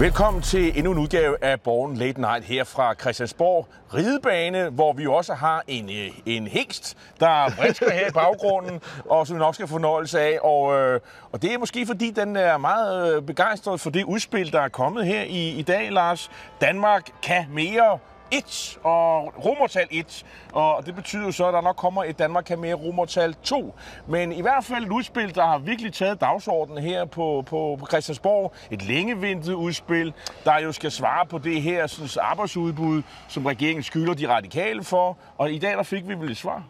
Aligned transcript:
Velkommen 0.00 0.42
til 0.42 0.78
endnu 0.78 0.92
en 0.92 0.98
udgave 0.98 1.44
af 1.44 1.60
Born 1.60 1.94
Late 1.94 2.20
Night 2.20 2.44
her 2.44 2.64
fra 2.64 2.94
Christiansborg 2.94 3.68
Ridebane, 3.94 4.68
hvor 4.68 4.92
vi 4.92 5.06
også 5.06 5.34
har 5.34 5.64
en, 5.66 5.90
øh, 5.90 6.10
en 6.26 6.46
hængst, 6.46 6.96
der 7.20 7.50
brinsker 7.58 7.90
her 7.90 8.08
i 8.08 8.10
baggrunden, 8.10 8.80
og 9.10 9.26
som 9.26 9.36
vi 9.36 9.38
nok 9.38 9.54
skal 9.54 9.66
få 9.66 9.72
fornøjelse 9.72 10.20
af. 10.20 10.38
Og, 10.42 10.78
øh, 10.78 11.00
og 11.32 11.42
det 11.42 11.52
er 11.52 11.58
måske 11.58 11.86
fordi, 11.86 12.10
den 12.10 12.36
er 12.36 12.58
meget 12.58 13.16
øh, 13.16 13.22
begejstret 13.22 13.80
for 13.80 13.90
det 13.90 14.04
udspil, 14.04 14.52
der 14.52 14.60
er 14.60 14.68
kommet 14.68 15.06
her 15.06 15.22
i, 15.22 15.50
i 15.50 15.62
dag, 15.62 15.92
Lars. 15.92 16.30
Danmark 16.60 17.10
kan 17.22 17.46
mere 17.50 17.98
1 18.30 18.78
og 18.82 19.44
romertal 19.44 19.86
1, 19.90 20.24
og 20.52 20.86
det 20.86 20.94
betyder 20.94 21.24
jo 21.24 21.32
så, 21.32 21.46
at 21.46 21.54
der 21.54 21.60
nok 21.60 21.76
kommer 21.76 22.04
et 22.04 22.18
Danmark 22.18 22.44
kan 22.44 22.58
mere 22.58 22.74
romertal 22.74 23.34
2. 23.34 23.74
Men 24.06 24.32
i 24.32 24.40
hvert 24.40 24.64
fald 24.64 24.84
et 24.84 24.90
udspil, 24.90 25.34
der 25.34 25.46
har 25.46 25.58
virkelig 25.58 25.92
taget 25.92 26.20
dagsordenen 26.20 26.82
her 26.82 27.04
på, 27.04 27.44
på, 27.46 27.76
på 27.80 27.86
Christiansborg. 27.86 28.52
Et 28.70 28.82
længeventet 28.82 29.52
udspil, 29.52 30.12
der 30.44 30.58
jo 30.58 30.72
skal 30.72 30.90
svare 30.90 31.26
på 31.26 31.38
det 31.38 31.62
her 31.62 31.86
synes, 31.86 32.16
arbejdsudbud, 32.16 33.02
som 33.28 33.46
regeringen 33.46 33.82
skylder 33.82 34.14
de 34.14 34.28
radikale 34.28 34.84
for. 34.84 35.18
Og 35.38 35.52
i 35.52 35.58
dag 35.58 35.72
der 35.72 35.82
fik 35.82 36.08
vi 36.08 36.14
vel 36.14 36.30
et 36.30 36.36
svar. 36.36 36.62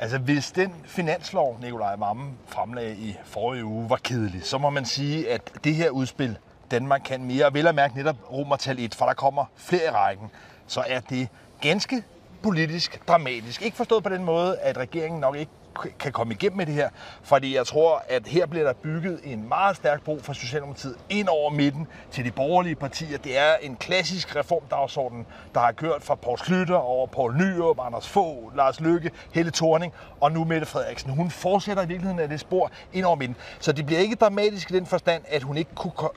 Altså, 0.00 0.18
hvis 0.18 0.52
den 0.52 0.74
finanslov, 0.84 1.58
Nikolaj 1.62 1.96
Mammen 1.96 2.38
fremlagde 2.48 2.96
i 2.96 3.16
forrige 3.24 3.64
uge, 3.64 3.90
var 3.90 3.96
kedelig, 3.96 4.44
så 4.44 4.58
må 4.58 4.70
man 4.70 4.84
sige, 4.84 5.30
at 5.30 5.52
det 5.64 5.74
her 5.74 5.90
udspil, 5.90 6.38
Danmark 6.70 7.00
kan 7.04 7.24
mere, 7.24 7.46
og 7.46 7.54
vel 7.54 7.66
at 7.66 7.74
mærke 7.74 7.96
netop 7.96 8.16
romertal 8.32 8.78
1, 8.78 8.94
for 8.94 9.06
der 9.06 9.14
kommer 9.14 9.44
flere 9.56 9.84
i 9.84 9.90
rækken, 9.90 10.30
så 10.72 10.84
er 10.86 11.00
det 11.00 11.28
ganske 11.60 12.02
politisk 12.42 13.08
dramatisk. 13.08 13.62
Ikke 13.62 13.76
forstået 13.76 14.02
på 14.02 14.08
den 14.08 14.24
måde, 14.24 14.58
at 14.58 14.76
regeringen 14.76 15.20
nok 15.20 15.36
ikke 15.36 15.52
kan 15.98 16.12
komme 16.12 16.34
igennem 16.34 16.56
med 16.56 16.66
det 16.66 16.74
her, 16.74 16.88
fordi 17.22 17.56
jeg 17.56 17.66
tror, 17.66 18.04
at 18.08 18.26
her 18.26 18.46
bliver 18.46 18.64
der 18.64 18.72
bygget 18.72 19.20
en 19.24 19.48
meget 19.48 19.76
stærk 19.76 20.04
bro 20.04 20.18
for 20.22 20.32
Socialdemokratiet 20.32 20.96
ind 21.10 21.28
over 21.28 21.50
midten 21.50 21.86
til 22.10 22.24
de 22.24 22.30
borgerlige 22.30 22.74
partier. 22.74 23.18
Det 23.18 23.38
er 23.38 23.54
en 23.62 23.76
klassisk 23.76 24.36
reformdagsorden, 24.36 25.26
der 25.54 25.60
har 25.60 25.72
kørt 25.72 26.02
fra 26.02 26.14
Poul 26.14 26.38
Slytter 26.38 26.76
over 26.76 27.06
Poul 27.06 27.36
Nyrup, 27.36 27.78
Anders 27.80 28.08
Fogh, 28.08 28.56
Lars 28.56 28.80
Løkke, 28.80 29.10
Helle 29.34 29.50
Thorning 29.50 29.92
og 30.20 30.32
nu 30.32 30.44
Mette 30.44 30.66
Frederiksen. 30.66 31.10
Hun 31.10 31.30
fortsætter 31.30 31.82
i 31.82 31.86
virkeligheden 31.86 32.20
af 32.20 32.28
det 32.28 32.40
spor 32.40 32.70
ind 32.92 33.04
over 33.04 33.16
midten. 33.16 33.36
Så 33.60 33.72
det 33.72 33.86
bliver 33.86 34.00
ikke 34.00 34.14
dramatisk 34.14 34.70
i 34.70 34.74
den 34.74 34.86
forstand, 34.86 35.22
at 35.28 35.42
hun 35.42 35.56
ikke 35.56 35.70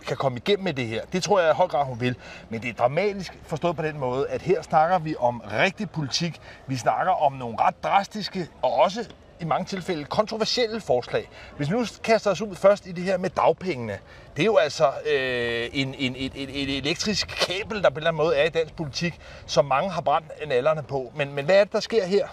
kan 0.07 0.17
komme 0.17 0.37
igennem 0.37 0.63
med 0.63 0.73
det 0.73 0.87
her. 0.87 1.01
Det 1.13 1.23
tror 1.23 1.39
jeg 1.39 1.51
i 1.51 1.53
høj 1.53 1.67
grad, 1.67 1.85
hun 1.85 1.99
vil. 1.99 2.15
Men 2.49 2.61
det 2.61 2.69
er 2.69 2.73
dramatisk 2.73 3.37
forstået 3.43 3.75
på 3.75 3.81
den 3.81 3.99
måde, 3.99 4.27
at 4.29 4.41
her 4.41 4.61
snakker 4.61 4.99
vi 4.99 5.15
om 5.19 5.41
rigtig 5.51 5.89
politik. 5.89 6.41
Vi 6.67 6.75
snakker 6.75 7.13
om 7.13 7.33
nogle 7.33 7.57
ret 7.59 7.83
drastiske 7.83 8.47
og 8.61 8.73
også 8.73 9.09
i 9.39 9.45
mange 9.45 9.65
tilfælde 9.65 10.03
kontroversielle 10.03 10.81
forslag. 10.81 11.29
Hvis 11.57 11.71
vi 11.71 11.75
nu 11.75 11.85
kaster 12.03 12.31
os 12.31 12.41
ud 12.41 12.55
først 12.55 12.85
i 12.87 12.91
det 12.91 13.03
her 13.03 13.17
med 13.17 13.29
dagpengene, 13.29 13.99
det 14.35 14.41
er 14.41 14.45
jo 14.45 14.57
altså 14.57 14.91
øh, 15.11 15.69
en, 15.73 15.95
en, 15.97 16.15
et, 16.17 16.31
et, 16.35 16.61
et 16.61 16.77
elektrisk 16.77 17.27
kabel, 17.27 17.83
der 17.83 17.89
på 17.89 17.93
en 17.93 17.97
eller 17.97 18.09
anden 18.09 18.17
måde 18.17 18.35
er 18.35 18.45
i 18.45 18.49
dansk 18.49 18.75
politik, 18.75 19.19
som 19.45 19.65
mange 19.65 19.91
har 19.91 20.01
brændt 20.01 20.27
nallerne 20.47 20.83
på. 20.83 21.11
Men, 21.15 21.33
men 21.33 21.45
hvad 21.45 21.55
er 21.55 21.63
det, 21.63 21.73
der 21.73 21.79
sker 21.79 22.05
her? 22.05 22.27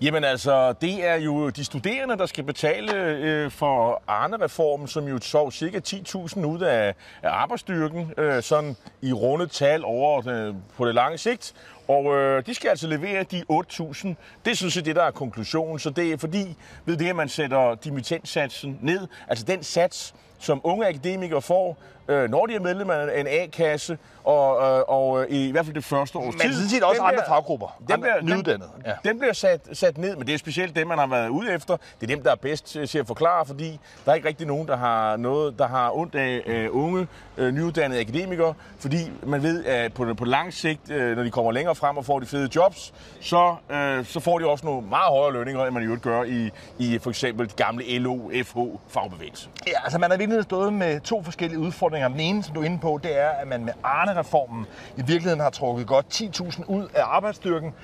Jamen 0.00 0.24
altså, 0.24 0.72
det 0.72 1.06
er 1.06 1.14
jo 1.14 1.48
de 1.48 1.64
studerende, 1.64 2.18
der 2.18 2.26
skal 2.26 2.44
betale 2.44 2.92
øh, 2.94 3.50
for 3.50 4.02
Arne-reformen, 4.06 4.88
som 4.88 5.08
jo 5.08 5.18
sov 5.20 5.52
cirka 5.52 5.80
10.000 5.86 6.44
ud 6.44 6.60
af, 6.60 6.94
af 7.22 7.30
arbejdsstyrken, 7.30 8.12
øh, 8.18 8.42
sådan 8.42 8.76
i 9.02 9.12
runde 9.12 9.46
tal 9.46 9.84
over 9.84 10.28
øh, 10.28 10.54
på 10.76 10.86
det 10.86 10.94
lange 10.94 11.18
sigt. 11.18 11.54
Og 11.88 12.16
øh, 12.16 12.46
de 12.46 12.54
skal 12.54 12.68
altså 12.68 12.86
levere 12.86 13.22
de 13.22 13.42
8.000. 13.52 14.08
Det 14.44 14.56
synes 14.56 14.76
jeg, 14.76 14.84
det 14.84 14.96
der 14.96 15.02
er 15.02 15.10
konklusionen. 15.10 15.78
Så 15.78 15.90
det 15.90 16.12
er 16.12 16.16
fordi, 16.16 16.56
ved 16.84 16.96
det, 16.96 17.08
at 17.08 17.16
man 17.16 17.28
sætter 17.28 17.74
dimittentsatsen 17.74 18.78
ned, 18.82 19.08
altså 19.28 19.44
den 19.44 19.62
sats, 19.62 20.14
som 20.38 20.60
unge 20.64 20.86
akademikere 20.86 21.42
får, 21.42 21.78
øh, 22.08 22.30
når 22.30 22.46
de 22.46 22.54
er 22.54 22.60
medlem 22.60 22.90
af 22.90 23.20
en 23.20 23.26
A-kasse, 23.26 23.98
og, 24.24 24.78
øh, 24.78 24.84
og 24.88 25.22
øh, 25.22 25.26
i 25.30 25.50
hvert 25.50 25.64
fald 25.64 25.74
det 25.74 25.84
første 25.84 26.18
års 26.18 26.34
tid. 26.34 26.44
Men 26.44 26.52
sådan 26.52 26.68
set 26.68 26.82
også 26.82 27.02
andre 27.02 27.22
faggrupper, 27.28 27.82
den 27.88 28.00
bliver, 28.00 28.22
nyuddannede. 28.22 28.70
Den, 28.76 28.82
ja. 28.86 29.08
den 29.08 29.18
bliver 29.18 29.32
sat, 29.32 29.51
sat 29.72 29.98
ned, 29.98 30.16
men 30.16 30.26
det 30.26 30.34
er 30.34 30.38
specielt 30.38 30.76
dem, 30.76 30.86
man 30.86 30.98
har 30.98 31.06
været 31.06 31.28
ude 31.28 31.52
efter. 31.52 31.76
Det 32.00 32.10
er 32.10 32.14
dem, 32.16 32.22
der 32.22 32.30
er 32.30 32.34
bedst 32.34 32.66
til 32.66 32.98
at 32.98 33.06
forklare, 33.06 33.46
fordi 33.46 33.80
der 34.04 34.10
er 34.10 34.14
ikke 34.14 34.28
rigtig 34.28 34.46
nogen, 34.46 34.68
der 34.68 34.76
har 34.76 35.16
noget, 35.16 35.58
der 35.58 35.66
har 35.68 35.96
ondt 35.96 36.14
af 36.14 36.42
øh, 36.46 36.68
unge, 36.72 37.06
øh, 37.36 37.52
nyuddannede 37.52 38.00
akademikere, 38.00 38.54
fordi 38.78 39.10
man 39.26 39.42
ved, 39.42 39.64
at 39.64 39.92
på, 39.92 40.14
på 40.14 40.24
lang 40.24 40.54
sigt, 40.54 40.90
øh, 40.90 41.16
når 41.16 41.22
de 41.22 41.30
kommer 41.30 41.52
længere 41.52 41.74
frem 41.74 41.96
og 41.96 42.04
får 42.04 42.20
de 42.20 42.26
fede 42.26 42.48
jobs, 42.56 42.94
så, 43.20 43.54
øh, 43.70 44.04
så 44.04 44.20
får 44.20 44.38
de 44.38 44.46
også 44.46 44.66
nogle 44.66 44.88
meget 44.88 45.08
højere 45.08 45.32
lønninger, 45.32 45.64
end 45.64 45.74
man 45.74 45.82
i 45.82 45.86
øvrigt 45.86 46.02
gør 46.02 46.22
i, 46.22 46.50
i 46.78 46.98
for 46.98 47.10
eksempel 47.10 47.48
de 47.48 47.54
gamle 47.54 47.98
LO, 47.98 48.30
FH 48.44 48.58
fagbevægelse. 48.88 49.48
Ja, 49.66 49.82
altså 49.84 49.98
man 49.98 50.10
har 50.10 50.18
virkelig 50.18 50.42
stået 50.42 50.72
med 50.72 51.00
to 51.00 51.22
forskellige 51.22 51.58
udfordringer. 51.58 52.08
Den 52.08 52.20
ene, 52.20 52.42
som 52.42 52.54
du 52.54 52.60
er 52.60 52.64
inde 52.64 52.78
på, 52.78 53.00
det 53.02 53.20
er, 53.20 53.28
at 53.28 53.48
man 53.48 53.64
med 53.64 53.72
Arne-reformen 53.82 54.66
i 54.96 55.02
virkeligheden 55.02 55.40
har 55.40 55.50
trukket 55.50 55.86
godt 55.86 56.22
10.000 56.22 56.64
ud 56.66 56.88
af 56.94 57.02
arbejdsstyrken. 57.04 57.74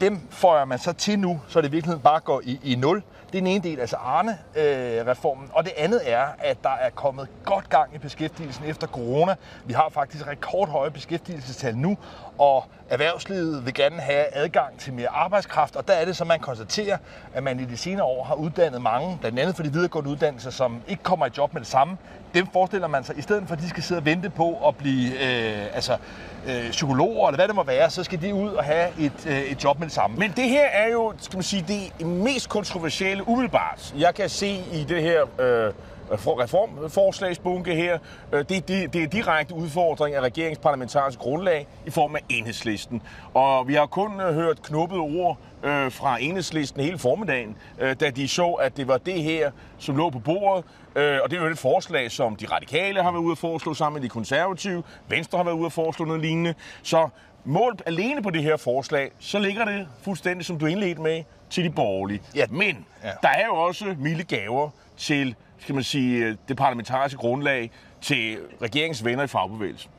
Dem 0.00 0.20
får 0.30 0.64
man 0.64 0.78
så 0.78 0.92
til 0.92 1.18
nu, 1.18 1.40
så 1.48 1.60
det 1.60 1.68
i 1.68 1.70
virkeligheden 1.70 2.02
bare 2.02 2.20
går 2.20 2.40
i, 2.44 2.60
i 2.62 2.74
nul. 2.74 3.02
Det 3.32 3.38
er 3.38 3.40
den 3.40 3.46
ene 3.46 3.62
del, 3.62 3.80
altså 3.80 3.96
Arne-reformen. 3.96 5.44
Øh, 5.44 5.50
og 5.52 5.64
det 5.64 5.72
andet 5.76 6.00
er, 6.12 6.26
at 6.38 6.62
der 6.62 6.70
er 6.80 6.90
kommet 6.90 7.28
godt 7.44 7.68
gang 7.68 7.94
i 7.94 7.98
beskæftigelsen 7.98 8.64
efter 8.64 8.86
corona. 8.86 9.34
Vi 9.64 9.72
har 9.72 9.88
faktisk 9.92 10.26
rekordhøje 10.26 10.90
beskæftigelsestal 10.90 11.76
nu, 11.76 11.98
og 12.38 12.64
erhvervslivet 12.88 13.66
vil 13.66 13.74
gerne 13.74 14.00
have 14.00 14.24
adgang 14.32 14.78
til 14.78 14.92
mere 14.92 15.08
arbejdskraft. 15.08 15.76
Og 15.76 15.88
der 15.88 15.94
er 15.94 16.04
det 16.04 16.16
så, 16.16 16.24
man 16.24 16.40
konstaterer, 16.40 16.98
at 17.34 17.42
man 17.42 17.60
i 17.60 17.64
de 17.64 17.76
senere 17.76 18.04
år 18.04 18.24
har 18.24 18.34
uddannet 18.34 18.82
mange, 18.82 19.18
blandt 19.20 19.38
andet 19.38 19.56
for 19.56 19.62
de 19.62 19.72
videregående 19.72 20.10
uddannelser, 20.10 20.50
som 20.50 20.82
ikke 20.88 21.02
kommer 21.02 21.26
i 21.26 21.30
job 21.38 21.52
med 21.52 21.60
det 21.60 21.68
samme. 21.68 21.96
Dem 22.34 22.46
forestiller 22.52 22.88
man 22.88 23.04
sig, 23.04 23.18
i 23.18 23.22
stedet 23.22 23.44
for 23.46 23.54
at 23.54 23.60
de 23.60 23.68
skal 23.68 23.82
sidde 23.82 23.98
og 23.98 24.04
vente 24.04 24.30
på 24.30 24.68
at 24.68 24.76
blive 24.76 25.12
øh, 25.12 25.74
altså, 25.74 25.96
øh, 26.46 26.70
psykologer, 26.70 27.28
eller 27.28 27.36
hvad 27.38 27.48
det 27.48 27.54
må 27.54 27.62
være, 27.62 27.90
så 27.90 28.04
skal 28.04 28.22
de 28.22 28.34
ud 28.34 28.50
og 28.50 28.64
have 28.64 28.88
et, 29.00 29.26
øh, 29.26 29.40
et 29.40 29.64
job 29.64 29.78
med 29.78 29.86
det 29.86 29.94
samme. 29.94 30.16
Men 30.16 30.32
det 30.36 30.48
her 30.48 30.64
er 30.66 30.88
jo, 30.88 31.12
skal 31.18 31.36
man 31.36 31.42
sige, 31.42 31.64
det 31.98 32.06
mest 32.06 32.48
kontroversielle 32.48 33.17
umiddelbart. 33.26 33.94
Jeg 33.98 34.14
kan 34.14 34.28
se 34.28 34.60
i 34.72 34.84
det 34.88 35.02
her... 35.02 35.22
Øh 35.40 35.72
reformforslagsbunke 36.10 37.74
her. 37.74 37.98
Øh, 38.32 38.44
det, 38.48 38.68
det, 38.68 38.92
det 38.92 39.02
er 39.02 39.06
direkte 39.06 39.54
udfordring 39.54 40.16
af 40.16 40.20
regeringens 40.20 40.58
parlamentariske 40.58 41.20
grundlag 41.22 41.66
i 41.86 41.90
form 41.90 42.16
af 42.16 42.20
enhedslisten. 42.28 43.02
Og 43.34 43.68
vi 43.68 43.74
har 43.74 43.86
kun 43.86 44.20
øh, 44.20 44.34
hørt 44.34 44.62
knuppede 44.62 45.00
ord 45.00 45.38
øh, 45.64 45.92
fra 45.92 46.22
enhedslisten 46.22 46.82
hele 46.82 46.98
formiddagen, 46.98 47.56
øh, 47.78 47.96
da 48.00 48.10
de 48.10 48.28
så, 48.28 48.50
at 48.50 48.76
det 48.76 48.88
var 48.88 48.98
det 48.98 49.22
her, 49.22 49.50
som 49.78 49.96
lå 49.96 50.10
på 50.10 50.18
bordet. 50.18 50.64
Øh, 50.96 51.18
og 51.22 51.30
det 51.30 51.38
er 51.38 51.42
jo 51.42 51.48
et 51.50 51.58
forslag, 51.58 52.10
som 52.10 52.36
de 52.36 52.46
radikale 52.46 53.02
har 53.02 53.12
været 53.12 53.22
ude 53.22 53.32
at 53.32 53.38
foreslå 53.38 53.74
sammen 53.74 54.00
med 54.00 54.08
de 54.08 54.12
konservative. 54.12 54.82
Venstre 55.08 55.38
har 55.38 55.44
været 55.44 55.56
ude 55.56 55.66
at 55.66 55.72
foreslå 55.72 56.04
noget 56.04 56.22
lignende. 56.22 56.54
Så 56.82 57.08
målt 57.44 57.82
alene 57.86 58.22
på 58.22 58.30
det 58.30 58.42
her 58.42 58.56
forslag, 58.56 59.10
så 59.18 59.38
ligger 59.38 59.64
det 59.64 59.88
fuldstændig, 60.02 60.46
som 60.46 60.58
du 60.58 60.66
indledte 60.66 61.02
med, 61.02 61.22
til 61.50 61.64
de 61.64 61.70
borgerlige. 61.70 62.22
Ja. 62.34 62.46
Men 62.50 62.86
ja. 63.04 63.10
der 63.22 63.28
er 63.28 63.46
jo 63.46 63.54
også 63.54 63.94
milde 63.98 64.24
gaver 64.24 64.70
til 64.96 65.36
skal 65.58 65.74
man 65.74 65.84
sige, 65.84 66.38
det 66.48 66.56
parlamentariske 66.56 67.18
grundlag 67.18 67.70
til 68.00 68.38
regeringens 68.62 69.04
venner 69.04 69.24
i 69.24 69.26
fagbevægelsen? 69.26 69.90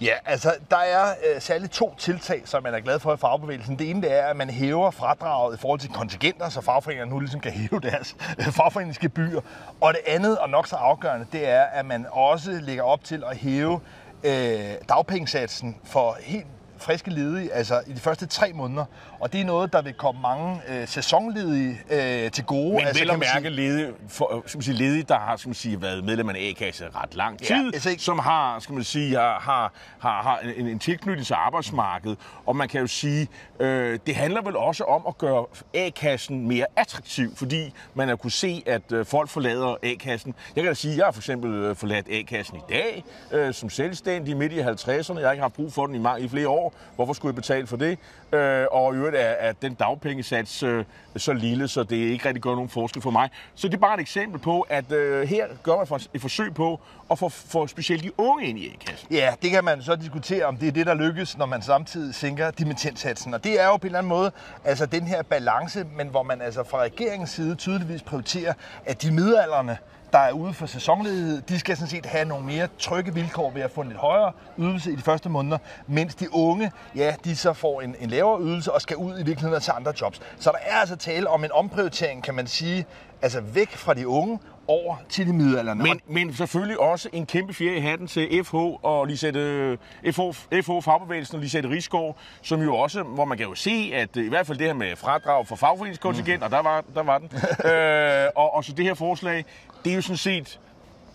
Ja, 0.00 0.12
altså 0.24 0.54
der 0.70 0.76
er 0.76 1.14
øh, 1.34 1.40
særligt 1.40 1.72
to 1.72 1.94
tiltag, 1.98 2.42
som 2.44 2.62
man 2.62 2.74
er 2.74 2.80
glad 2.80 2.98
for 2.98 3.14
i 3.14 3.16
fagbevægelsen. 3.16 3.78
Det 3.78 3.90
ene 3.90 4.02
det 4.02 4.12
er, 4.18 4.26
at 4.26 4.36
man 4.36 4.50
hæver 4.50 4.90
fradraget 4.90 5.56
i 5.56 5.60
forhold 5.60 5.80
til 5.80 5.90
kontingenter, 5.90 6.48
så 6.48 6.60
fagforeningerne 6.60 7.10
nu 7.10 7.20
ligesom 7.20 7.40
kan 7.40 7.52
hæve 7.52 7.80
deres 7.80 8.16
øh, 8.38 8.44
fagforeningsgebyr. 8.44 9.40
Og 9.80 9.92
det 9.92 10.00
andet, 10.06 10.38
og 10.38 10.50
nok 10.50 10.66
så 10.66 10.76
afgørende, 10.76 11.26
det 11.32 11.48
er, 11.48 11.62
at 11.62 11.86
man 11.86 12.06
også 12.10 12.50
lægger 12.50 12.82
op 12.82 13.04
til 13.04 13.24
at 13.30 13.36
hæve 13.36 13.80
øh, 14.24 14.60
dagpengesatsen 14.88 15.76
for 15.84 16.16
helt 16.20 16.46
friske 16.80 17.10
ledige, 17.10 17.52
altså 17.52 17.82
i 17.86 17.92
de 17.92 18.00
første 18.00 18.26
tre 18.26 18.52
måneder. 18.52 18.84
Og 19.20 19.32
det 19.32 19.40
er 19.40 19.44
noget, 19.44 19.72
der 19.72 19.82
vil 19.82 19.92
komme 19.92 20.20
mange 20.20 20.60
øh, 20.68 20.88
sæsonledige 20.88 21.80
øh, 21.90 22.30
til 22.30 22.44
gode. 22.44 22.74
Men 22.74 22.86
altså, 22.86 23.02
vel 23.02 23.10
at 23.10 23.18
mærke 23.18 23.46
sige... 23.46 23.50
ledige, 23.50 23.92
for, 24.08 24.42
skal 24.46 24.58
man 24.58 24.62
sige, 24.62 24.76
ledige, 24.76 25.02
der 25.02 25.18
har 25.18 25.36
skal 25.36 25.48
man 25.48 25.54
sige, 25.54 25.82
været 25.82 26.04
medlem 26.04 26.28
af 26.28 26.34
en 26.34 26.50
A-kasse 26.50 26.88
ret 26.94 27.14
lang 27.14 27.38
tid, 27.38 27.46
ja, 27.56 27.70
altså 27.74 27.90
ikke... 27.90 28.02
som 28.02 28.18
har, 28.18 28.58
skal 28.58 28.74
man 28.74 28.84
sige, 28.84 29.16
har, 29.16 29.40
har, 29.40 29.72
har, 29.98 30.22
har 30.22 30.38
en, 30.56 30.66
en 30.66 30.78
tilknytning 30.78 31.26
til 31.26 31.34
arbejdsmarkedet. 31.34 32.18
Og 32.46 32.56
man 32.56 32.68
kan 32.68 32.80
jo 32.80 32.86
sige, 32.86 33.28
øh, 33.60 33.98
det 34.06 34.16
handler 34.16 34.42
vel 34.42 34.56
også 34.56 34.84
om 34.84 35.02
at 35.08 35.18
gøre 35.18 35.46
A-kassen 35.74 36.48
mere 36.48 36.66
attraktiv, 36.76 37.36
fordi 37.36 37.74
man 37.94 38.08
har 38.08 38.16
kunne 38.16 38.30
se, 38.30 38.62
at 38.66 38.92
øh, 38.92 39.06
folk 39.06 39.28
forlader 39.28 39.76
A-kassen. 39.82 40.34
Jeg 40.56 40.64
kan 40.64 40.70
da 40.70 40.74
sige, 40.74 40.92
at 40.92 40.98
jeg 40.98 41.06
har 41.06 41.12
for 41.12 41.20
eksempel 41.20 41.54
øh, 41.54 41.76
forladt 41.76 42.06
A-kassen 42.10 42.56
i 42.56 42.72
dag, 42.72 43.04
øh, 43.32 43.54
som 43.54 43.70
selvstændig 43.70 44.36
midt 44.36 44.52
i 44.52 44.60
50'erne. 44.60 45.18
Jeg 45.18 45.26
har 45.26 45.32
ikke 45.32 45.42
haft 45.42 45.54
brug 45.54 45.72
for 45.72 45.86
den 45.86 45.94
i, 45.94 45.98
mange, 45.98 46.24
i 46.24 46.28
flere 46.28 46.48
år. 46.48 46.69
Hvorfor 46.96 47.12
skulle 47.12 47.30
jeg 47.30 47.36
betale 47.36 47.66
for 47.66 47.76
det? 47.76 47.98
Øh, 48.32 48.66
og 48.70 48.94
i 48.94 48.96
øvrigt 48.96 49.16
er, 49.16 49.20
er 49.20 49.52
den 49.52 49.74
dagpengesats 49.74 50.62
øh, 50.62 50.84
så 51.16 51.32
lille, 51.32 51.68
så 51.68 51.82
det 51.82 51.96
ikke 51.96 52.28
rigtig 52.28 52.42
gør 52.42 52.50
nogen 52.50 52.68
forskel 52.68 53.02
for 53.02 53.10
mig. 53.10 53.30
Så 53.54 53.68
det 53.68 53.74
er 53.74 53.78
bare 53.78 53.94
et 53.94 54.00
eksempel 54.00 54.40
på, 54.40 54.60
at 54.60 54.92
øh, 54.92 55.28
her 55.28 55.46
gør 55.62 55.76
man 55.76 55.86
for, 55.86 56.00
et 56.14 56.20
forsøg 56.20 56.54
på 56.54 56.80
at 57.10 57.18
få, 57.18 57.28
for 57.28 57.66
specielt 57.66 58.02
de 58.02 58.20
unge 58.20 58.46
ind 58.46 58.58
i 58.58 58.66
A-kassen. 58.68 59.08
Ja, 59.10 59.34
det 59.42 59.50
kan 59.50 59.64
man 59.64 59.82
så 59.82 59.96
diskutere, 59.96 60.44
om 60.44 60.56
det 60.56 60.68
er 60.68 60.72
det, 60.72 60.86
der 60.86 60.94
lykkes, 60.94 61.38
når 61.38 61.46
man 61.46 61.62
samtidig 61.62 62.14
sænker 62.14 62.50
dimittentsatsen. 62.50 63.34
Og 63.34 63.44
det 63.44 63.60
er 63.60 63.66
jo 63.66 63.76
på 63.76 63.82
en 63.82 63.86
eller 63.86 63.98
anden 63.98 64.08
måde 64.08 64.32
altså 64.64 64.86
den 64.86 65.02
her 65.02 65.22
balance, 65.22 65.84
men 65.96 66.08
hvor 66.08 66.22
man 66.22 66.42
altså 66.42 66.64
fra 66.64 66.78
regeringens 66.78 67.30
side 67.30 67.54
tydeligvis 67.54 68.02
prioriterer, 68.02 68.52
at 68.86 69.02
de 69.02 69.12
midalderne 69.12 69.78
der 70.12 70.18
er 70.18 70.32
ude 70.32 70.54
for 70.54 70.66
sæsonledighed, 70.66 71.42
de 71.42 71.58
skal 71.58 71.76
sådan 71.76 71.90
set 71.90 72.06
have 72.06 72.24
nogle 72.24 72.46
mere 72.46 72.68
trygge 72.78 73.14
vilkår 73.14 73.50
ved 73.50 73.62
at 73.62 73.70
få 73.70 73.80
en 73.80 73.88
lidt 73.88 73.98
højere 73.98 74.32
ydelse 74.58 74.92
i 74.92 74.96
de 74.96 75.02
første 75.02 75.28
måneder, 75.28 75.58
mens 75.86 76.14
de 76.14 76.34
unge, 76.34 76.72
ja, 76.96 77.14
de 77.24 77.36
så 77.36 77.52
får 77.52 77.80
en, 77.80 77.96
en 78.00 78.10
lavere 78.20 78.42
ydelse 78.42 78.72
og 78.72 78.82
skal 78.82 78.96
ud 78.96 79.12
i 79.12 79.22
virkeligheden 79.22 79.60
til 79.60 79.72
andre 79.76 79.92
jobs. 80.00 80.20
Så 80.38 80.50
der 80.50 80.58
er 80.62 80.76
altså 80.76 80.96
tale 80.96 81.28
om 81.28 81.44
en 81.44 81.52
omprioritering, 81.52 82.24
kan 82.24 82.34
man 82.34 82.46
sige, 82.46 82.86
altså 83.22 83.40
væk 83.40 83.70
fra 83.70 83.94
de 83.94 84.08
unge 84.08 84.38
over 84.66 84.96
til 85.08 85.26
de 85.26 85.32
middelalderne. 85.32 85.82
Men, 85.82 86.00
men 86.08 86.34
selvfølgelig 86.34 86.80
også 86.80 87.08
en 87.12 87.26
kæmpe 87.26 87.54
fjerde 87.54 87.76
i 87.76 87.80
hatten 87.80 88.06
til 88.06 88.44
FH 88.44 88.54
og 88.54 89.06
Lisette, 89.06 89.78
FH, 90.12 90.20
FH 90.62 90.70
Fagbevægelsen 90.82 91.36
og 91.36 91.42
Lisette 91.42 91.68
Rigsgaard, 91.68 92.16
som 92.42 92.62
jo 92.62 92.76
også, 92.76 93.02
hvor 93.02 93.24
man 93.24 93.38
kan 93.38 93.46
jo 93.46 93.54
se, 93.54 93.90
at 93.94 94.16
i 94.16 94.28
hvert 94.28 94.46
fald 94.46 94.58
det 94.58 94.66
her 94.66 94.74
med 94.74 94.96
fradrag 94.96 95.46
for 95.46 95.56
fagforeningskontingent, 95.56 96.40
mm. 96.40 96.44
og 96.44 96.50
der 96.50 96.62
var, 96.62 96.84
der 96.94 97.02
var 97.02 97.18
den, 97.18 97.30
øh, 97.70 98.28
og, 98.36 98.54
og 98.54 98.64
så 98.64 98.72
det 98.72 98.84
her 98.84 98.94
forslag, 98.94 99.44
det 99.84 99.90
er 99.90 99.96
jo 99.96 100.02
sådan 100.02 100.16
set 100.16 100.60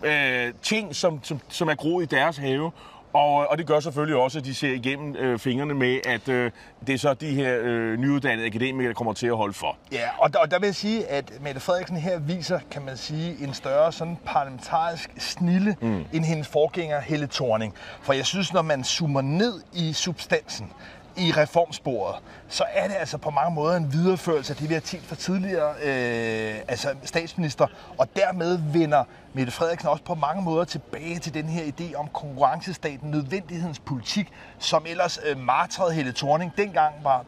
øh, 0.04 0.52
ting, 0.62 0.96
som, 0.96 1.20
som, 1.22 1.40
som 1.48 1.68
er 1.68 1.74
groet 1.74 2.12
i 2.12 2.16
deres 2.16 2.36
have, 2.36 2.70
og, 3.16 3.50
og 3.50 3.58
det 3.58 3.66
gør 3.66 3.80
selvfølgelig 3.80 4.16
også, 4.16 4.38
at 4.38 4.44
de 4.44 4.54
ser 4.54 4.72
igennem 4.72 5.16
øh, 5.16 5.38
fingrene 5.38 5.74
med, 5.74 6.00
at 6.04 6.28
øh, 6.28 6.50
det 6.86 6.94
er 6.94 6.98
så 6.98 7.14
de 7.14 7.30
her 7.30 7.58
øh, 7.62 7.98
nyuddannede 7.98 8.46
akademikere, 8.46 8.88
der 8.88 8.94
kommer 8.94 9.12
til 9.12 9.26
at 9.26 9.36
holde 9.36 9.54
for. 9.54 9.76
Ja, 9.92 10.08
og 10.18 10.32
der, 10.32 10.38
og 10.38 10.50
der 10.50 10.58
vil 10.58 10.66
jeg 10.66 10.74
sige, 10.74 11.06
at 11.06 11.32
Mette 11.40 11.60
Frederiksen 11.60 11.96
her 11.96 12.18
viser, 12.18 12.58
kan 12.70 12.84
man 12.84 12.96
sige, 12.96 13.36
en 13.44 13.54
større 13.54 13.92
sådan 13.92 14.18
parlamentarisk 14.24 15.10
snille 15.18 15.76
mm. 15.80 16.04
end 16.12 16.24
hendes 16.24 16.48
forgænger 16.48 17.00
Helle 17.00 17.26
Thorning. 17.26 17.74
For 18.02 18.12
jeg 18.12 18.26
synes, 18.26 18.52
når 18.52 18.62
man 18.62 18.84
zoomer 18.84 19.20
ned 19.20 19.60
i 19.72 19.92
substansen, 19.92 20.72
i 21.16 21.32
reformsporet, 21.32 22.16
så 22.48 22.64
er 22.72 22.88
det 22.88 22.94
altså 22.98 23.18
på 23.18 23.30
mange 23.30 23.54
måder 23.54 23.76
en 23.76 23.92
videreførelse 23.92 24.52
af 24.52 24.56
det, 24.56 24.68
vi 24.68 24.74
har 24.74 24.80
tænkt 24.80 25.06
fra 25.06 25.16
tidligere 25.16 25.70
øh, 25.82 26.54
altså 26.68 26.88
statsminister, 27.04 27.66
og 27.98 28.08
dermed 28.16 28.58
vender 28.72 29.04
Mette 29.32 29.52
Frederiksen 29.52 29.88
også 29.88 30.04
på 30.04 30.14
mange 30.14 30.42
måder 30.42 30.64
tilbage 30.64 31.18
til 31.18 31.34
den 31.34 31.44
her 31.48 31.64
idé 31.64 31.94
om 31.94 32.08
konkurrencestaten, 32.08 33.10
nødvendighedens 33.10 33.78
politik, 33.78 34.32
som 34.58 34.84
ellers 34.88 35.18
øh, 35.26 35.38
martrede 35.38 35.92
Helle 35.92 36.12
Thorning 36.12 36.52
dengang 36.56 36.94
var 37.02 37.24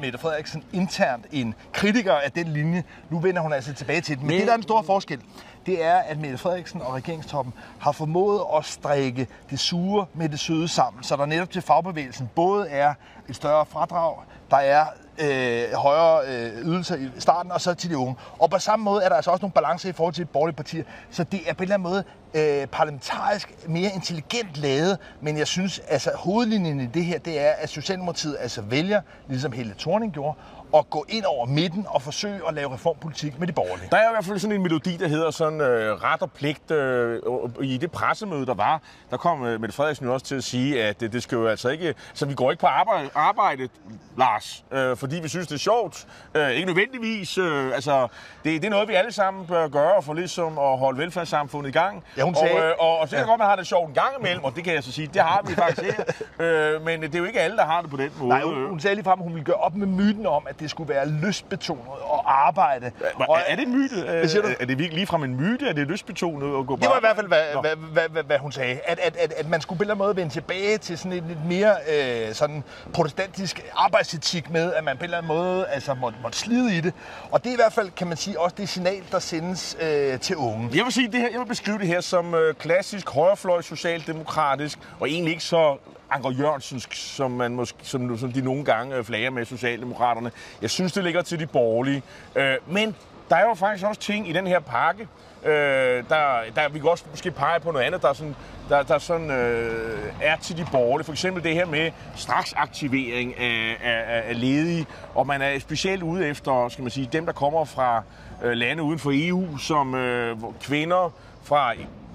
Mette 0.00 0.18
Frederiksen 0.18 0.64
internt 0.72 1.26
en 1.32 1.54
kritiker 1.72 2.12
af 2.12 2.32
den 2.32 2.48
linje. 2.48 2.84
Nu 3.10 3.18
vender 3.20 3.42
hun 3.42 3.52
altså 3.52 3.74
tilbage 3.74 4.00
til 4.00 4.18
den. 4.18 4.26
Men, 4.26 4.30
Men 4.30 4.38
det, 4.38 4.46
der 4.46 4.52
er 4.52 4.56
en 4.56 4.62
stor 4.62 4.82
forskel, 4.82 5.20
det 5.66 5.84
er, 5.84 5.94
at 5.94 6.18
Mette 6.18 6.38
Frederiksen 6.38 6.82
og 6.82 6.94
regeringstoppen 6.94 7.54
har 7.78 7.92
formået 7.92 8.40
at 8.56 8.64
strikke 8.64 9.26
det 9.50 9.58
sure 9.58 10.06
med 10.14 10.28
det 10.28 10.40
søde 10.40 10.68
sammen, 10.68 11.02
så 11.02 11.16
der 11.16 11.26
netop 11.26 11.50
til 11.50 11.62
fagbevægelsen 11.62 12.30
både 12.34 12.68
er 12.68 12.94
et 13.28 13.36
større 13.36 13.66
fradrag, 13.66 14.14
der 14.50 14.56
er 14.56 14.86
øh, 15.18 15.72
højere 15.74 16.20
øh, 16.26 16.64
ydelser 16.64 16.96
i 16.96 17.08
starten, 17.18 17.52
og 17.52 17.60
så 17.60 17.74
til 17.74 17.90
de 17.90 17.98
unge. 17.98 18.16
Og 18.38 18.50
på 18.50 18.58
samme 18.58 18.84
måde 18.84 19.02
er 19.02 19.08
der 19.08 19.16
altså 19.16 19.30
også 19.30 19.42
nogle 19.42 19.52
balancer 19.52 19.88
i 19.88 19.92
forhold 19.92 20.14
til 20.14 20.24
borgerlige 20.24 20.56
partier, 20.56 20.84
så 21.10 21.24
det 21.24 21.40
er 21.46 21.54
på 21.54 21.62
en 21.62 21.62
eller 21.62 21.74
anden 21.74 21.90
måde 21.90 22.04
øh, 22.34 22.66
parlamentarisk 22.66 23.54
mere 23.68 23.90
intelligent 23.94 24.56
lavet, 24.56 24.98
men 25.20 25.38
jeg 25.38 25.46
synes, 25.46 25.78
altså 25.88 26.10
hovedlinjen 26.14 26.80
i 26.80 26.86
det 26.86 27.04
her, 27.04 27.18
det 27.18 27.40
er, 27.40 27.50
at 27.58 27.68
Socialdemokratiet 27.68 28.36
altså 28.40 28.62
vælger, 28.62 29.00
ligesom 29.28 29.52
Helle 29.52 29.74
Thorning 29.78 30.12
gjorde, 30.12 30.34
at 30.76 30.90
gå 30.90 31.04
ind 31.08 31.24
over 31.24 31.46
midten 31.46 31.86
og 31.88 32.02
forsøge 32.02 32.40
at 32.48 32.54
lave 32.54 32.74
reformpolitik 32.74 33.38
med 33.38 33.46
de 33.46 33.52
borgerlige. 33.52 33.88
Der 33.90 33.96
er 33.96 34.08
i 34.08 34.12
hvert 34.12 34.24
fald 34.24 34.38
sådan 34.38 34.56
en 34.56 34.62
melodi, 34.62 34.96
der 34.96 35.08
hedder 35.08 35.30
sådan 35.30 35.60
øh, 35.60 35.94
ret 35.94 36.22
og 36.22 36.32
pligt. 36.32 36.70
Øh, 36.70 37.20
I 37.62 37.76
det 37.76 37.90
pressemøde, 37.90 38.46
der 38.46 38.54
var, 38.54 38.80
der 39.10 39.16
kom 39.16 39.44
øh, 39.44 39.60
Mette 39.60 39.76
Frederiksen 39.76 40.06
jo 40.06 40.14
også 40.14 40.26
til 40.26 40.34
at 40.34 40.44
sige, 40.44 40.84
at 40.84 41.00
det, 41.00 41.12
det 41.12 41.22
skal 41.22 41.36
jo 41.36 41.46
altså 41.46 41.68
ikke... 41.68 41.94
Så 42.14 42.26
vi 42.26 42.34
går 42.34 42.50
ikke 42.50 42.60
på 42.60 42.66
arbejde, 42.66 43.08
arbejde 43.14 43.68
Lars, 44.16 44.64
øh, 44.72 44.96
fordi 44.96 45.16
vi 45.16 45.28
synes, 45.28 45.46
det 45.46 45.54
er 45.54 45.58
sjovt. 45.58 46.06
Øh, 46.34 46.50
ikke 46.50 46.66
nødvendigvis. 46.66 47.38
Øh, 47.38 47.74
altså, 47.74 48.08
det, 48.44 48.62
det 48.62 48.64
er 48.64 48.70
noget, 48.70 48.88
vi 48.88 48.94
alle 48.94 49.12
sammen 49.12 49.46
bør 49.46 49.68
gøre 49.68 50.02
for 50.02 50.14
ligesom 50.14 50.58
at 50.58 50.78
holde 50.78 50.98
velfærdssamfundet 50.98 51.70
i 51.70 51.72
gang. 51.72 52.04
Ja, 52.16 52.22
hun 52.22 52.34
sagde... 52.34 52.54
Og, 52.54 52.64
øh, 52.64 52.74
og, 52.78 52.98
og 52.98 53.08
så 53.08 53.16
kan 53.16 53.24
ja. 53.24 53.30
godt, 53.30 53.38
man 53.38 53.48
har 53.48 53.56
det 53.56 53.66
sjovt 53.66 53.88
en 53.88 53.94
gang 53.94 54.08
imellem, 54.20 54.44
og 54.44 54.56
det 54.56 54.64
kan 54.64 54.74
jeg 54.74 54.84
så 54.84 54.92
sige, 54.92 55.10
det 55.14 55.22
har 55.22 55.42
vi 55.46 55.54
faktisk 55.54 55.82
her. 55.82 56.04
øh, 56.74 56.84
men 56.84 57.02
det 57.02 57.14
er 57.14 57.18
jo 57.18 57.24
ikke 57.24 57.40
alle, 57.40 57.56
der 57.56 57.64
har 57.64 57.80
det 57.80 57.90
på 57.90 57.96
den 57.96 58.10
måde. 58.18 58.28
Nej, 58.28 58.42
hun, 58.42 58.68
hun 58.68 58.80
sagde 58.80 58.94
lige 58.94 59.04
frem, 59.04 59.18
at 59.20 59.24
hun 59.24 59.34
ville 59.34 59.44
gøre 59.44 59.56
op 59.56 59.74
med 59.74 59.86
myten 59.86 60.26
om, 60.26 60.46
at 60.48 60.60
det 60.60 60.70
skulle 60.70 60.88
være 60.94 61.08
lystbetonet 61.08 61.82
at 62.12 62.20
arbejde. 62.24 62.86
Er, 62.86 63.24
og, 63.24 63.38
er 63.46 63.56
det 63.56 63.66
en 63.66 63.78
myte? 63.78 63.94
Hvad 64.04 64.28
siger 64.28 64.42
du? 64.42 64.48
Er 64.48 64.66
det 64.66 64.78
virkelig 64.78 64.92
ligefrem 64.92 65.24
en 65.24 65.36
myte? 65.36 65.68
Er 65.68 65.72
det 65.72 65.86
lystbetonet 65.86 66.58
at 66.58 66.66
gå 66.66 66.76
Det 66.76 66.88
var 66.88 66.96
i 66.96 67.00
hvert 67.00 67.16
fald, 67.16 67.28
hvad, 67.28 67.42
hvad, 67.60 67.76
hvad, 67.76 68.08
hvad, 68.08 68.22
hvad 68.22 68.38
hun 68.38 68.52
sagde. 68.52 68.80
At, 68.84 68.98
at, 68.98 69.16
at, 69.16 69.32
at 69.32 69.48
man 69.48 69.60
skulle 69.60 69.78
på 69.78 69.82
en 69.82 69.84
eller 69.84 69.94
anden 69.94 70.06
måde 70.06 70.16
vende 70.16 70.32
tilbage 70.32 70.78
til 70.78 70.98
sådan 70.98 71.12
en 71.12 71.24
lidt 71.28 71.44
mere 71.46 71.74
øh, 71.92 72.34
sådan 72.34 72.64
protestantisk 73.02 73.62
arbejdsetik 73.74 74.50
med, 74.50 74.72
at 74.72 74.84
man 74.84 74.96
på 74.96 75.00
en 75.00 75.04
eller 75.04 75.18
anden 75.18 75.28
måde 75.28 75.66
altså, 75.66 75.94
måtte, 75.94 76.18
måtte 76.22 76.38
slide 76.38 76.76
i 76.76 76.80
det. 76.80 76.92
Og 77.30 77.44
det 77.44 77.48
er 77.48 77.52
i 77.52 77.56
hvert 77.56 77.72
fald, 77.72 77.90
kan 77.90 78.06
man 78.06 78.16
sige, 78.16 78.40
også 78.40 78.56
det 78.58 78.68
signal, 78.68 79.02
der 79.10 79.18
sendes 79.18 79.76
øh, 79.80 80.20
til 80.20 80.36
unge. 80.36 80.70
Jeg 80.74 80.84
vil, 80.84 80.92
sige, 80.92 81.12
det 81.12 81.20
her, 81.20 81.28
jeg 81.30 81.40
vil 81.40 81.46
beskrive 81.46 81.78
det 81.78 81.86
her 81.86 82.00
som 82.00 82.34
øh, 82.34 82.54
klassisk 82.54 83.10
højrefløj 83.10 83.62
socialdemokratisk, 83.62 84.78
og 85.00 85.10
egentlig 85.10 85.30
ikke 85.30 85.44
så 85.44 85.76
Anker 86.10 86.30
Jørgensensk, 86.30 86.94
som, 86.94 87.30
man 87.30 87.54
måske, 87.54 87.78
som, 87.82 88.18
som 88.18 88.32
de 88.32 88.40
nogle 88.40 88.64
gange 88.64 88.96
øh, 88.96 89.04
flager 89.04 89.30
med 89.30 89.44
Socialdemokraterne. 89.44 90.30
Jeg 90.62 90.70
synes, 90.70 90.92
det 90.92 91.04
ligger 91.04 91.22
til 91.22 91.38
de 91.38 91.46
borgerlige. 91.46 92.02
Øh, 92.36 92.56
men 92.66 92.94
der 93.32 93.38
er 93.38 93.48
jo 93.48 93.54
faktisk 93.54 93.86
også 93.86 94.00
ting 94.00 94.28
i 94.28 94.32
den 94.32 94.46
her 94.46 94.60
pakke, 94.60 95.08
øh, 95.44 96.04
der, 96.08 96.40
der 96.54 96.68
vi 96.68 96.78
kan 96.78 96.88
også 96.88 97.04
måske 97.10 97.30
pege 97.30 97.60
på 97.60 97.70
noget 97.70 97.86
andet, 97.86 98.02
der, 98.02 98.08
er 98.08 98.12
sådan, 98.12 98.36
der, 98.68 98.82
der 98.82 98.98
sådan, 98.98 99.30
øh, 99.30 100.12
er 100.22 100.36
til 100.36 100.56
de 100.56 100.66
borgerlige. 100.72 101.04
For 101.04 101.12
eksempel 101.12 101.42
det 101.42 101.54
her 101.54 101.66
med 101.66 101.90
straksaktivering 102.16 103.38
af, 103.38 103.76
af, 103.82 104.22
af 104.28 104.40
ledige, 104.40 104.86
og 105.14 105.26
man 105.26 105.42
er 105.42 105.58
specielt 105.58 106.02
ude 106.02 106.26
efter 106.26 106.68
skal 106.68 106.82
man 106.82 106.90
sige, 106.90 107.08
dem, 107.12 107.26
der 107.26 107.32
kommer 107.32 107.64
fra 107.64 108.02
øh, 108.42 108.52
lande 108.52 108.82
uden 108.82 108.98
for 108.98 109.10
EU, 109.14 109.56
som 109.58 109.94
øh, 109.94 110.36
kvinder 110.60 111.12
fra 111.42 111.74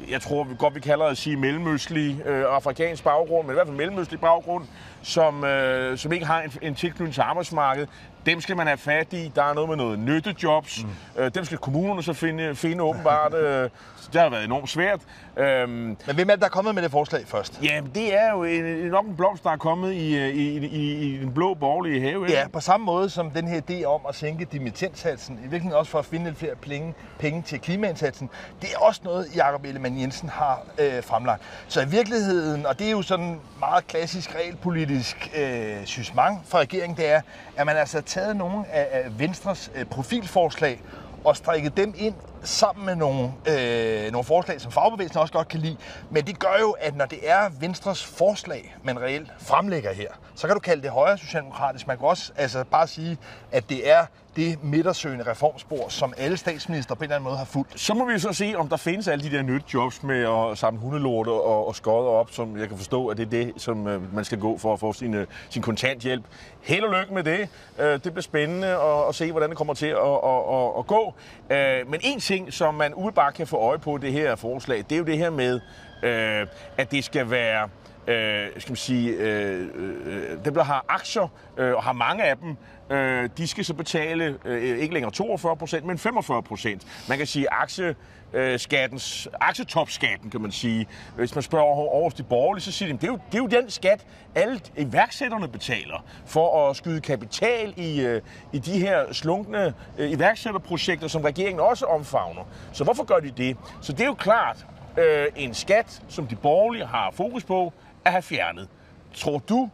jeg 0.10 0.22
tror 0.22 0.44
vi 0.44 0.56
godt, 0.60 0.76
vi 0.76 0.80
kalder 0.80 1.06
det 1.06 1.12
at 1.12 1.18
sige 1.18 1.36
mellemøstlig 1.36 2.22
øh, 2.26 2.46
afrikansk 2.50 3.04
baggrund, 3.04 3.48
men 3.48 3.54
i 3.54 3.54
hvert 3.54 3.68
fald 3.68 3.78
mellemøstlig 3.78 4.20
baggrund, 4.20 4.66
som, 5.02 5.44
øh, 5.44 5.98
som 5.98 6.12
ikke 6.12 6.26
har 6.26 6.42
en, 6.42 6.52
en 6.62 6.76
tilknytning 6.76 7.14
til 7.14 7.22
arbejdsmarkedet. 7.22 7.90
Dem 8.28 8.42
skal 8.42 8.58
man 8.58 8.68
have 8.68 8.78
fat 8.78 9.14
i. 9.14 9.32
Der 9.36 9.44
er 9.44 9.54
noget 9.54 9.70
med 9.70 9.78
noget 9.78 10.00
nyttejobs. 10.00 10.84
Mm. 10.84 11.22
Øh, 11.22 11.32
dem 11.36 11.46
skal 11.46 11.58
kommunerne 11.58 12.04
så 12.04 12.14
finde, 12.14 12.56
finde 12.56 12.84
åbenbart. 12.84 13.34
Øh, 13.34 13.70
det 14.14 14.22
har 14.22 14.30
været 14.30 14.44
enormt 14.46 14.70
svært. 14.70 15.00
Øhm, 15.38 15.70
Men 15.70 15.98
hvem 16.16 16.30
er 16.30 16.34
det, 16.34 16.40
der 16.42 16.46
er 16.46 16.50
kommet 16.50 16.76
med 16.76 16.84
det 16.84 16.92
forslag 16.92 17.24
først? 17.28 17.60
Ja, 17.64 17.82
det 17.96 18.18
er 18.18 18.32
jo 18.32 18.44
en, 18.44 18.64
nok 18.66 19.06
en 19.06 19.16
blomst, 19.16 19.44
der 19.44 19.50
er 19.50 19.58
kommet 19.58 19.94
i, 19.94 20.16
øh, 20.18 20.28
i, 20.28 20.58
i, 20.58 20.92
i 20.92 21.18
den 21.18 21.34
blå 21.34 21.54
borgerlige 21.54 22.02
have. 22.02 22.28
Ikke? 22.28 22.40
Ja, 22.40 22.48
på 22.48 22.60
samme 22.60 22.86
måde 22.86 23.10
som 23.10 23.32
den 23.32 23.48
her 23.48 23.62
idé 23.70 23.84
om 23.86 24.02
at 24.10 24.16
sænke 24.16 24.46
dimittentsatsen, 24.46 25.36
i 25.36 25.42
virkeligheden 25.42 25.74
også 25.80 25.92
for 25.92 26.00
at 26.00 26.06
finde 26.06 26.26
lidt 26.26 26.38
flere 26.38 26.56
penge, 26.56 26.94
penge 27.20 27.42
til 27.42 27.60
klimaindsatsen, 27.60 28.30
det 28.62 28.70
er 28.74 28.80
også 28.80 29.02
noget, 29.04 29.28
Jacob 29.36 29.66
Ellemann 29.66 30.00
Jensen 30.02 30.30
har 30.30 30.62
øh, 30.80 31.04
fremlagt. 31.04 31.42
Så 31.68 31.82
i 31.82 31.88
virkeligheden, 31.88 32.66
og 32.66 32.80
det 32.80 32.88
er 32.88 32.92
jo 32.92 33.02
sådan 33.02 33.40
meget 33.60 33.88
klassisk 33.88 34.36
realpolitisk 34.36 35.32
øh, 35.38 35.86
sysmang 35.86 36.42
fra 36.48 36.60
regeringen, 36.60 36.98
det 36.98 37.12
er, 37.12 37.22
at 37.58 37.66
man 37.66 37.78
altså 37.78 37.98
har 37.98 38.02
taget 38.02 38.36
nogle 38.36 38.66
af, 38.72 38.88
af 38.92 39.20
Venstres 39.20 39.72
øh, 39.76 39.86
profilforslag 39.86 40.82
og 41.24 41.38
strikket 41.38 41.78
dem 41.78 41.94
ind 41.98 42.14
sammen 42.48 42.86
med 42.86 42.96
nogle, 42.96 43.32
øh, 43.50 44.12
nogle 44.12 44.24
forslag, 44.24 44.62
som 44.62 44.72
fagbevægelsen 44.72 45.22
også 45.22 45.34
godt 45.34 45.48
kan 45.48 45.60
lide. 45.60 45.78
Men 46.10 46.28
det 46.28 46.40
gør 46.40 46.58
jo, 46.60 46.72
at 46.72 46.96
når 46.96 47.06
det 47.06 47.30
er 47.30 47.50
Venstres 47.60 48.04
forslag, 48.04 48.76
man 48.84 49.02
reelt 49.02 49.32
fremlægger 49.40 49.94
her, 49.94 50.12
så 50.36 50.48
kan 50.48 50.54
du 50.54 50.60
kalde 50.60 50.82
det 50.82 50.92
højre 50.92 51.18
socialdemokratisk. 51.18 51.88
Man 51.88 51.98
kan 51.98 52.08
også 52.08 52.32
altså, 52.36 52.64
bare 52.64 52.88
sige, 52.88 53.18
at 53.52 53.70
det 53.70 53.92
er 53.92 54.06
det 54.38 54.64
midtersøgende 54.64 55.32
reformspor, 55.32 55.90
som 55.90 56.14
alle 56.18 56.38
statsminister 56.38 56.96
på 56.96 57.00
en 57.00 57.04
eller 57.04 57.16
anden 57.16 57.24
måde 57.24 57.38
har 57.38 57.46
fulgt. 57.46 57.80
Så 57.80 57.94
må 57.94 58.06
vi 58.06 58.14
jo 58.14 58.20
så 58.20 58.34
se, 58.34 58.54
om 58.56 58.70
der 58.70 58.78
findes 58.78 59.08
alle 59.08 59.30
de 59.30 59.36
der 59.36 59.42
nyttejobs 59.42 60.04
med 60.04 60.50
at 60.52 60.58
samle 60.58 60.80
hundelorte 60.80 61.30
og, 61.30 61.68
og 61.68 61.76
skodder 61.76 62.10
op, 62.10 62.32
som 62.32 62.58
jeg 62.58 62.68
kan 62.68 62.78
forstå, 62.78 63.08
at 63.08 63.18
det 63.18 63.26
er 63.26 63.30
det, 63.30 63.54
som 63.58 63.88
øh, 63.88 64.16
man 64.16 64.26
skal 64.26 64.40
gå 64.40 64.58
for 64.58 64.74
at 64.74 64.80
få 64.80 64.94
sin, 64.94 65.14
øh, 65.14 65.28
sin 65.50 65.62
kontanthjælp. 65.62 66.24
Held 66.62 66.84
og 66.84 67.00
lykke 67.00 67.14
med 67.14 67.24
det. 67.24 67.50
Øh, 67.80 67.94
det 67.94 68.02
bliver 68.02 68.22
spændende 68.22 68.68
at, 68.68 69.08
at 69.10 69.16
se, 69.16 69.32
hvordan 69.32 69.50
det 69.50 69.58
kommer 69.58 69.74
til 69.74 69.86
at, 69.86 69.98
at, 69.98 70.40
at, 70.54 70.72
at 70.80 70.88
gå. 70.88 71.14
Øh, 71.52 71.90
men 71.92 72.00
en 72.04 72.20
ting, 72.20 72.54
som 72.54 72.76
man 72.76 72.94
umiddelbart 72.94 73.34
kan 73.34 73.48
få 73.48 73.58
øje 73.58 73.80
på 73.80 73.98
det 73.98 74.12
her 74.12 74.36
forslag, 74.36 74.78
det 74.78 74.92
er 74.92 74.98
jo 75.00 75.06
det 75.06 75.18
her 75.18 75.30
med, 75.30 75.60
øh, 76.04 76.48
at 76.78 76.92
det 76.92 77.04
skal 77.04 77.30
være 77.30 77.70
øh, 78.08 78.48
skal 78.58 78.72
man 78.72 78.76
sige, 78.76 79.10
øh, 79.12 79.68
øh 80.06 80.07
Øh, 80.38 80.46
dem, 80.46 80.54
der 80.54 80.64
har 80.64 80.86
aktier, 80.90 81.28
øh, 81.58 81.76
og 81.76 81.84
har 81.84 81.94
mange 81.94 82.24
af 82.24 82.38
dem, 82.38 82.58
øh, 82.90 83.30
de 83.38 83.48
skal 83.48 83.66
så 83.66 83.74
betale 83.74 84.38
øh, 84.46 84.80
ikke 84.80 84.94
længere 84.94 85.12
42 85.12 85.56
procent, 85.58 85.86
men 85.86 85.98
45 85.98 86.44
procent. 86.44 87.06
Man 87.10 87.18
kan 87.18 87.28
sige, 87.28 87.54
aktie 87.54 87.96
øh, 88.34 88.60
skattens, 88.60 89.28
aktietopskatten, 89.42 90.30
kan 90.30 90.42
man 90.42 90.52
sige. 90.52 90.88
Hvis 91.16 91.36
man 91.36 91.42
spørger 91.42 91.66
over, 91.66 91.90
over 91.90 92.10
de 92.10 92.24
borgerlige, 92.24 92.64
så 92.64 92.72
siger 92.72 92.92
de, 92.94 92.98
det 92.98 93.04
er, 93.04 93.08
jo, 93.08 93.20
det 93.32 93.38
er 93.38 93.42
jo 93.42 93.62
den 93.62 93.70
skat, 93.70 94.06
alle 94.36 94.60
iværksætterne 94.78 95.48
betaler 95.48 96.06
for 96.26 96.70
at 96.70 96.76
skyde 96.76 97.02
kapital 97.02 97.74
i, 97.78 98.02
øh, 98.02 98.22
i 98.54 98.60
de 98.60 98.80
her 98.80 99.14
slunkne 99.14 99.74
iværksætterprojekter, 100.00 101.08
som 101.08 101.22
regeringen 101.22 101.60
også 101.60 101.86
omfavner. 101.86 102.42
Så 102.74 102.84
hvorfor 102.84 103.04
gør 103.04 103.20
de 103.20 103.32
det? 103.32 103.58
Så 103.82 103.92
det 103.92 104.02
er 104.02 104.06
jo 104.06 104.14
klart 104.14 104.66
øh, 104.98 105.26
en 105.36 105.54
skat, 105.54 106.02
som 106.10 106.28
de 106.28 106.36
borgerlige 106.36 106.86
har 106.86 107.12
fokus 107.12 107.44
på, 107.44 107.74
at 108.06 108.12
have 108.12 108.22
fjernet. 108.22 108.68
Tror 109.14 109.38
du, 109.38 109.70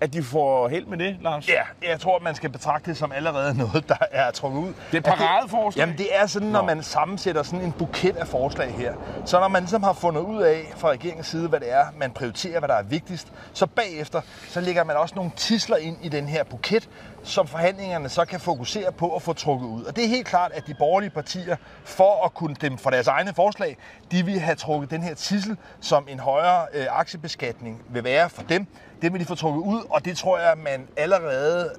at 0.00 0.12
de 0.12 0.22
får 0.22 0.68
held 0.68 0.86
med 0.86 0.98
det, 0.98 1.16
Lars? 1.20 1.48
Ja, 1.48 1.62
jeg 1.88 2.00
tror, 2.00 2.18
man 2.18 2.34
skal 2.34 2.50
betragte 2.50 2.90
det 2.90 2.98
som 2.98 3.12
allerede 3.12 3.58
noget, 3.64 3.88
der 3.88 3.96
er 4.10 4.30
trukket 4.30 4.60
ud. 4.60 4.66
Det 4.66 4.74
er 4.92 4.98
et 4.98 5.04
paradeforslag? 5.04 5.80
Jamen, 5.80 5.98
det 5.98 6.06
er 6.10 6.26
sådan, 6.26 6.48
når 6.48 6.60
Nå. 6.60 6.66
man 6.66 6.82
sammensætter 6.82 7.42
sådan 7.42 7.60
en 7.64 7.72
buket 7.72 8.16
af 8.16 8.28
forslag 8.28 8.70
her. 8.70 8.94
Så 9.24 9.40
når 9.40 9.48
man 9.48 9.62
ligesom 9.62 9.82
har 9.82 9.92
fundet 9.92 10.20
ud 10.20 10.42
af 10.42 10.72
fra 10.76 10.88
regeringens 10.88 11.26
side, 11.26 11.48
hvad 11.48 11.60
det 11.60 11.72
er, 11.72 11.84
man 11.98 12.10
prioriterer, 12.10 12.58
hvad 12.58 12.68
der 12.68 12.74
er 12.74 12.82
vigtigst, 12.82 13.32
så 13.52 13.66
bagefter, 13.66 14.20
så 14.48 14.60
lægger 14.60 14.84
man 14.84 14.96
også 14.96 15.14
nogle 15.14 15.30
tisler 15.36 15.76
ind 15.76 15.96
i 16.02 16.08
den 16.08 16.28
her 16.28 16.44
buket, 16.44 16.88
som 17.26 17.46
forhandlingerne 17.46 18.08
så 18.08 18.24
kan 18.24 18.40
fokusere 18.40 18.92
på 18.92 19.16
at 19.16 19.22
få 19.22 19.32
trukket 19.32 19.66
ud. 19.66 19.84
Og 19.84 19.96
det 19.96 20.04
er 20.04 20.08
helt 20.08 20.26
klart, 20.26 20.52
at 20.52 20.66
de 20.66 20.74
borgerlige 20.74 21.10
partier, 21.10 21.56
for 21.84 22.24
at 22.24 22.34
kunne 22.34 22.56
dem 22.60 22.78
for 22.78 22.90
deres 22.90 23.06
egne 23.06 23.34
forslag, 23.34 23.76
de 24.10 24.24
vil 24.24 24.40
have 24.40 24.56
trukket 24.56 24.90
den 24.90 25.02
her 25.02 25.14
tissel, 25.14 25.56
som 25.80 26.06
en 26.08 26.18
højere 26.18 26.66
øh, 26.72 26.86
aktiebeskatning 26.90 27.82
vil 27.88 28.04
være 28.04 28.30
for 28.30 28.42
dem. 28.42 28.66
Det 29.02 29.12
vil 29.12 29.20
de 29.20 29.26
få 29.26 29.34
trukket 29.34 29.60
ud, 29.60 29.82
og 29.90 30.04
det 30.04 30.16
tror 30.16 30.38
jeg, 30.38 30.58
man 30.58 30.88
allerede 30.96 31.70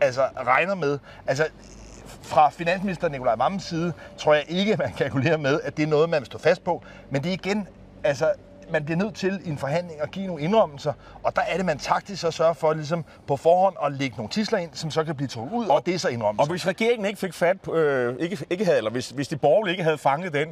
altså, 0.00 0.28
regner 0.46 0.74
med. 0.74 0.98
Altså, 1.26 1.48
fra 2.22 2.50
finansminister 2.50 3.08
Nikolaj 3.08 3.36
Mammens 3.36 3.64
side, 3.64 3.92
tror 4.18 4.34
jeg 4.34 4.44
ikke, 4.48 4.76
man 4.76 4.92
kalkulerer 4.92 5.36
med, 5.36 5.60
at 5.64 5.76
det 5.76 5.82
er 5.82 5.86
noget, 5.86 6.10
man 6.10 6.20
vil 6.20 6.26
stå 6.26 6.38
fast 6.38 6.64
på. 6.64 6.82
Men 7.10 7.22
det 7.22 7.28
er 7.28 7.32
igen, 7.32 7.68
altså, 8.04 8.32
man 8.72 8.84
bliver 8.84 8.98
nødt 8.98 9.14
til 9.14 9.40
i 9.44 9.48
en 9.48 9.58
forhandling 9.58 10.00
at 10.00 10.10
give 10.10 10.26
nogle 10.26 10.42
indrømmelser, 10.42 10.92
og 11.22 11.36
der 11.36 11.42
er 11.42 11.56
det, 11.56 11.66
man 11.66 11.78
taktisk 11.78 12.20
så 12.20 12.30
sørger 12.30 12.52
for 12.52 12.72
ligesom 12.72 13.04
på 13.26 13.36
forhånd 13.36 13.76
at 13.84 13.92
lægge 13.92 14.16
nogle 14.16 14.30
tisler 14.30 14.58
ind, 14.58 14.70
som 14.72 14.90
så 14.90 15.04
kan 15.04 15.14
blive 15.14 15.28
trukket 15.28 15.56
ud, 15.56 15.66
og, 15.66 15.74
og 15.74 15.86
det 15.86 15.94
er 15.94 15.98
så 15.98 16.08
Og 16.08 16.14
indrømmelser. 16.14 16.50
hvis 16.50 16.66
regeringen 16.66 17.06
ikke 17.06 17.18
fik 17.18 17.34
fat 17.34 17.68
øh, 17.72 18.16
ikke, 18.18 18.38
ikke 18.50 18.64
havde, 18.64 18.78
eller 18.78 18.90
hvis, 18.90 19.10
hvis 19.10 19.28
de 19.28 19.36
borgerlige 19.36 19.72
ikke 19.72 19.84
havde 19.84 19.98
fanget 19.98 20.32
den, 20.32 20.48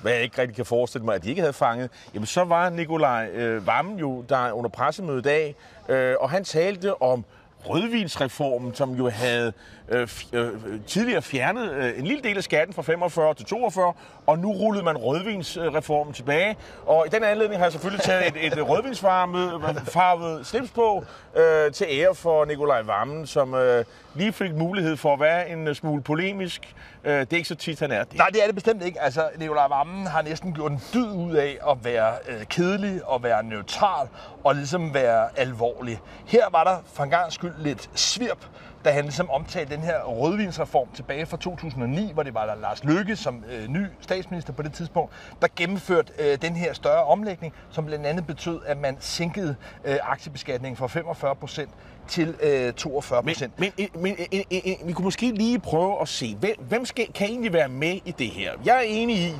hvad 0.00 0.12
jeg 0.12 0.22
ikke 0.22 0.40
rigtig 0.42 0.56
kan 0.56 0.66
forestille 0.66 1.04
mig, 1.04 1.14
at 1.14 1.24
de 1.24 1.28
ikke 1.28 1.40
havde 1.40 1.52
fanget, 1.52 1.90
jamen 2.14 2.26
så 2.26 2.44
var 2.44 2.70
Nikolaj 2.70 3.26
øh, 3.26 3.66
Vammen 3.66 3.98
jo 3.98 4.24
der 4.28 4.52
under 4.52 4.70
pressemødet 4.70 5.20
i 5.20 5.22
dag, 5.22 5.54
øh, 5.88 6.14
og 6.20 6.30
han 6.30 6.44
talte 6.44 7.02
om 7.02 7.24
rødvinsreformen, 7.68 8.74
som 8.74 8.92
jo 8.92 9.08
havde 9.08 9.52
øh, 9.88 10.02
f- 10.02 10.36
øh, 10.36 10.50
tidligere 10.86 11.22
fjernet 11.22 11.72
øh, 11.72 11.98
en 11.98 12.06
lille 12.06 12.22
del 12.22 12.36
af 12.36 12.44
skatten 12.44 12.74
fra 12.74 12.82
45 12.82 13.34
til 13.34 13.46
42, 13.46 13.92
og 14.26 14.38
nu 14.38 14.52
rullede 14.52 14.84
man 14.84 14.96
rødvinsreformen 14.96 16.14
tilbage. 16.14 16.56
Og 16.86 17.06
i 17.06 17.08
den 17.10 17.24
anledning 17.24 17.58
har 17.58 17.64
jeg 17.64 17.72
selvfølgelig 17.72 18.04
taget 18.04 18.26
et, 18.26 18.46
et 18.58 18.68
rødvinsfarvet 18.68 20.46
slips 20.46 20.70
på 20.70 21.04
øh, 21.36 21.72
til 21.72 21.86
ære 21.90 22.14
for 22.14 22.44
Nikolaj 22.44 22.82
Vammen, 22.82 23.26
som 23.26 23.54
øh, 23.54 23.84
lige 24.14 24.32
fik 24.32 24.54
mulighed 24.54 24.96
for 24.96 25.12
at 25.12 25.20
være 25.20 25.50
en 25.50 25.68
øh, 25.68 25.74
smule 25.74 26.02
polemisk. 26.02 26.74
Øh, 27.04 27.20
det 27.20 27.32
er 27.32 27.36
ikke 27.36 27.48
så 27.48 27.54
tit, 27.54 27.80
han 27.80 27.90
er 27.90 28.04
det. 28.04 28.18
Nej, 28.18 28.26
det 28.26 28.42
er 28.42 28.46
det 28.46 28.54
bestemt 28.54 28.82
ikke. 28.82 29.00
Altså, 29.00 29.28
Nikolaj 29.38 29.68
Vammen 29.68 30.06
har 30.06 30.22
næsten 30.22 30.54
gjort 30.54 30.72
en 30.72 30.80
dyd 30.94 31.10
ud 31.10 31.34
af 31.34 31.58
at 31.70 31.84
være 31.84 32.12
øh, 32.28 32.46
kedelig 32.46 33.04
og 33.04 33.22
være 33.22 33.42
neutral 33.44 34.08
og 34.44 34.54
ligesom 34.54 34.94
være 34.94 35.38
alvorlig. 35.38 36.00
Her 36.26 36.44
var 36.50 36.64
der 36.64 36.76
for 36.94 37.02
en 37.04 37.10
gang 37.10 37.32
skyld 37.32 37.54
lidt 37.58 37.90
svirp, 37.94 38.46
da 38.84 38.90
han 38.90 39.04
ligesom 39.04 39.30
omtalte 39.30 39.74
den 39.74 39.82
her 39.82 40.02
rødvinsreform 40.02 40.88
tilbage 40.94 41.26
fra 41.26 41.36
2009, 41.36 42.12
hvor 42.12 42.22
det 42.22 42.34
var 42.34 42.46
der 42.46 42.54
Lars 42.54 42.84
Løkke 42.84 43.16
som 43.16 43.44
øh, 43.52 43.68
ny 43.68 43.86
statsminister 44.00 44.52
på 44.52 44.62
det 44.62 44.72
tidspunkt, 44.72 45.12
der 45.42 45.48
gennemførte 45.56 46.12
øh, 46.18 46.38
den 46.42 46.56
her 46.56 46.72
større 46.72 47.04
omlægning, 47.04 47.54
som 47.70 47.86
blandt 47.86 48.06
andet 48.06 48.26
betød, 48.26 48.60
at 48.66 48.78
man 48.78 48.96
sænkede 49.00 49.56
øh, 49.84 49.96
aktiebeskatningen 50.02 50.76
fra 50.76 50.86
45 50.86 51.36
procent 51.36 51.70
til 52.08 52.34
øh, 52.42 52.72
42 52.72 53.22
procent. 53.22 53.60
men, 53.60 53.72
men, 53.76 53.90
men 54.02 54.16
øh, 54.32 54.40
øh, 54.52 54.60
øh, 54.66 54.88
vi 54.88 54.92
kunne 54.92 55.04
måske 55.04 55.30
lige 55.30 55.58
prøve 55.58 56.00
at 56.00 56.08
se, 56.08 56.36
hvem, 56.40 56.54
hvem 56.68 56.84
skal, 56.84 57.12
kan 57.12 57.26
egentlig 57.26 57.52
være 57.52 57.68
med 57.68 58.00
i 58.04 58.14
det 58.18 58.30
her? 58.30 58.52
Jeg 58.64 58.76
er 58.76 58.84
enig 58.86 59.16
i, 59.16 59.34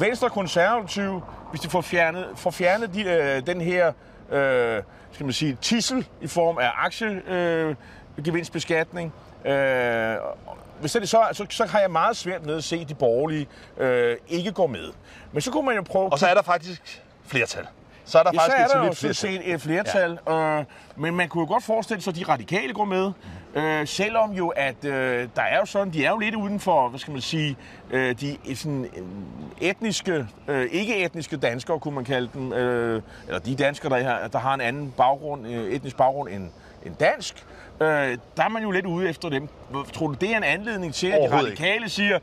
Venstre 0.00 0.30
Konservative, 0.30 1.22
hvis 1.50 1.60
de 1.60 1.68
får 1.70 1.80
fjernet, 1.80 2.26
får 2.36 2.50
fjernet 2.50 2.94
de, 2.94 3.02
øh, 3.02 3.46
den 3.46 3.60
her 3.60 3.92
øh, 4.32 4.82
skal 5.12 5.26
man 5.26 5.32
sige, 5.32 5.58
tissel 5.60 6.06
i 6.20 6.26
form 6.26 6.58
af 6.58 6.70
aktie... 6.76 7.22
øh, 7.28 7.74
gevinstbeskatning, 8.24 9.12
øh, 9.44 10.14
hvis 10.80 10.92
det 10.92 11.02
er 11.02 11.06
så, 11.06 11.26
så, 11.32 11.46
så 11.50 11.66
har 11.66 11.80
jeg 11.80 11.90
meget 11.90 12.16
svært 12.16 12.46
ved 12.46 12.56
at 12.56 12.64
se, 12.64 12.76
at 12.76 12.88
de 12.88 12.94
borgerlige 12.94 13.46
øh, 13.78 14.16
ikke 14.28 14.52
går 14.52 14.66
med. 14.66 14.92
Men 15.32 15.40
så 15.42 15.50
kunne 15.50 15.66
man 15.66 15.76
jo 15.76 15.82
prøve... 15.82 16.12
Og 16.12 16.18
så 16.18 16.26
er 16.26 16.34
der 16.34 16.42
faktisk 16.42 17.02
flertal. 17.26 17.66
Så 18.04 18.18
er 18.18 18.22
der 18.22 18.30
Ja, 18.34 18.38
så 18.38 18.44
faktisk 18.44 18.58
er 18.60 18.64
et 18.64 18.70
der 18.70 18.78
jo 18.78 18.94
solidt 18.94 19.16
flertal. 19.18 19.42
set 19.44 19.54
et 19.54 19.60
flertal, 19.60 20.18
ja. 20.28 20.58
øh, 20.58 20.64
men 20.96 21.16
man 21.16 21.28
kunne 21.28 21.40
jo 21.42 21.48
godt 21.52 21.64
forestille 21.64 22.02
sig, 22.02 22.10
at 22.10 22.16
de 22.16 22.24
radikale 22.24 22.72
går 22.74 22.84
med, 22.84 23.12
øh, 23.54 23.86
selvom 23.86 24.32
jo, 24.32 24.48
at 24.48 24.84
øh, 24.84 25.28
der 25.36 25.42
er 25.42 25.58
jo 25.58 25.66
sådan, 25.66 25.92
de 25.92 26.04
er 26.04 26.10
jo 26.10 26.18
lidt 26.18 26.34
uden 26.34 26.60
for, 26.60 26.88
hvad 26.88 26.98
skal 27.00 27.12
man 27.12 27.20
sige, 27.20 27.56
øh, 27.90 28.20
de 28.20 28.56
sådan, 28.56 28.84
øh, 28.96 29.68
etniske, 29.68 30.26
øh, 30.48 30.68
ikke-etniske 30.70 31.36
danskere, 31.36 31.80
kunne 31.80 31.94
man 31.94 32.04
kalde 32.04 32.28
dem, 32.34 32.52
øh, 32.52 33.02
eller 33.26 33.38
de 33.38 33.54
danskere, 33.56 34.00
der, 34.00 34.28
der 34.28 34.38
har 34.38 34.54
en 34.54 34.60
anden 34.60 34.94
baggrund, 34.96 35.46
øh, 35.46 35.72
etnisk 35.72 35.96
baggrund 35.96 36.28
end, 36.28 36.50
end 36.86 36.94
dansk, 36.96 37.44
øh, 37.80 37.86
der 38.36 38.44
er 38.44 38.48
man 38.48 38.62
jo 38.62 38.70
lidt 38.70 38.86
ude 38.86 39.08
efter 39.08 39.28
dem. 39.28 39.48
Tror 39.92 40.06
du, 40.06 40.12
det 40.14 40.32
er 40.32 40.36
en 40.36 40.44
anledning 40.44 40.94
til, 40.94 41.06
at 41.06 41.18
de 41.18 41.22
ikke. 41.24 41.36
radikale 41.36 41.88
siger, 41.88 42.18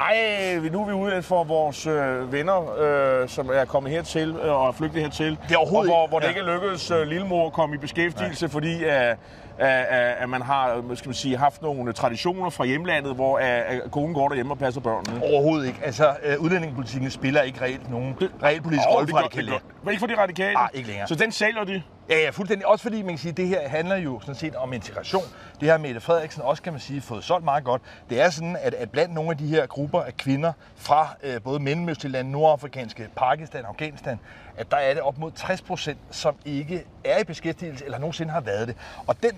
ej, 0.00 0.58
nu 0.72 0.82
er 0.82 0.86
vi 0.86 0.92
ude 0.92 1.22
for 1.22 1.44
vores 1.44 1.86
øh, 1.86 2.32
venner, 2.32 2.78
øh, 3.22 3.28
som 3.28 3.50
er 3.54 3.64
kommet 3.64 3.92
hertil 3.92 4.36
øh, 4.44 4.52
og 4.52 4.68
er 4.68 4.72
flygtet 4.72 5.02
hertil. 5.02 5.38
Det 5.48 5.54
er 5.54 5.58
overhovedet 5.58 5.92
og 5.92 5.96
hvor, 5.98 6.08
hvor 6.08 6.18
det 6.18 6.24
ja. 6.26 6.30
ikke 6.30 6.42
lykkedes 6.42 6.90
øh, 6.90 7.02
lillemor 7.06 7.46
at 7.46 7.52
komme 7.52 7.74
i 7.74 7.78
beskæftigelse, 7.78 8.48
fordi 8.48 8.84
at, 8.84 9.16
at, 9.58 9.68
at, 9.68 10.14
at 10.18 10.28
man 10.28 10.42
har 10.42 10.82
skal 10.94 11.08
man 11.08 11.14
sige, 11.14 11.36
haft 11.36 11.62
nogle 11.62 11.92
traditioner 11.92 12.50
fra 12.50 12.64
hjemlandet, 12.64 13.14
hvor 13.14 13.38
at, 13.38 13.46
at 13.46 13.90
konen 13.90 14.14
går 14.14 14.28
derhjemme 14.28 14.52
og 14.52 14.58
passer 14.58 14.80
børnene. 14.80 15.22
Overhovedet 15.24 15.66
ikke. 15.66 15.78
Altså, 15.84 16.14
øh, 16.24 16.38
udlændingepolitikken 16.40 17.10
spiller 17.10 17.42
ikke 17.42 17.60
reelt 17.60 17.90
nogen 17.90 18.16
realpolitisk 18.42 18.88
Åh, 18.88 18.94
rolle 18.94 19.06
det 19.06 19.10
for 19.14 19.18
radikale. 19.18 19.50
det 19.50 19.60
gør- 19.84 19.90
ikke 19.90 20.00
for 20.00 20.06
de 20.06 20.18
radikale? 20.18 20.58
Ah, 20.58 20.68
ikke 20.74 20.88
længere. 20.88 21.08
Så 21.08 21.14
den 21.14 21.32
sælger 21.32 21.64
de? 21.64 21.82
Ja, 22.08 22.18
ja, 22.20 22.30
fuldstændig. 22.30 22.66
Også 22.66 22.82
fordi 22.82 23.02
man 23.02 23.10
kan 23.10 23.18
sige, 23.18 23.30
at 23.30 23.36
det 23.36 23.48
her 23.48 23.68
handler 23.68 23.96
jo 23.96 24.20
sådan 24.20 24.34
set 24.34 24.56
om 24.56 24.72
integration. 24.72 25.22
Det 25.60 25.70
har 25.70 25.78
Mette 25.78 26.00
Frederiksen 26.00 26.42
også, 26.42 26.62
kan 26.62 26.72
man 26.72 26.80
sige, 26.80 27.00
fået 27.00 27.24
solgt 27.24 27.44
meget 27.44 27.64
godt. 27.64 27.82
Det 28.10 28.20
er 28.20 28.30
sådan, 28.30 28.56
at, 28.60 28.74
at 28.74 28.90
blandt 28.90 29.14
nogle 29.14 29.30
af 29.30 29.36
de 29.36 29.46
her 29.46 29.66
grupper 29.66 30.02
af 30.02 30.16
kvinder 30.16 30.52
fra 30.76 31.08
øh, 31.22 31.42
både 31.42 31.60
mellemøstlige 31.60 32.12
lande, 32.12 32.30
nordafrikanske, 32.30 33.08
Pakistan 33.16 33.62
og 33.62 33.68
Afghanistan, 33.68 34.18
at 34.56 34.70
der 34.70 34.76
er 34.76 34.94
det 34.94 35.02
op 35.02 35.18
mod 35.18 35.30
60 35.32 35.62
procent, 35.62 35.98
som 36.10 36.34
ikke 36.44 36.84
er 37.04 37.18
i 37.18 37.24
beskæftigelse 37.24 37.84
eller 37.84 37.98
nogensinde 37.98 38.32
har 38.32 38.40
været 38.40 38.68
det. 38.68 38.76
Og 39.06 39.22
den 39.22 39.32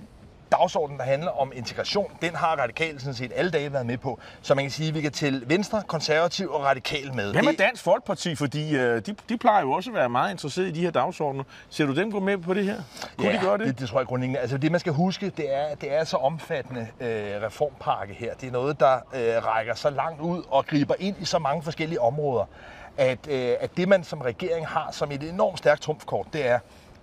dagsorden, 0.53 0.97
der 0.99 1.03
handler 1.05 1.31
om 1.41 1.53
integration, 1.55 2.11
den 2.23 2.35
har 2.35 2.57
radikale 2.57 3.01
sådan 3.01 3.15
set 3.15 3.33
alle 3.35 3.51
dage 3.51 3.73
været 3.73 3.87
med 3.87 3.99
på. 3.99 4.19
Så 4.43 4.55
man 4.55 4.65
kan 4.65 4.71
sige, 4.71 4.89
at 4.89 4.95
vi 4.95 5.01
kan 5.01 5.13
til 5.13 5.43
Venstre, 5.47 5.83
Konservativ 5.87 6.51
og 6.51 6.65
Radikal 6.65 7.15
med. 7.15 7.35
Er 7.35 7.41
Det- 7.41 7.59
Dansk 7.59 7.83
Folkeparti? 7.83 8.35
Fordi 8.35 8.77
øh, 8.77 9.03
de, 9.07 9.17
de 9.29 9.37
plejer 9.39 9.61
jo 9.61 9.73
også 9.73 9.91
at 9.91 9.95
være 9.97 10.09
meget 10.09 10.31
interesserede 10.31 10.69
i 10.69 10.73
de 10.73 10.81
her 10.81 10.91
dagsordner. 10.91 11.45
Ser 11.71 11.87
du 11.87 11.95
dem 11.97 12.13
gå 12.13 12.21
med 12.21 12.39
på 12.39 12.55
det 12.55 12.65
her? 12.65 12.77
Kunne 13.19 13.33
de 13.33 13.39
gøre 13.39 13.59
det? 13.59 13.67
det? 13.67 13.79
Det 13.79 13.89
tror 13.89 14.01
jeg 14.01 14.07
grundlæggende. 14.07 14.41
Altså 14.41 14.59
det 14.59 14.71
man 14.71 14.81
skal 14.81 14.93
huske, 14.93 15.31
det 15.37 15.55
er, 15.57 15.75
det 15.75 15.93
er 15.95 16.05
så 16.05 16.17
omfattende 16.17 16.89
øh, 17.01 17.07
reformpakke 17.43 18.15
her. 18.15 18.35
Det 18.35 18.47
er 18.47 18.53
noget, 18.53 18.81
der 18.81 18.95
øh, 18.95 19.45
rækker 19.47 19.75
så 19.75 19.91
langt 19.91 20.21
ud 20.21 20.43
og 20.51 20.67
griber 20.67 20.95
ind 20.99 21.17
i 21.21 21.25
så 21.25 21.39
mange 21.39 21.63
forskellige 21.63 22.01
områder, 22.01 22.45
at, 22.97 23.19
øh, 23.31 23.53
at 23.61 23.77
det 23.77 23.89
man 23.89 24.05
som 24.05 24.21
regering 24.21 24.67
har 24.67 24.89
som 24.93 25.13
et 25.13 25.23
enormt 25.23 25.59
stærkt 25.59 25.83
trumfkort, 25.83 26.27
det 26.33 26.47
er, 26.49 26.59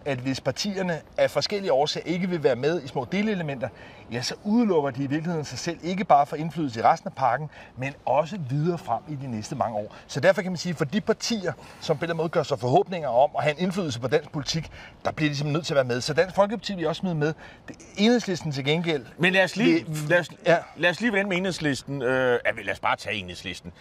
at 0.06 0.18
hvis 0.18 0.42
partierne 0.42 1.02
af 1.18 1.32
forskellige 1.32 1.74
årsager 1.74 2.06
ikke 2.08 2.30
vil 2.30 2.44
være 2.44 2.56
med 2.56 2.84
i 2.84 2.88
små 2.88 3.08
delelementer, 3.12 3.70
ja, 4.12 4.22
så 4.22 4.36
udelukker 4.44 4.92
de 4.92 5.04
i 5.04 5.08
virkeligheden 5.08 5.46
sig 5.46 5.60
selv 5.60 5.80
ikke 5.84 6.04
bare 6.06 6.26
for 6.26 6.36
indflydelse 6.36 6.80
i 6.80 6.84
resten 6.84 7.08
af 7.08 7.14
pakken, 7.14 7.50
men 7.78 7.94
også 8.06 8.38
videre 8.50 8.78
frem 8.78 9.02
i 9.10 9.16
de 9.16 9.28
næste 9.32 9.56
mange 9.56 9.78
år. 9.78 9.96
Så 10.08 10.20
derfor 10.20 10.42
kan 10.42 10.52
man 10.52 10.58
sige, 10.58 10.76
for 10.76 10.86
de 10.86 11.02
partier, 11.02 11.54
som 11.82 11.98
på 11.98 12.06
den 12.06 12.18
måde 12.18 12.30
gør 12.30 12.44
sig 12.44 12.60
forhåbninger 12.60 13.10
om 13.10 13.30
at 13.38 13.44
have 13.44 13.56
en 13.58 13.64
indflydelse 13.64 14.00
på 14.00 14.08
dansk 14.08 14.32
politik, 14.32 14.70
der 15.06 15.12
bliver 15.12 15.30
de 15.30 15.36
simpelthen 15.36 15.54
nødt 15.54 15.66
til 15.66 15.74
at 15.74 15.76
være 15.76 15.86
med. 15.86 16.02
Så 16.02 16.14
Dansk 16.14 16.36
Folkeparti 16.36 16.76
vil 16.76 16.88
også 16.88 17.00
smide 17.00 17.16
med. 17.16 17.34
Det- 17.68 17.76
Enhedslisten 17.98 18.52
til 18.52 18.66
gengæld. 18.66 19.06
Men 19.18 19.34
lad 19.34 19.44
os 19.44 19.56
lige, 19.56 19.80
Det- 19.80 20.10
lad 20.10 20.20
os, 20.20 20.30
ja. 20.46 20.58
lad 20.78 20.90
os 20.90 21.02
lige 21.02 21.14
vende 21.14 21.30
med 21.30 21.38
enhedslisten. 21.38 22.02
Øh, 22.02 22.40
lad 22.66 22.72
os 22.74 22.80
bare 22.80 22.96
tage 22.96 23.16
enhedslisten. 23.16 23.72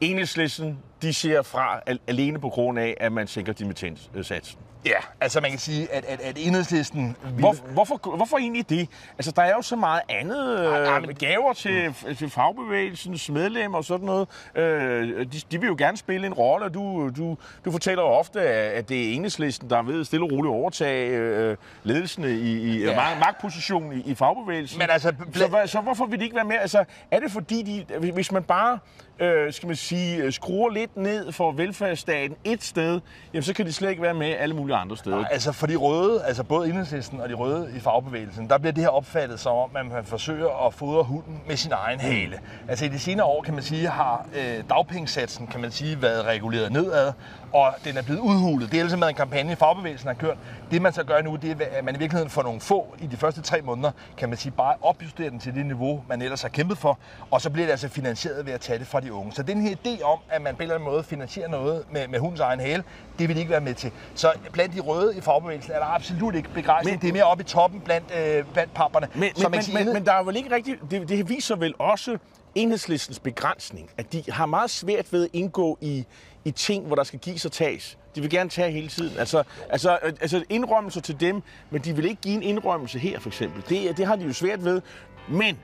Enhedslisten, 0.00 0.78
de 1.02 1.14
ser 1.14 1.42
fra 1.42 1.80
al- 1.86 2.00
alene 2.06 2.38
på 2.40 2.48
grund 2.48 2.78
af, 2.78 2.96
at 3.00 3.12
man 3.12 3.26
sænker 3.26 3.52
dimittenssatsen. 3.52 4.58
Ja, 4.86 4.96
altså 5.20 5.40
man 5.40 5.50
kan 5.50 5.58
sige, 5.58 5.92
at, 5.92 6.04
at, 6.04 6.20
at 6.20 6.36
Enhedslisten... 6.38 7.16
Vil, 7.24 7.32
Hvor, 7.40 7.52
hvorfor, 7.72 8.16
hvorfor 8.16 8.38
egentlig 8.38 8.68
det? 8.70 8.88
Altså, 9.18 9.32
der 9.36 9.42
er 9.42 9.52
jo 9.52 9.62
så 9.62 9.76
meget 9.76 10.00
andet. 10.08 10.58
Ej, 10.66 10.78
Øh, 10.80 10.84
nej, 10.84 11.00
men- 11.00 11.14
gaver 11.14 11.52
til, 11.52 11.94
til 12.18 12.30
fagbevægelsens 12.30 13.30
medlemmer 13.30 13.78
og 13.78 13.84
sådan 13.84 14.06
noget. 14.06 14.28
Øh, 14.54 15.08
de, 15.32 15.40
de 15.52 15.60
vil 15.60 15.66
jo 15.66 15.74
gerne 15.78 15.96
spille 15.96 16.26
en 16.26 16.32
rolle, 16.34 16.64
og 16.66 16.74
du, 16.74 17.10
du, 17.16 17.36
du 17.64 17.70
fortæller 17.72 18.02
jo 18.02 18.08
ofte, 18.08 18.40
at 18.40 18.88
det 18.88 19.08
er 19.10 19.14
enhedslisten, 19.14 19.70
der 19.70 19.78
er 19.78 19.82
ved 19.82 20.04
stille 20.04 20.24
og 20.24 20.32
roligt 20.32 20.52
overtage 20.52 21.08
øh, 21.16 21.56
ledelsen 21.82 22.24
i, 22.24 22.28
i 22.28 22.84
Ja. 22.84 23.18
magtpositionen 23.20 23.92
i, 23.92 24.10
i 24.10 24.14
fagbevægelsen. 24.14 24.78
Men 24.78 24.90
altså, 24.90 25.12
så, 25.34 25.46
hvad- 25.48 25.66
så 25.66 25.80
hvorfor 25.80 26.06
vil 26.06 26.18
de 26.18 26.24
ikke 26.24 26.36
være 26.36 26.44
med? 26.44 26.56
Altså, 26.56 26.84
er 27.10 27.20
det 27.20 27.30
fordi, 27.30 27.84
de, 27.98 28.10
hvis 28.12 28.32
man 28.32 28.42
bare 28.42 28.78
øh, 29.18 29.52
skal 29.52 29.66
man 29.66 29.76
sige, 29.76 30.32
skruer 30.32 30.70
lidt 30.70 30.96
ned 30.96 31.32
for 31.32 31.52
velfærdsstaten 31.52 32.36
et 32.44 32.62
sted, 32.64 33.00
jamen, 33.32 33.42
så 33.42 33.54
kan 33.54 33.66
de 33.66 33.72
slet 33.72 33.90
ikke 33.90 34.02
være 34.02 34.14
med 34.14 34.26
alle 34.38 34.56
mulige 34.56 34.69
mulige 34.70 34.80
andre 34.80 34.96
steder. 34.96 35.16
Nej, 35.16 35.28
altså 35.30 35.52
for 35.52 35.66
de 35.66 35.76
røde, 35.76 36.24
altså 36.24 36.44
både 36.44 36.68
enhedslisten 36.68 37.20
og 37.20 37.28
de 37.28 37.34
røde 37.34 37.72
i 37.76 37.80
fagbevægelsen, 37.80 38.48
der 38.48 38.58
bliver 38.58 38.72
det 38.72 38.82
her 38.82 38.90
opfattet 38.90 39.40
som 39.40 39.56
om, 39.56 39.76
at 39.76 39.86
man 39.86 40.04
forsøger 40.04 40.66
at 40.66 40.74
fodre 40.74 41.02
hunden 41.02 41.40
med 41.48 41.56
sin 41.56 41.72
egen 41.72 42.00
hale. 42.00 42.40
Altså 42.68 42.84
i 42.84 42.88
de 42.88 42.98
senere 42.98 43.26
år, 43.26 43.42
kan 43.42 43.54
man 43.54 43.62
sige, 43.62 43.88
har 43.88 44.26
øh, 44.34 44.64
dagpengesatsen, 44.68 45.46
kan 45.46 45.60
man 45.60 45.70
sige, 45.70 46.02
været 46.02 46.24
reguleret 46.24 46.72
nedad, 46.72 47.12
og 47.52 47.74
den 47.84 47.96
er 47.96 48.02
blevet 48.02 48.20
udhulet. 48.20 48.70
Det 48.72 48.78
er 48.78 48.82
altså 48.82 48.96
med 48.96 49.08
en 49.08 49.14
kampagne, 49.14 49.56
fagbevægelsen 49.56 50.06
har 50.06 50.14
kørt. 50.14 50.36
Det 50.70 50.82
man 50.82 50.92
så 50.92 51.04
gør 51.04 51.22
nu, 51.22 51.36
det 51.36 51.50
er, 51.50 51.78
at 51.78 51.84
man 51.84 51.94
i 51.94 51.98
virkeligheden 51.98 52.30
får 52.30 52.42
nogle 52.42 52.60
få 52.60 52.94
i 53.00 53.06
de 53.06 53.16
første 53.16 53.42
tre 53.42 53.62
måneder, 53.62 53.90
kan 54.16 54.28
man 54.28 54.38
sige, 54.38 54.52
bare 54.52 54.74
opjustere 54.82 55.30
den 55.30 55.38
til 55.38 55.54
det 55.54 55.66
niveau, 55.66 56.04
man 56.08 56.22
ellers 56.22 56.42
har 56.42 56.48
kæmpet 56.48 56.78
for, 56.78 56.98
og 57.30 57.40
så 57.40 57.50
bliver 57.50 57.66
det 57.66 57.70
altså 57.70 57.88
finansieret 57.88 58.46
ved 58.46 58.52
at 58.52 58.60
tage 58.60 58.78
det 58.78 58.86
fra 58.86 59.00
de 59.00 59.12
unge. 59.12 59.32
Så 59.32 59.42
den 59.42 59.60
her 59.60 59.76
idé 59.76 60.02
om, 60.02 60.18
at 60.30 60.42
man 60.42 60.54
på 60.54 60.58
en 60.58 60.62
eller 60.62 60.74
anden 60.74 60.90
måde 60.90 61.02
finansierer 61.02 61.48
noget 61.48 61.84
med, 61.92 62.08
med 62.08 62.18
hundens 62.18 62.40
egen 62.40 62.60
hale, 62.60 62.84
det 63.18 63.28
vil 63.28 63.36
de 63.36 63.40
ikke 63.40 63.52
være 63.52 63.60
med 63.60 63.74
til. 63.74 63.90
Så 64.14 64.32
blandt 64.52 64.74
de 64.74 64.80
røde 64.80 65.16
i 65.16 65.20
fagbevægelsen 65.20 65.72
er 65.72 65.78
der 65.78 65.94
absolut 65.94 66.34
ikke 66.34 66.48
begejstring. 66.48 66.94
Men, 66.96 67.02
det 67.02 67.08
er 67.08 67.12
mere 67.12 67.24
oppe 67.24 67.42
i 67.42 67.46
toppen 67.46 67.80
blandt, 67.80 68.06
øh, 68.18 68.44
blandt 68.52 68.74
papperne. 68.74 69.08
Men, 69.14 69.30
men, 69.36 69.50
men, 69.50 69.60
men, 69.74 69.92
men 69.92 70.06
der 70.06 70.12
er 70.12 70.22
vel 70.22 70.36
ikke 70.36 70.54
rigtigt... 70.54 70.80
Det, 70.90 71.08
det 71.08 71.28
viser 71.28 71.56
vel 71.56 71.74
også 71.78 72.18
enhedslistens 72.54 73.18
begrænsning, 73.18 73.90
at 73.98 74.12
de 74.12 74.22
har 74.28 74.46
meget 74.46 74.70
svært 74.70 75.12
ved 75.12 75.24
at 75.24 75.30
indgå 75.32 75.78
i, 75.80 76.06
i 76.44 76.50
ting, 76.50 76.86
hvor 76.86 76.96
der 76.96 77.04
skal 77.04 77.18
gives 77.18 77.44
og 77.44 77.52
tages. 77.52 77.98
De 78.14 78.20
vil 78.20 78.30
gerne 78.30 78.50
tage 78.50 78.72
hele 78.72 78.88
tiden. 78.88 79.18
Altså, 79.18 79.42
altså, 79.68 79.90
altså 79.90 80.44
indrømmelser 80.48 81.00
til 81.00 81.20
dem, 81.20 81.42
men 81.70 81.82
de 81.82 81.96
vil 81.96 82.04
ikke 82.04 82.22
give 82.22 82.34
en 82.34 82.42
indrømmelse 82.42 82.98
her, 82.98 83.20
for 83.20 83.28
eksempel. 83.28 83.62
Det, 83.68 83.96
det 83.96 84.06
har 84.06 84.16
de 84.16 84.24
jo 84.24 84.32
svært 84.32 84.64
ved. 84.64 84.82
Men 85.28 85.58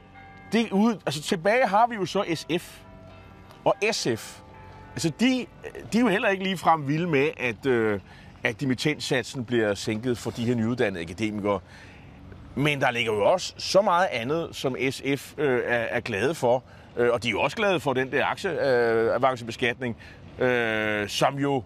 det 0.52 0.71
ude, 0.73 1.00
altså, 1.06 1.23
tilbage 1.23 1.66
har 1.66 1.87
vi 1.87 1.95
jo 1.95 2.06
så 2.06 2.25
SF. 2.35 2.78
Og 3.64 3.75
SF, 3.92 4.40
altså 4.92 5.12
de, 5.21 5.47
de 5.92 5.99
er 5.99 6.02
jo 6.02 6.09
heller 6.09 6.28
ikke 6.28 6.45
lige 6.45 6.59
frem 6.59 6.88
vilde 6.88 7.06
med, 7.06 7.30
at, 7.37 7.66
øh, 7.66 8.00
at 8.45 8.61
dimittenssatsen 8.61 9.45
bliver 9.45 9.75
sænket 9.75 10.18
for 10.18 10.30
de 10.30 10.45
her 10.45 10.54
nyuddannede 10.54 11.02
akademikere. 11.02 11.61
Men 12.54 12.80
der 12.80 12.90
ligger 12.90 13.12
jo 13.12 13.25
også 13.25 13.54
så 13.59 13.83
meget 13.83 14.09
andet, 14.12 14.49
som 14.52 14.76
SF 14.90 15.35
øh, 15.38 15.61
er, 15.64 15.78
er 15.78 16.00
glade 16.00 16.35
for. 16.35 16.64
Øh, 16.97 17.12
og 17.12 17.23
de 17.23 17.28
er 17.28 17.33
jo 17.33 17.40
også 17.40 17.56
glade 17.56 17.80
for 17.80 17.92
den 17.92 18.12
der 18.12 18.26
aktieavancebeskatning, 18.26 19.97
øh, 19.99 20.25
som 21.09 21.38
jo 21.38 21.62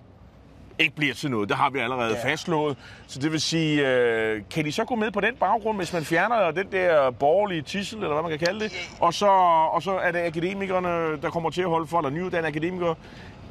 ikke 0.81 0.97
bliver 0.97 1.15
til 1.15 1.31
noget. 1.31 1.49
Det 1.49 1.57
har 1.57 1.71
vi 1.71 1.79
allerede 1.79 2.17
ja. 2.17 2.31
fastslået. 2.31 2.77
Så 3.07 3.19
det 3.19 3.33
vil 3.33 3.41
sige, 3.41 3.89
øh, 3.89 4.43
kan 4.51 4.65
de 4.65 4.73
så 4.73 4.85
gå 4.85 4.95
med 4.95 5.11
på 5.11 5.21
den 5.21 5.35
baggrund, 5.41 5.79
hvis 5.79 5.93
man 5.93 6.05
fjerner 6.05 6.51
den 6.51 6.73
der 6.73 7.11
borgerlige 7.11 7.63
tissel, 7.63 7.99
eller 7.99 8.13
hvad 8.13 8.23
man 8.23 8.31
kan 8.31 8.47
kalde 8.47 8.61
det, 8.61 8.73
og 9.01 9.15
så, 9.15 9.27
og 9.73 9.83
så 9.83 9.99
er 9.99 10.13
det 10.13 10.19
akademikerne, 10.19 11.21
der 11.23 11.31
kommer 11.31 11.51
til 11.51 11.63
at 11.63 11.69
holde 11.69 11.87
for, 11.87 11.99
eller 11.99 12.11
nyuddannede 12.11 12.49
akademikere, 12.49 12.95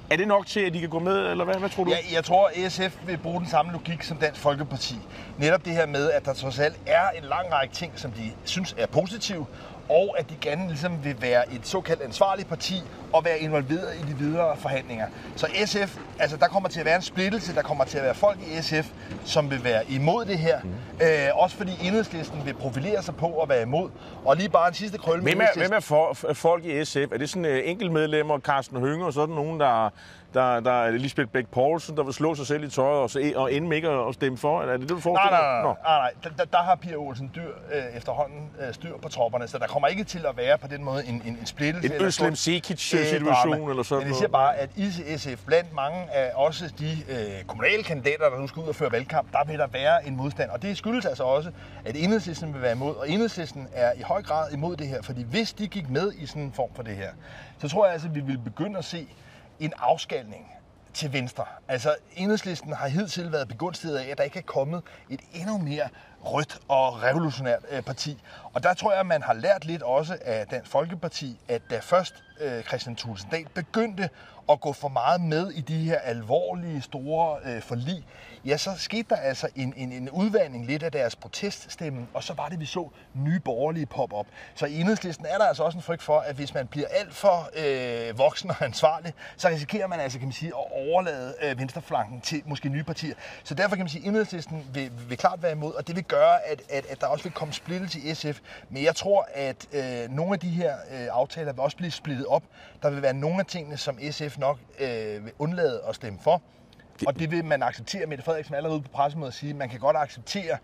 er 0.10 0.16
det 0.18 0.28
nok 0.28 0.46
til, 0.46 0.60
at 0.60 0.74
de 0.74 0.80
kan 0.80 0.90
gå 0.90 1.00
med, 1.00 1.32
eller 1.32 1.46
hvad, 1.46 1.56
hvad 1.56 1.70
tror 1.70 1.84
du? 1.84 1.92
Ja, 1.92 1.98
jeg 2.16 2.24
tror, 2.24 2.52
at 2.56 2.72
SF 2.72 2.98
vil 3.06 3.18
bruge 3.18 3.40
den 3.40 3.50
samme 3.50 3.72
logik 3.72 4.04
som 4.04 4.18
Dansk 4.18 4.42
Folkeparti. 4.42 4.96
Netop 5.38 5.66
det 5.66 5.74
her 5.74 5.86
med, 5.86 6.12
at 6.12 6.26
der 6.26 6.34
trods 6.34 6.60
alt 6.60 6.76
er 6.86 7.10
en 7.18 7.24
lang 7.24 7.54
række 7.54 7.74
ting, 7.74 7.92
som 7.96 8.12
de 8.12 8.32
synes 8.46 8.76
er 8.78 8.88
positive, 8.88 9.46
og 9.90 10.16
at 10.18 10.30
de 10.30 10.36
gerne 10.42 10.68
ligesom 10.68 11.04
vil 11.04 11.16
være 11.22 11.54
et 11.54 11.68
såkaldt 11.68 12.02
ansvarligt 12.02 12.50
parti 12.50 12.84
og 13.14 13.26
være 13.26 13.40
involveret 13.40 13.96
i 13.96 14.12
de 14.12 14.18
videre 14.18 14.58
forhandlinger. 14.58 15.08
Så 15.36 15.48
SF, 15.66 15.98
altså 16.20 16.38
der 16.38 16.48
kommer 16.48 16.70
til 16.70 16.80
at 16.80 16.86
være 16.86 16.96
en 16.96 17.02
splittelse, 17.02 17.56
der 17.56 17.62
kommer 17.62 17.84
til 17.84 17.98
at 17.98 18.04
være 18.04 18.16
folk 18.16 18.40
i 18.40 18.62
SF, 18.62 18.90
som 19.26 19.52
vil 19.52 19.64
være 19.64 19.92
imod 19.92 20.26
det 20.26 20.38
her. 20.38 20.60
Mm. 20.64 20.70
Øh, 21.02 21.30
også 21.34 21.56
fordi 21.56 21.72
enhedslisten 21.82 22.46
vil 22.46 22.54
profilere 22.54 23.04
sig 23.04 23.16
på 23.16 23.42
at 23.42 23.50
være 23.50 23.62
imod. 23.62 23.90
Og 24.26 24.36
lige 24.38 24.50
bare 24.50 24.68
en 24.68 24.74
sidste 24.74 24.98
krølle 24.98 25.24
med 25.24 25.32
Hvem 25.32 25.42
er, 25.42 25.60
hvem 25.60 25.72
er 25.74 25.80
for, 25.80 26.14
folk 26.34 26.66
i 26.66 26.86
SF? 26.86 26.98
Er 26.98 27.18
det 27.18 27.30
sådan 27.30 27.46
uh, 27.46 27.70
enkeltmedlemmer, 27.70 28.40
Carsten 28.40 28.78
Hønge 28.78 29.06
og 29.06 29.14
sådan 29.14 29.36
nogen, 29.36 29.60
der 29.60 29.90
der, 30.34 30.60
der 30.60 30.72
er 30.72 30.92
Lisbeth 30.92 31.30
Bæk 31.30 31.48
Poulsen, 31.48 31.98
der 31.98 32.04
vil 32.04 32.14
slå 32.14 32.36
sig 32.36 32.48
selv 32.48 32.64
i 32.64 32.70
tøjet 32.70 33.02
og, 33.02 33.10
se, 33.10 33.34
og 33.36 33.54
ende 33.54 33.76
ikke 33.76 33.90
at 33.90 34.14
stemme 34.14 34.38
for? 34.38 34.62
Er 34.62 34.72
det 34.72 34.80
det, 34.82 34.90
du 34.90 35.00
forestiller 35.00 35.32
nej, 35.32 35.62
nej, 35.62 35.62
nej, 35.64 35.76
nej, 35.84 36.12
nej. 36.24 36.32
Der, 36.38 36.46
der, 36.46 36.58
har 36.58 36.76
Pia 36.76 36.96
Olsen 36.96 37.32
dyr 37.36 37.52
øh, 37.74 37.98
efterhånden 37.98 38.50
øh, 38.62 38.74
styr 38.74 38.98
på 38.98 39.10
tropperne, 39.10 39.48
så 39.48 39.58
der 39.58 39.68
kommer 39.68 39.88
ikke 39.88 40.04
til 40.04 40.26
at 40.26 40.38
være 40.38 40.58
på 40.58 40.68
den 40.68 40.84
måde 40.84 41.06
en, 41.06 41.22
en, 41.26 41.38
en 41.40 41.46
splittelse. 41.46 41.96
En 41.96 42.02
Øslem 42.02 42.36
Sekic-situation 42.36 43.64
øh, 43.64 43.70
eller 43.70 43.84
sådan 43.84 44.04
Men 44.04 44.08
jeg 44.08 44.16
siger 44.16 44.30
bare, 44.30 44.58
at 44.58 44.70
i 44.76 45.18
SF, 45.18 45.46
blandt 45.46 45.74
mange 45.74 46.12
af 46.14 46.32
også 46.36 46.74
de 46.80 46.92
øh, 47.10 47.46
kommunale 47.48 47.84
kandidater, 47.84 48.30
der 48.30 48.40
nu 48.40 48.48
skal 48.48 48.64
ud 48.64 48.68
og 48.68 48.76
føre 48.76 48.92
valgkamp, 48.92 49.32
der 49.32 49.44
vil 49.46 49.60
der 49.60 49.68
være 49.68 50.08
en 50.08 50.16
modstand. 50.18 50.50
Og 50.50 50.62
det 50.62 50.78
skyldes 50.78 51.06
altså 51.06 51.24
også, 51.24 51.52
at 51.86 51.96
enhedslisten 51.96 52.54
vil 52.54 52.62
være 52.62 52.72
imod, 52.72 52.96
og 52.96 53.10
enhedslisten 53.10 53.68
er 53.74 53.94
i 53.98 54.02
høj 54.02 54.22
grad 54.22 54.52
imod 54.54 54.76
det 54.76 54.88
her, 54.88 55.02
fordi 55.02 55.24
hvis 55.24 55.54
de 55.54 55.68
gik 55.68 55.90
med 55.90 56.12
i 56.14 56.26
sådan 56.26 56.42
en 56.42 56.54
form 56.54 56.70
for 56.76 56.84
det 56.84 56.96
her, 56.96 57.10
så 57.62 57.70
tror 57.70 57.86
jeg 57.86 57.94
altså, 57.94 58.08
at 58.08 58.16
vi 58.16 58.20
vil 58.20 58.38
begynde 58.38 58.78
at 58.78 58.86
se 58.86 59.08
en 59.60 59.74
afskalning 59.78 60.52
til 60.94 61.14
venstre. 61.14 61.46
Altså, 61.68 61.96
enhedslisten 62.16 62.74
har 62.74 62.88
hidtil 62.88 63.32
været 63.32 63.48
begunstiget 63.48 63.98
af, 63.98 64.08
at 64.12 64.18
der 64.18 64.24
ikke 64.24 64.40
er 64.40 64.44
kommet 64.44 64.84
et 65.10 65.20
endnu 65.34 65.58
mere 65.58 65.90
rødt 66.22 66.60
og 66.68 67.04
revolutionært 67.04 67.60
øh, 67.70 67.82
parti. 67.82 68.22
Og 68.54 68.64
der 68.64 68.74
tror 68.74 68.92
jeg, 68.92 69.00
at 69.00 69.06
man 69.06 69.22
har 69.22 69.34
lært 69.34 69.66
lidt 69.66 69.82
også 69.82 70.18
af 70.22 70.48
Dansk 70.48 70.72
Folkeparti, 70.72 71.40
at 71.48 71.62
da 71.70 71.80
først 71.80 72.24
øh, 72.40 72.64
Christian 72.64 72.96
Thulsen 72.96 73.30
Dahl 73.30 73.48
begyndte 73.54 74.10
at 74.50 74.62
gå 74.62 74.74
for 74.74 74.88
meget 74.88 75.22
med 75.22 75.52
i 75.52 75.62
de 75.62 75.78
her 75.78 76.00
alvorlige, 76.00 76.82
store 76.82 77.38
øh, 77.46 77.62
forlig, 77.62 78.06
ja, 78.46 78.58
så 78.58 78.72
skete 78.78 79.06
der 79.10 79.16
altså 79.16 79.50
en, 79.56 79.74
en, 79.78 79.92
en 79.92 80.10
udvandring 80.10 80.66
lidt 80.66 80.84
af 80.84 80.92
deres 80.92 81.16
proteststemme, 81.16 82.08
og 82.14 82.24
så 82.24 82.34
var 82.34 82.50
det, 82.50 82.60
vi 82.60 82.66
så 82.66 82.90
nye 83.14 83.40
borgerlige 83.40 83.86
pop 83.86 84.14
op. 84.14 84.26
Så 84.56 84.66
i 84.66 84.80
enhedslisten 84.80 85.26
er 85.26 85.38
der 85.38 85.46
altså 85.46 85.64
også 85.64 85.78
en 85.78 85.82
frygt 85.82 86.02
for, 86.02 86.20
at 86.20 86.36
hvis 86.36 86.54
man 86.54 86.68
bliver 86.68 86.88
alt 86.88 87.14
for 87.14 87.50
øh, 87.56 88.18
voksen 88.18 88.50
og 88.50 88.56
ansvarlig, 88.62 89.14
så 89.38 89.48
risikerer 89.48 89.88
man 89.88 90.00
altså, 90.00 90.20
kan 90.20 90.28
man 90.28 90.34
sige, 90.34 90.48
at 90.48 90.88
overlade 90.90 91.34
øh, 91.42 91.60
venstreflanken 91.60 92.22
til 92.22 92.42
måske 92.46 92.70
nye 92.70 92.84
partier. 92.84 93.16
Så 93.44 93.54
derfor 93.54 93.76
kan 93.76 93.84
man 93.84 93.90
sige, 93.90 94.02
at 94.02 94.08
enhedslisten 94.08 94.66
vil, 94.74 94.92
vil 95.10 95.18
klart 95.18 95.44
være 95.44 95.52
imod, 95.52 95.74
og 95.74 95.88
det 95.88 95.96
vil 95.96 96.04
gøre, 96.04 96.48
at, 96.48 96.62
at, 96.70 96.86
at 96.86 97.02
der 97.02 97.08
også 97.08 97.24
vil 97.24 97.34
komme 97.34 97.54
splittelse 97.54 98.00
i 98.00 98.14
SF. 98.14 98.40
Men 98.70 98.84
jeg 98.84 98.96
tror, 98.96 99.28
at 99.34 99.68
øh, 99.74 100.10
nogle 100.10 100.34
af 100.34 100.40
de 100.40 100.50
her 100.50 100.74
øh, 100.92 101.08
aftaler 101.12 101.54
vil 101.54 101.62
også 101.62 101.78
blive 101.78 101.92
splittet 101.92 102.26
op. 102.30 102.44
Der 102.84 102.90
vil 102.90 103.02
være 103.02 103.14
nogle 103.14 103.40
af 103.40 103.46
tingene, 103.46 103.78
som 103.78 104.00
SF 104.12 104.38
nok 104.38 104.58
øh, 104.80 105.26
vil 105.26 105.34
undlade 105.40 105.82
at 105.90 105.96
stemme 105.96 106.20
for. 106.24 106.42
Og 107.08 107.20
det 107.20 107.32
vil 107.32 107.46
man 107.46 107.64
acceptere. 107.64 108.06
Mette 108.06 108.24
Frederiksen 108.24 108.56
allerede 108.56 108.82
på 108.82 108.90
pressemødet 108.94 109.34
sige, 109.34 109.50
at 109.50 109.56
man 109.56 109.70
kan 109.70 109.80
godt 109.80 109.98
acceptere, 109.98 110.58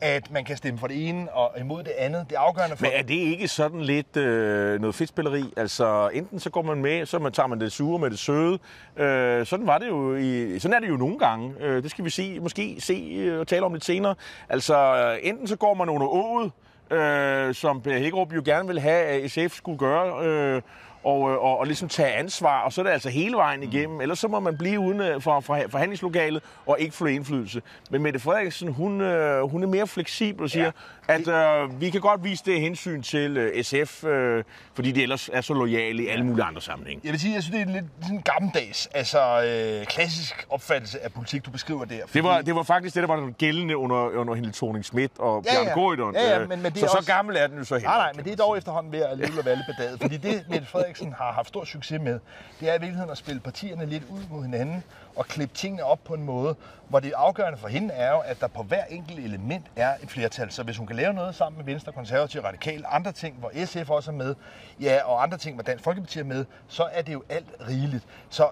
at 0.00 0.30
man 0.30 0.44
kan 0.44 0.56
stemme 0.56 0.80
for 0.80 0.86
det 0.86 1.08
ene 1.08 1.32
og 1.32 1.60
imod 1.60 1.82
det 1.82 1.92
andet. 1.98 2.26
Det 2.28 2.36
er 2.36 2.40
afgørende 2.40 2.76
for... 2.76 2.84
Men 2.84 2.92
er 2.94 3.02
det 3.02 3.14
ikke 3.14 3.48
sådan 3.48 3.80
lidt 3.80 4.16
øh, 4.16 4.80
noget 4.80 4.94
fedtspilleri? 4.94 5.52
Altså, 5.56 6.10
enten 6.12 6.40
så 6.40 6.50
går 6.50 6.62
man 6.62 6.82
med, 6.82 7.06
så 7.06 7.18
man 7.18 7.32
tager 7.32 7.46
man 7.46 7.60
det 7.60 7.72
sure 7.72 7.98
med 7.98 8.10
det 8.10 8.18
søde. 8.18 8.58
Øh, 8.96 9.46
sådan 9.46 9.66
var 9.66 9.78
det 9.78 9.88
jo 9.88 10.16
i, 10.16 10.58
sådan 10.58 10.74
er 10.74 10.80
det 10.80 10.88
jo 10.88 10.96
nogle 10.96 11.18
gange. 11.18 11.54
Øh, 11.60 11.82
det 11.82 11.90
skal 11.90 12.04
vi 12.04 12.10
se, 12.10 12.40
måske 12.40 12.76
se 12.78 12.94
øh, 13.18 13.40
og 13.40 13.46
tale 13.46 13.64
om 13.64 13.72
lidt 13.72 13.84
senere. 13.84 14.14
Altså, 14.48 15.18
enten 15.22 15.46
så 15.46 15.56
går 15.56 15.74
man 15.74 15.88
under 15.88 16.06
ået, 16.06 16.52
øh, 16.90 17.54
som 17.54 17.82
Hækkerup 17.84 18.32
jo 18.32 18.42
gerne 18.44 18.68
vil 18.68 18.80
have, 18.80 19.04
at 19.04 19.30
SF 19.30 19.56
skulle 19.56 19.78
gøre, 19.78 20.26
øh, 20.26 20.62
og, 21.04 21.30
øh, 21.30 21.38
og, 21.38 21.58
og 21.58 21.66
ligesom 21.66 21.88
tage 21.88 22.12
ansvar, 22.12 22.62
og 22.62 22.72
så 22.72 22.80
er 22.80 22.82
det 22.82 22.90
altså 22.90 23.10
hele 23.10 23.36
vejen 23.36 23.62
igennem. 23.62 23.94
Mm. 23.94 24.00
Ellers 24.00 24.18
så 24.18 24.28
må 24.28 24.40
man 24.40 24.56
blive 24.56 24.80
uden 24.80 25.00
øh, 25.00 25.20
for, 25.20 25.40
for 25.40 25.58
forhandlingslokalet 25.68 26.42
og 26.66 26.80
ikke 26.80 26.94
få 26.94 27.06
indflydelse. 27.06 27.62
Men 27.90 28.02
Mette 28.02 28.20
Frederiksen, 28.20 28.72
hun, 28.72 29.00
øh, 29.00 29.50
hun 29.50 29.62
er 29.62 29.66
mere 29.66 29.86
fleksibel 29.86 30.42
og 30.42 30.50
siger. 30.50 30.70
At 31.10 31.28
øh, 31.28 31.80
vi 31.80 31.90
kan 31.90 32.00
godt 32.00 32.24
vise 32.24 32.44
det 32.44 32.60
hensyn 32.60 33.02
til 33.02 33.36
øh, 33.36 33.64
SF, 33.64 34.04
øh, 34.04 34.44
fordi 34.74 34.92
de 34.92 35.02
ellers 35.02 35.30
er 35.32 35.40
så 35.40 35.54
lojale 35.54 36.02
i 36.02 36.06
alle 36.08 36.24
mulige 36.24 36.44
andre 36.44 36.60
sammenhænge. 36.60 37.00
Jeg 37.04 37.12
vil 37.12 37.20
sige, 37.20 37.34
jeg 37.34 37.42
synes, 37.42 37.56
det 37.56 37.68
er 37.68 37.72
lidt 37.80 37.84
sådan 38.02 38.20
gammeldags, 38.20 38.86
altså 38.86 39.42
øh, 39.42 39.86
klassisk 39.86 40.46
opfattelse 40.50 41.04
af 41.04 41.12
politik, 41.12 41.46
du 41.46 41.50
beskriver 41.50 41.84
der. 41.84 42.00
Fordi... 42.00 42.12
Det, 42.12 42.24
var, 42.24 42.42
det 42.42 42.54
var 42.54 42.62
faktisk 42.62 42.94
det, 42.94 43.08
der 43.08 43.16
var 43.16 43.30
gældende 43.30 43.76
under, 43.76 43.96
under 43.96 44.34
Helle 44.34 44.52
thorning 44.52 44.84
Schmidt 44.84 45.12
og 45.18 45.44
ja, 45.46 45.52
Bjørn 45.52 45.66
ja. 45.66 45.72
Goydon. 45.72 46.14
Ja, 46.14 46.38
ja, 46.38 46.46
men, 46.46 46.62
men 46.62 46.72
det 46.72 46.78
så, 46.80 46.86
også... 46.86 46.98
så 47.00 47.12
gammel 47.12 47.36
er 47.36 47.46
den 47.46 47.58
jo 47.58 47.64
så 47.64 47.74
heller 47.74 47.88
Nej, 47.88 47.98
nej, 47.98 48.12
men 48.16 48.24
det 48.24 48.32
er 48.32 48.36
dog 48.36 48.58
efterhånden 48.58 48.92
ved 48.92 49.00
at 49.00 49.18
leve 49.18 49.38
og 49.38 49.44
valde 49.44 49.64
badaget. 49.66 50.00
Fordi 50.00 50.16
det, 50.16 50.44
Mette 50.48 50.66
Frederiksen 50.66 51.14
har 51.18 51.32
haft 51.32 51.48
stor 51.48 51.64
succes 51.64 52.00
med, 52.00 52.18
det 52.60 52.68
er 52.70 52.74
i 52.74 52.80
virkeligheden 52.80 53.10
at 53.10 53.18
spille 53.18 53.40
partierne 53.40 53.86
lidt 53.86 54.04
ud 54.10 54.20
mod 54.30 54.42
hinanden 54.42 54.84
og 55.20 55.26
klippe 55.26 55.54
tingene 55.54 55.84
op 55.84 56.04
på 56.04 56.14
en 56.14 56.22
måde, 56.22 56.54
hvor 56.88 57.00
det 57.00 57.12
afgørende 57.16 57.58
for 57.58 57.68
hende 57.68 57.94
er 57.94 58.10
jo, 58.10 58.18
at 58.18 58.40
der 58.40 58.46
på 58.46 58.62
hver 58.62 58.84
enkelt 58.84 59.18
element 59.18 59.66
er 59.76 59.94
et 60.02 60.10
flertal. 60.10 60.50
Så 60.50 60.62
hvis 60.62 60.76
hun 60.76 60.86
kan 60.86 60.96
lave 60.96 61.12
noget 61.12 61.34
sammen 61.34 61.56
med 61.56 61.72
Venstre, 61.72 61.92
Konservative, 61.92 62.44
Radikal, 62.44 62.84
andre 62.88 63.12
ting, 63.12 63.36
hvor 63.38 63.52
SF 63.64 63.90
også 63.90 64.10
er 64.10 64.14
med, 64.14 64.34
ja, 64.80 65.02
og 65.04 65.22
andre 65.22 65.38
ting, 65.38 65.54
hvor 65.54 65.62
Dansk 65.62 65.84
Folkeparti 65.84 66.18
er 66.18 66.24
med, 66.24 66.44
så 66.68 66.88
er 66.92 67.02
det 67.02 67.12
jo 67.12 67.22
alt 67.28 67.46
rigeligt. 67.68 68.04
Så 68.30 68.48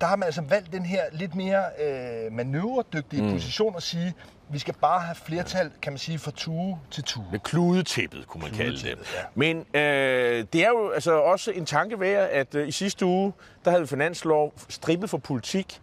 der 0.00 0.06
har 0.06 0.16
man 0.16 0.26
altså 0.26 0.42
valgt 0.42 0.72
den 0.72 0.86
her 0.86 1.02
lidt 1.12 1.34
mere 1.34 1.64
øh, 1.84 2.32
manøvredygtige 2.32 3.22
mm. 3.22 3.32
position 3.32 3.76
at 3.76 3.82
sige, 3.82 4.14
vi 4.52 4.58
skal 4.58 4.74
bare 4.74 5.00
have 5.00 5.14
flertal, 5.14 5.70
kan 5.82 5.92
man 5.92 5.98
sige, 5.98 6.18
fra 6.18 6.30
tue 6.30 6.78
til 6.90 7.04
tue. 7.04 7.24
Med 7.30 7.38
kludetæppet, 7.38 8.26
kunne 8.26 8.42
man 8.42 8.50
kalde 8.50 8.76
det. 8.76 8.86
Ja. 8.86 8.94
Men 9.34 9.56
øh, 9.74 10.44
det 10.52 10.64
er 10.64 10.68
jo 10.68 10.90
altså 10.90 11.12
også 11.12 11.50
en 11.50 11.66
tanke 11.66 12.00
værd, 12.00 12.28
at 12.32 12.54
øh, 12.54 12.68
i 12.68 12.70
sidste 12.70 13.06
uge, 13.06 13.32
der 13.64 13.70
havde 13.70 13.82
vi 13.82 13.86
finanslov 13.86 14.54
strippet 14.68 15.10
for 15.10 15.18
politik. 15.18 15.80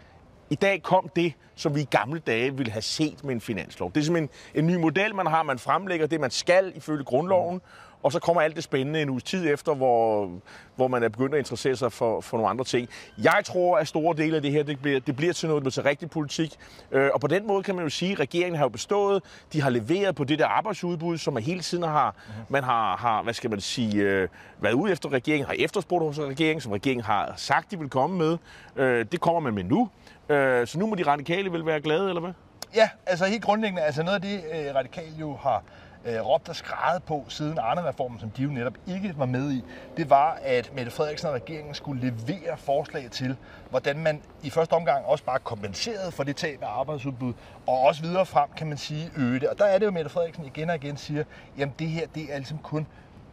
I 0.49 0.55
dag 0.55 0.83
kom 0.83 1.10
det, 1.15 1.33
som 1.55 1.75
vi 1.75 1.81
i 1.81 1.88
gamle 1.91 2.19
dage 2.19 2.57
ville 2.57 2.71
have 2.71 2.81
set 2.81 3.23
med 3.23 3.36
en 3.36 3.41
finanslov. 3.41 3.91
Det 3.93 3.99
er 3.99 4.03
simpelthen 4.03 4.29
en 4.55 4.67
ny 4.67 4.75
model, 4.75 5.15
man 5.15 5.27
har. 5.27 5.43
Man 5.43 5.60
fremlægger 5.60 6.07
det, 6.07 6.19
man 6.19 6.31
skal 6.31 6.71
ifølge 6.75 7.03
grundloven 7.03 7.62
og 8.03 8.12
så 8.12 8.19
kommer 8.19 8.41
alt 8.41 8.55
det 8.55 8.63
spændende 8.63 9.01
en 9.01 9.10
uges 9.10 9.23
tid 9.23 9.53
efter, 9.53 9.75
hvor, 9.75 10.31
hvor 10.75 10.88
man 10.88 11.03
er 11.03 11.10
begyndt 11.10 11.33
at 11.33 11.39
interessere 11.39 11.75
sig 11.75 11.91
for, 11.91 12.21
for 12.21 12.38
nogle 12.38 12.49
andre 12.49 12.65
ting. 12.65 12.89
Jeg 13.17 13.41
tror, 13.45 13.77
at 13.77 13.88
store 13.88 14.17
dele 14.17 14.36
af 14.36 14.41
det 14.41 14.51
her, 14.51 14.63
det 14.63 14.79
bliver, 14.81 14.99
det 14.99 15.15
bliver 15.15 15.33
til 15.33 15.47
noget, 15.47 15.60
det 15.60 15.63
bliver 15.63 15.83
til 15.83 15.83
rigtig 15.83 16.10
politik. 16.10 16.55
Øh, 16.91 17.10
og 17.13 17.21
på 17.21 17.27
den 17.27 17.47
måde 17.47 17.63
kan 17.63 17.75
man 17.75 17.83
jo 17.83 17.89
sige, 17.89 18.12
at 18.12 18.19
regeringen 18.19 18.57
har 18.57 18.65
jo 18.65 18.69
bestået. 18.69 19.23
De 19.53 19.62
har 19.62 19.69
leveret 19.69 20.15
på 20.15 20.23
det 20.23 20.39
der 20.39 20.47
arbejdsudbud, 20.47 21.17
som 21.17 21.33
man 21.33 21.43
hele 21.43 21.60
tiden 21.60 21.83
har, 21.83 22.15
mm-hmm. 22.27 22.45
man 22.49 22.63
har, 22.63 22.97
har, 22.97 23.23
hvad 23.23 23.33
skal 23.33 23.49
man 23.49 23.62
sige, 23.62 24.01
øh, 24.01 24.27
været 24.60 24.73
ude 24.73 24.91
efter 24.91 25.10
regeringen, 25.10 25.47
har 25.47 25.55
efterspurgt 25.60 26.05
hos 26.05 26.19
regeringen, 26.19 26.62
som 26.62 26.71
regeringen 26.71 27.05
har 27.05 27.33
sagt, 27.36 27.71
de 27.71 27.79
vil 27.79 27.89
komme 27.89 28.17
med. 28.17 28.38
Øh, 28.75 29.05
det 29.12 29.21
kommer 29.21 29.39
man 29.39 29.53
med 29.53 29.63
nu. 29.63 29.89
Øh, 30.29 30.67
så 30.67 30.79
nu 30.79 30.88
må 30.88 30.95
de 30.95 31.03
radikale 31.03 31.51
vel 31.51 31.65
være 31.65 31.81
glade, 31.81 32.07
eller 32.07 32.21
hvad? 32.21 32.33
Ja, 32.75 32.89
altså 33.05 33.25
helt 33.25 33.43
grundlæggende, 33.43 33.81
altså 33.81 34.03
noget 34.03 34.15
af 34.15 34.21
det, 34.21 34.43
øh, 34.53 34.75
radikale 34.75 35.13
jo 35.19 35.36
har 35.36 35.63
øh, 36.05 36.25
råbt 36.25 36.49
og 36.49 36.55
skrejet 36.55 37.03
på 37.03 37.25
siden 37.27 37.57
Arne-reformen, 37.57 38.19
som 38.19 38.29
de 38.29 38.43
jo 38.43 38.49
netop 38.49 38.73
ikke 38.88 39.13
var 39.17 39.25
med 39.25 39.51
i, 39.51 39.63
det 39.97 40.10
var, 40.10 40.39
at 40.41 40.71
Mette 40.75 40.91
Frederiksen 40.91 41.27
og 41.27 41.33
regeringen 41.33 41.73
skulle 41.73 42.01
levere 42.01 42.57
forslag 42.57 43.12
til, 43.12 43.38
hvordan 43.69 43.99
man 43.99 44.21
i 44.43 44.49
første 44.49 44.73
omgang 44.73 45.05
også 45.05 45.23
bare 45.23 45.39
kompenserede 45.39 46.12
for 46.12 46.23
det 46.23 46.36
tab 46.36 46.63
af 46.63 46.79
arbejdsudbud, 46.79 47.33
og 47.67 47.81
også 47.81 48.01
videre 48.01 48.25
frem, 48.25 48.49
kan 48.57 48.67
man 48.67 48.77
sige, 48.77 49.12
øge 49.17 49.39
det. 49.39 49.49
Og 49.49 49.60
der 49.60 49.65
er 49.65 49.79
det 49.79 49.86
jo, 49.86 49.91
Mette 49.91 50.10
Frederiksen 50.10 50.45
igen 50.45 50.69
og 50.69 50.75
igen 50.75 50.97
siger, 50.97 51.23
jamen 51.57 51.75
det 51.79 51.88
her, 51.88 52.07
det 52.15 52.33
er 52.33 52.38
ligesom 52.38 52.57
kun 52.57 52.88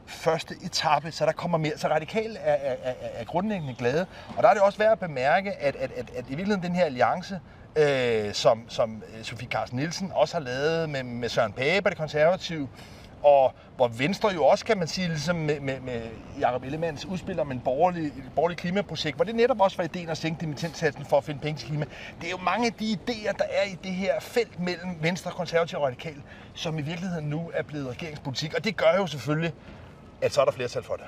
første 0.07 0.55
etape, 0.63 1.13
så 1.13 1.27
der 1.27 1.33
kommer 1.33 1.59
mere. 1.59 1.79
Så 1.79 1.89
radikal 1.89 2.37
er, 2.41 2.53
er, 2.53 2.77
er, 2.83 2.95
er 3.01 3.25
grundlæggende 3.25 3.75
glade. 3.75 4.07
Og 4.37 4.43
der 4.43 4.49
er 4.49 4.53
det 4.55 4.63
også 4.63 4.79
værd 4.79 4.93
at 4.93 4.99
bemærke, 4.99 5.53
at, 5.53 5.77
at, 5.77 5.93
at, 5.93 6.11
at 6.17 6.25
i 6.25 6.29
virkeligheden 6.29 6.63
den 6.63 6.75
her 6.75 6.85
alliance, 6.85 7.41
øh, 7.77 8.35
som, 8.35 8.65
som 8.69 9.03
øh, 9.19 9.25
Sofie 9.25 9.49
Carsten 9.49 9.79
Nielsen 9.79 10.13
også 10.15 10.35
har 10.35 10.45
lavet 10.45 10.91
med, 10.91 11.03
med 11.03 11.29
Søren 11.29 11.53
Pape 11.53 11.87
og 11.87 11.91
det 11.91 11.99
konservative, 11.99 12.69
og 13.23 13.53
hvor 13.77 13.89
Venstre 13.89 14.29
jo 14.35 14.45
også, 14.45 14.65
kan 14.65 14.79
man 14.79 14.89
sige, 14.89 15.09
ligesom 15.09 15.37
med, 15.37 15.61
med, 15.61 15.81
med 15.81 16.03
Jacob 16.41 16.65
Ellemanns 16.65 17.07
udspil 17.07 17.41
om 17.41 17.53
en 17.53 17.61
borgerlig, 17.61 18.13
borgerlig 18.35 18.59
klimaprojekt, 18.59 19.17
hvor 19.17 19.25
det 19.25 19.35
netop 19.35 19.61
også 19.61 19.77
var 19.77 19.85
ideen 19.85 20.09
at 20.09 20.19
sænke 20.19 20.41
dimittentsatsen 20.41 21.05
for 21.05 21.17
at 21.17 21.25
finde 21.25 21.41
penge 21.41 21.59
til 21.59 21.69
klima. 21.69 21.85
Det 22.21 22.27
er 22.27 22.31
jo 22.31 22.37
mange 22.37 22.67
af 22.67 22.73
de 22.73 22.99
idéer, 23.01 23.33
der 23.33 23.45
er 23.51 23.65
i 23.65 23.79
det 23.85 23.93
her 23.93 24.21
felt 24.21 24.61
mellem 24.61 24.97
Venstre, 25.01 25.31
Konservative 25.31 25.81
og 25.81 25.87
Radikal, 25.87 26.23
som 26.55 26.79
i 26.79 26.83
virkeligheden 26.83 27.25
nu 27.25 27.51
er 27.55 27.63
blevet 27.63 27.89
regeringspolitik. 27.89 28.55
Og 28.55 28.65
det 28.65 28.77
gør 28.77 28.95
jo 28.97 29.07
selvfølgelig, 29.07 29.53
at 30.23 30.35
så 30.35 30.41
er 30.41 30.45
der 30.45 30.53
flertal 30.53 30.83
for 30.83 30.95
det. 30.95 31.05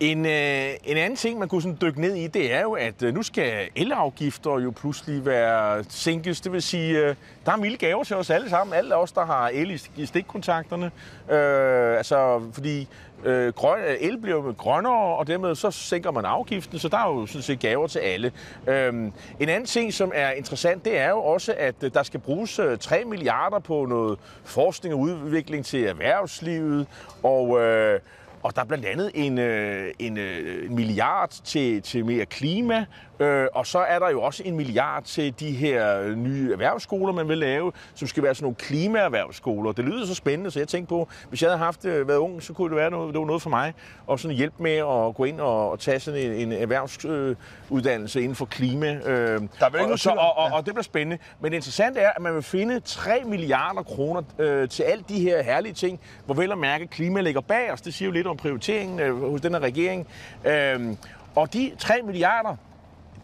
En, 0.00 0.26
øh, 0.26 0.70
en 0.84 0.96
anden 0.96 1.16
ting, 1.16 1.38
man 1.38 1.48
kunne 1.48 1.62
sådan 1.62 1.78
dykke 1.80 2.00
ned 2.00 2.14
i, 2.14 2.26
det 2.26 2.52
er 2.52 2.62
jo, 2.62 2.72
at 2.72 3.02
øh, 3.02 3.14
nu 3.14 3.22
skal 3.22 3.68
elafgifter 3.76 4.58
jo 4.58 4.70
pludselig 4.70 5.26
være 5.26 5.84
sænkes. 5.88 6.40
Det 6.40 6.52
vil 6.52 6.62
sige, 6.62 6.98
øh, 6.98 7.14
der 7.46 7.52
er 7.52 7.56
milde 7.56 7.76
gaver 7.76 8.04
til 8.04 8.16
os 8.16 8.30
alle 8.30 8.50
sammen. 8.50 8.74
Alle 8.74 8.96
os, 8.96 9.12
der 9.12 9.26
har 9.26 9.50
el 9.52 9.80
i, 9.96 10.06
stikkontakterne. 10.06 10.90
Øh, 11.30 11.96
altså, 11.96 12.42
fordi 12.52 12.88
øh, 13.24 13.52
grøn, 13.52 13.80
øh, 13.80 13.96
el 14.00 14.18
bliver 14.18 14.36
jo 14.36 14.54
grønnere, 14.58 15.16
og 15.16 15.26
dermed 15.26 15.54
så 15.54 15.70
sænker 15.70 16.10
man 16.10 16.24
afgiften, 16.24 16.78
så 16.78 16.88
der 16.88 16.98
er 16.98 17.08
jo 17.08 17.26
sådan 17.26 17.42
set 17.42 17.60
gaver 17.60 17.86
til 17.86 17.98
alle. 17.98 18.32
Øh, 18.66 18.92
en 18.92 19.12
anden 19.40 19.66
ting, 19.66 19.92
som 19.92 20.12
er 20.14 20.30
interessant, 20.30 20.84
det 20.84 20.98
er 20.98 21.08
jo 21.08 21.18
også, 21.18 21.54
at 21.58 21.74
øh, 21.82 21.90
der 21.94 22.02
skal 22.02 22.20
bruges 22.20 22.58
øh, 22.58 22.78
3 22.78 23.04
milliarder 23.04 23.58
på 23.58 23.86
noget 23.86 24.18
forskning 24.44 24.94
og 24.94 25.00
udvikling 25.00 25.64
til 25.64 25.84
erhvervslivet, 25.84 26.86
og... 27.22 27.60
Øh, 27.60 28.00
og 28.46 28.56
der 28.56 28.62
er 28.62 28.66
blandt 28.66 28.84
andet 28.84 29.10
en, 29.14 29.38
øh, 29.38 29.92
en, 29.98 30.18
øh, 30.18 30.64
en 30.64 30.74
milliard 30.74 31.40
til, 31.44 31.82
til 31.82 32.04
mere 32.04 32.26
klima, 32.26 32.86
Øh, 33.20 33.46
og 33.54 33.66
så 33.66 33.78
er 33.78 33.98
der 33.98 34.10
jo 34.10 34.22
også 34.22 34.42
en 34.46 34.56
milliard 34.56 35.02
til 35.02 35.40
de 35.40 35.50
her 35.50 36.14
nye 36.14 36.52
erhvervsskoler, 36.52 37.12
man 37.12 37.28
vil 37.28 37.38
lave, 37.38 37.72
som 37.94 38.08
skal 38.08 38.22
være 38.22 38.34
sådan 38.34 38.44
nogle 38.44 38.56
klimaerhvervsskoler. 38.56 39.72
Det 39.72 39.84
lyder 39.84 40.06
så 40.06 40.14
spændende, 40.14 40.50
så 40.50 40.58
jeg 40.58 40.68
tænkte 40.68 40.88
på, 40.88 41.08
hvis 41.28 41.42
jeg 41.42 41.50
havde 41.50 41.58
haft 41.58 41.84
øh, 41.84 42.08
været 42.08 42.18
ung, 42.18 42.42
så 42.42 42.52
kunne 42.52 42.68
det 42.68 42.76
være 42.76 42.90
noget, 42.90 43.14
det 43.14 43.20
var 43.20 43.26
noget 43.26 43.42
for 43.42 43.50
mig. 43.50 43.74
Og 44.06 44.20
sådan 44.20 44.36
hjælp 44.36 44.54
med 44.58 44.76
at 44.76 45.14
gå 45.14 45.24
ind 45.24 45.40
og, 45.40 45.70
og 45.70 45.78
tage 45.80 46.00
sådan 46.00 46.20
en, 46.20 46.32
en 46.32 46.52
erhvervsuddannelse 46.52 48.22
inden 48.22 48.34
for 48.34 48.44
klima. 48.44 48.94
Øh, 48.94 49.40
der 49.60 49.66
er 49.74 49.92
og, 49.92 49.98
så, 49.98 50.10
og, 50.10 50.38
og, 50.38 50.50
og 50.52 50.66
det 50.66 50.74
bliver 50.74 50.82
spændende. 50.82 51.18
Men 51.40 51.52
det 51.52 51.56
interessante 51.56 52.00
er, 52.00 52.10
at 52.16 52.22
man 52.22 52.34
vil 52.34 52.42
finde 52.42 52.80
3 52.80 53.22
milliarder 53.24 53.82
kroner 53.82 54.22
øh, 54.38 54.68
til 54.68 54.82
alt 54.82 55.08
de 55.08 55.20
her 55.20 55.42
herlige 55.42 55.72
ting, 55.72 56.00
hvor 56.26 56.34
vel 56.34 56.52
at 56.52 56.58
mærke 56.58 56.86
klima 56.86 57.20
ligger 57.20 57.40
bag 57.40 57.72
os. 57.72 57.80
Det 57.80 57.94
siger 57.94 58.06
jo 58.06 58.12
lidt 58.12 58.26
om 58.26 58.36
prioriteringen 58.36 59.00
øh, 59.00 59.30
hos 59.30 59.40
den 59.40 59.52
her 59.52 59.60
regering. 59.60 60.06
Øh, 60.44 60.96
og 61.34 61.52
de 61.52 61.72
3 61.78 61.94
milliarder, 62.04 62.56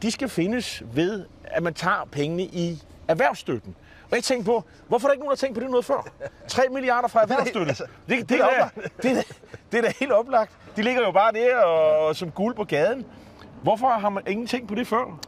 de 0.03 0.11
skal 0.11 0.29
findes 0.29 0.83
ved, 0.87 1.27
at 1.45 1.63
man 1.63 1.75
tager 1.75 2.09
pengene 2.13 2.43
i 2.43 2.83
erhvervsstøtten. 3.09 3.77
Og 4.11 4.17
jeg 4.17 4.25
tænkte 4.25 4.47
på, 4.47 4.65
hvorfor 4.89 5.07
er 5.07 5.11
der 5.11 5.13
ikke 5.13 5.25
nogen, 5.25 5.31
der 5.31 5.37
har 5.37 5.47
tænkt 5.47 5.55
på 5.55 5.61
det 5.61 5.71
noget 5.71 5.85
før? 5.85 6.09
3 6.49 6.63
milliarder 6.71 7.09
fra 7.09 7.23
erhvervsstøtte. 7.23 7.69
Altså, 7.69 7.85
det, 8.09 8.19
det, 8.19 8.29
det, 8.29 8.41
er, 8.41 8.69
det, 9.03 9.11
er, 9.19 9.23
det 9.73 9.79
er 9.79 9.83
da 9.83 9.93
helt 10.01 10.13
oplagt. 10.13 10.53
De 10.77 10.83
ligger 10.83 11.03
jo 11.03 11.13
bare 11.13 11.33
der 11.33 11.57
og, 11.57 12.17
som 12.17 12.31
guld 12.31 12.55
på 12.55 12.65
gaden. 12.65 13.07
Hvorfor 13.63 13.89
har 13.89 14.09
man 14.09 14.23
ingenting 14.27 14.69
på 14.69 14.75
det 14.75 14.87
før? 14.87 15.19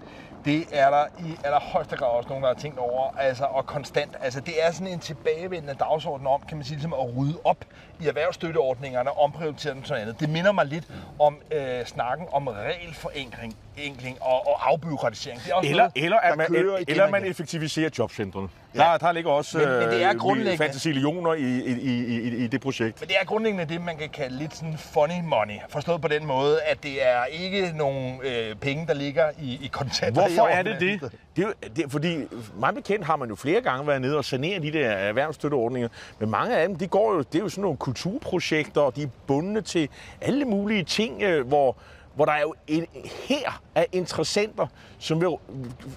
Det 0.45 0.67
er 0.73 0.91
der 0.91 1.07
i 1.19 1.37
allerhøjeste 1.45 1.97
grad 1.97 2.09
også 2.09 2.29
nogen, 2.29 2.45
der 2.45 2.49
har 2.55 2.61
tænkt 2.61 2.79
over, 2.79 3.17
altså, 3.19 3.45
og 3.45 3.67
konstant. 3.67 4.17
Altså, 4.21 4.41
det 4.41 4.67
er 4.67 4.73
sådan 4.73 4.87
en 4.87 4.99
tilbagevendende 4.99 5.75
dagsorden 5.75 6.27
om, 6.27 6.41
kan 6.49 6.57
man 6.57 6.65
sige, 6.65 6.75
ligesom 6.75 6.93
at 6.93 7.17
rydde 7.17 7.39
op 7.45 7.65
i 8.01 8.07
erhvervsstøtteordningerne, 8.07 9.19
omprioritere 9.19 9.75
dem 9.75 9.85
sådan 9.85 10.03
andet. 10.03 10.21
Det 10.21 10.29
minder 10.29 10.53
mig 10.53 10.67
lidt 10.67 10.85
om 11.19 11.39
øh, 11.53 11.85
snakken 11.85 12.27
om 12.33 12.49
regelforenkling 12.49 13.57
enkling 13.79 14.19
og, 14.21 14.49
og 14.49 14.71
afbyråkratisering. 14.71 15.41
Det 15.45 15.51
er 15.51 15.55
også 15.55 15.71
eller, 15.71 15.83
noget, 15.83 16.05
eller, 16.05 16.19
at 16.19 16.37
man, 16.37 16.47
eller 16.89 17.11
man 17.11 17.25
effektiviserer 17.25 17.91
jobcentrene. 17.99 18.49
Ja. 18.75 18.81
Der, 18.81 18.99
der 18.99 19.13
ligger 19.13 19.31
også 19.31 19.59
men, 19.59 19.69
men 19.69 19.89
det 19.89 20.03
er 20.03 20.11
øh, 20.11 20.19
grundlæggende, 20.19 20.65
fantasillioner 20.65 21.35
i, 21.35 21.43
i, 21.43 21.73
i, 21.73 22.05
i, 22.05 22.45
i 22.45 22.47
det 22.47 22.61
projekt. 22.61 23.01
Men 23.01 23.09
det 23.09 23.17
er 23.21 23.25
grundlæggende 23.25 23.75
det, 23.75 23.81
man 23.81 23.97
kan 23.97 24.09
kalde 24.09 24.39
lidt 24.39 24.57
sådan 24.57 24.79
funny 24.79 25.21
money. 25.23 25.55
Forstået 25.69 26.01
på 26.01 26.09
den 26.09 26.27
måde, 26.27 26.63
at 26.63 26.83
det 26.83 27.07
er 27.09 27.25
ikke 27.25 27.73
nogen 27.77 28.21
øh, 28.25 28.57
penge, 28.57 28.87
der 28.87 28.95
ligger 28.95 29.31
i, 29.39 29.59
i 29.63 29.67
kontanter. 29.73 30.21
Hvorfor 30.21 30.49
er 30.49 30.63
det 30.63 30.81
det? 30.81 31.13
det, 31.37 31.45
er, 31.45 31.69
det 31.77 31.85
fordi 31.93 32.17
meget 32.59 32.75
bekendt 32.75 33.05
har 33.05 33.17
man 33.17 33.29
jo 33.29 33.35
flere 33.35 33.61
gange 33.61 33.87
været 33.87 34.01
nede 34.01 34.17
og 34.17 34.25
sanere 34.25 34.61
de 34.61 34.73
der 34.73 34.89
erhvervsstøtteordninger. 34.89 35.89
Men 36.19 36.31
mange 36.31 36.57
af 36.57 36.69
dem, 36.69 36.77
de 36.77 36.87
går 36.87 37.15
jo, 37.15 37.19
det 37.19 37.35
er 37.35 37.43
jo 37.43 37.49
sådan 37.49 37.63
nogle 37.63 37.77
kulturprojekter, 37.77 38.81
og 38.81 38.97
de 38.97 39.03
er 39.03 39.09
bundet 39.27 39.65
til 39.65 39.89
alle 40.21 40.45
mulige 40.45 40.85
ting, 40.85 41.23
øh, 41.23 41.47
hvor 41.47 41.77
hvor 42.15 42.25
der 42.25 42.33
er 42.33 42.41
jo 42.41 42.55
en 42.67 42.87
her 43.29 43.63
af 43.75 43.87
interessenter, 43.93 44.67
som 44.99 45.21
vil 45.21 45.29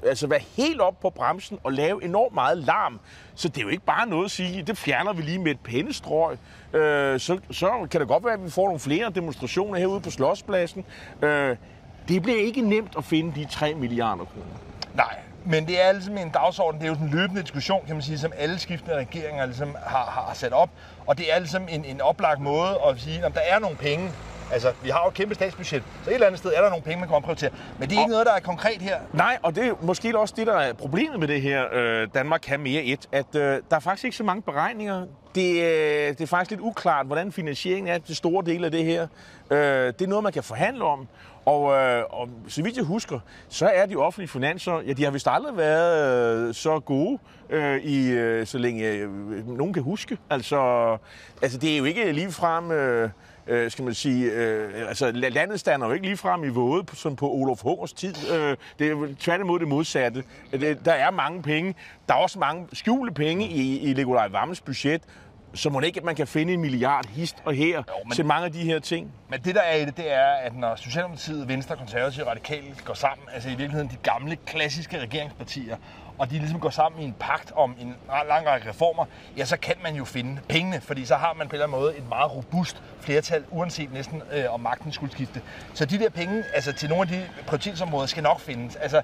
altså 0.04 0.28
være 0.28 0.40
helt 0.58 0.82
op 0.82 1.00
på 1.00 1.10
bremsen 1.10 1.60
og 1.64 1.74
lave 1.74 2.04
enormt 2.04 2.34
meget 2.34 2.58
larm. 2.58 3.00
Så 3.36 3.48
det 3.48 3.58
er 3.58 3.62
jo 3.62 3.70
ikke 3.70 3.86
bare 3.86 4.08
noget 4.08 4.26
at 4.26 4.32
sige, 4.32 4.64
det 4.64 4.78
fjerner 4.78 5.14
vi 5.14 5.22
lige 5.22 5.40
med 5.40 5.52
et 5.52 5.60
pennestrøg. 5.60 6.38
Øh, 6.74 7.20
så, 7.20 7.40
så 7.52 7.88
kan 7.92 8.02
det 8.02 8.08
godt 8.08 8.26
være, 8.26 8.34
at 8.34 8.44
vi 8.44 8.50
får 8.50 8.66
nogle 8.66 8.80
flere 8.80 9.12
demonstrationer 9.16 9.80
herude 9.80 10.02
på 10.02 10.10
Slotspladsen. 10.10 10.86
Øh, 11.22 11.58
det 12.08 12.24
bliver 12.24 12.40
ikke 12.40 12.62
nemt 12.62 12.94
at 12.98 13.04
finde 13.04 13.42
de 13.42 13.46
3 13.46 13.74
milliarder 13.74 14.26
kroner. 14.26 14.58
Nej, 14.96 15.20
men 15.46 15.68
det 15.68 15.86
er 15.88 15.92
ligesom 15.92 16.18
en 16.18 16.30
dagsorden, 16.30 16.82
det 16.82 16.88
er 16.88 16.92
jo 16.92 16.98
den 16.98 17.10
løbende 17.10 17.42
diskussion, 17.42 17.86
kan 17.86 17.96
man 17.96 18.04
sige, 18.04 18.18
som 18.18 18.32
alle 18.38 18.60
skiftende 18.60 18.96
regeringer 18.96 19.46
ligesom 19.46 19.76
har, 19.86 20.24
har 20.28 20.34
sat 20.34 20.54
op. 20.54 20.70
Og 21.08 21.18
det 21.18 21.34
er 21.34 21.40
ligesom 21.40 21.68
en, 21.70 21.86
en 21.86 22.02
oplagt 22.02 22.42
måde 22.42 22.80
at 22.88 23.00
sige, 23.00 23.26
at 23.26 23.34
der 23.34 23.42
er 23.50 23.60
nogle 23.60 23.76
penge, 23.76 24.12
Altså, 24.52 24.74
vi 24.84 24.90
har 24.90 25.02
jo 25.04 25.08
et 25.08 25.14
kæmpe 25.14 25.36
statsbudget, 25.36 25.84
så 26.04 26.10
et 26.10 26.14
eller 26.14 26.28
andet 26.28 26.40
sted 26.40 26.52
er 26.56 26.62
der 26.62 26.70
nogle 26.70 26.84
penge, 26.84 27.00
man 27.00 27.10
kan 27.10 27.22
prioritere. 27.22 27.50
Men 27.80 27.90
det 27.90 27.96
er 27.96 28.00
ikke 28.00 28.04
og, 28.04 28.10
noget, 28.10 28.26
der 28.26 28.34
er 28.34 28.40
konkret 28.40 28.82
her. 28.82 29.00
Nej, 29.14 29.38
og 29.44 29.56
det 29.56 29.68
er 29.68 29.74
måske 29.82 30.20
også 30.20 30.34
det, 30.38 30.48
der 30.48 30.54
er 30.54 30.74
problemet 30.74 31.20
med 31.20 31.28
det 31.28 31.42
her 31.42 31.66
øh, 31.74 32.08
Danmark 32.14 32.42
kan 32.44 32.60
mere 32.60 32.84
et, 32.84 33.08
at 33.12 33.36
øh, 33.36 33.42
der 33.42 33.76
er 33.76 33.80
faktisk 33.80 34.06
ikke 34.06 34.18
så 34.18 34.24
mange 34.24 34.42
beregninger. 34.42 35.06
Det, 35.36 35.52
øh, 35.52 36.08
det 36.10 36.22
er 36.22 36.26
faktisk 36.26 36.52
lidt 36.52 36.62
uklart, 36.62 37.06
hvordan 37.06 37.32
finansieringen 37.32 37.94
er 37.94 37.98
til 37.98 38.16
store 38.16 38.46
dele 38.46 38.66
af 38.66 38.72
det 38.72 38.86
her. 38.86 39.08
Øh, 39.52 39.58
det 39.60 40.02
er 40.02 40.08
noget, 40.08 40.24
man 40.24 40.34
kan 40.34 40.44
forhandle 40.44 40.84
om. 40.84 41.08
Og, 41.46 41.74
øh, 41.74 42.04
og 42.10 42.30
så 42.48 42.64
vidt 42.64 42.78
jeg 42.78 42.86
husker, 42.86 43.20
så 43.50 43.68
er 43.68 43.86
de 43.86 43.96
offentlige 43.96 44.30
finanser, 44.30 44.82
ja, 44.88 44.94
de 44.94 45.04
har 45.04 45.12
vist 45.12 45.28
aldrig 45.32 45.58
været 45.58 46.48
øh, 46.48 46.54
så 46.54 46.80
gode, 46.80 47.20
øh, 47.50 47.84
i, 47.84 48.10
øh, 48.10 48.48
så 48.48 48.58
længe 48.58 48.84
øh, 48.84 49.48
nogen 49.48 49.74
kan 49.74 49.84
huske. 49.84 50.18
Altså, 50.30 50.58
altså 51.42 51.58
det 51.58 51.74
er 51.74 51.78
jo 51.78 51.84
ikke 51.84 52.12
ligefrem... 52.12 52.72
Øh, 52.72 53.10
øh, 53.48 53.72
skal 53.72 53.86
man 53.86 53.94
sige, 53.94 54.32
øh, 54.32 54.90
altså 54.90 55.12
landet 55.12 55.60
stander 55.60 55.88
jo 55.88 55.94
ikke 55.94 56.06
lige 56.06 56.18
frem 56.18 56.44
i 56.44 56.48
våde, 56.48 56.86
som 56.94 57.16
på 57.16 57.30
Olof 57.32 57.62
Hungers 57.62 57.94
tid. 57.94 58.16
Øh, 58.34 58.58
det 58.80 58.92
er 58.92 59.08
tværtimod 59.20 59.60
det 59.60 59.68
modsatte. 59.68 60.24
Det, 60.52 60.86
der 60.86 60.94
er 60.94 61.12
mange 61.12 61.42
penge. 61.42 61.76
Der 62.08 62.14
er 62.14 62.18
også 62.18 62.40
mange 62.40 62.68
skjulte 62.74 63.14
penge 63.14 63.48
i, 63.48 63.90
i 63.90 63.94
Nikolaj 63.94 64.28
Vammes 64.28 64.62
budget, 64.62 65.02
så 65.54 65.70
må 65.70 65.80
det 65.80 65.88
ikke, 65.88 65.98
at 65.98 66.04
man 66.04 66.16
kan 66.16 66.28
finde 66.28 66.54
en 66.54 66.62
milliard 66.62 67.08
hist 67.08 67.36
og 67.46 67.54
her 67.54 67.78
jo, 67.78 67.84
men, 68.06 68.12
til 68.12 68.26
mange 68.26 68.46
af 68.46 68.52
de 68.52 68.64
her 68.64 68.80
ting. 68.80 69.12
Men 69.30 69.42
det, 69.42 69.56
der 69.56 69.62
er 69.62 69.76
i 69.76 69.86
det, 69.86 69.98
det 69.98 70.14
er, 70.14 70.28
at 70.28 70.56
når 70.56 70.76
Socialdemokratiet, 70.76 71.48
Venstre, 71.48 71.76
Konservative 71.76 72.26
og 72.26 72.32
Radikale 72.32 72.76
går 72.86 72.94
sammen, 72.94 73.28
altså 73.34 73.50
i 73.50 73.52
virkeligheden 73.52 73.88
de 73.88 73.98
gamle, 74.04 74.38
klassiske 74.46 75.00
regeringspartier, 75.00 75.78
og 76.18 76.30
de 76.30 76.40
ligesom 76.40 76.60
går 76.60 76.70
sammen 76.70 77.02
i 77.02 77.06
en 77.06 77.14
pagt 77.20 77.52
om 77.56 77.76
en 77.80 77.96
lang 78.28 78.48
række 78.48 78.70
reformer, 78.70 79.06
ja, 79.38 79.46
så 79.46 79.58
kan 79.58 79.76
man 79.84 79.96
jo 79.96 80.06
finde 80.06 80.42
pengene, 80.50 80.82
fordi 80.82 81.06
så 81.06 81.16
har 81.16 81.34
man 81.34 81.48
på 81.48 81.56
en 81.56 81.56
eller 81.56 81.66
anden 81.68 81.80
måde 81.80 81.98
et 81.98 82.10
meget 82.10 82.36
robust 82.36 82.84
flertal, 83.00 83.46
uanset 83.50 83.94
næsten 83.94 84.22
øh, 84.32 84.54
om 84.54 84.60
magten 84.60 84.92
skulle 84.92 85.12
skifte. 85.12 85.42
Så 85.74 85.86
de 85.86 86.00
der 86.00 86.10
penge, 86.10 86.44
altså 86.54 86.74
til 86.74 86.90
nogle 86.90 87.02
af 87.02 87.08
de 87.08 87.30
prioritetsområder, 87.48 88.08
skal 88.08 88.24
nok 88.24 88.40
findes. 88.40 88.76
Altså, 88.76 89.02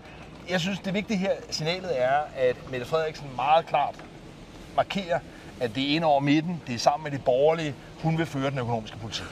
jeg 0.50 0.60
synes, 0.60 0.80
det 0.80 0.94
vigtige 0.94 1.18
her 1.18 1.32
signalet 1.50 2.02
er, 2.02 2.20
at 2.36 2.70
Mette 2.72 2.86
Frederiksen 2.86 3.36
meget 3.36 3.66
klart 3.66 3.96
markerer, 4.76 5.20
at 5.60 5.76
det 5.76 5.92
er 5.92 5.96
ind 5.96 6.04
over 6.04 6.20
midten, 6.20 6.62
det 6.68 6.76
er 6.76 6.80
sammen 6.80 7.04
med 7.04 7.20
de 7.20 7.24
borgerlige, 7.24 7.76
hun 8.02 8.18
vil 8.18 8.26
føre 8.26 8.50
den 8.50 8.60
økonomiske 8.60 8.98
politik. 8.98 9.26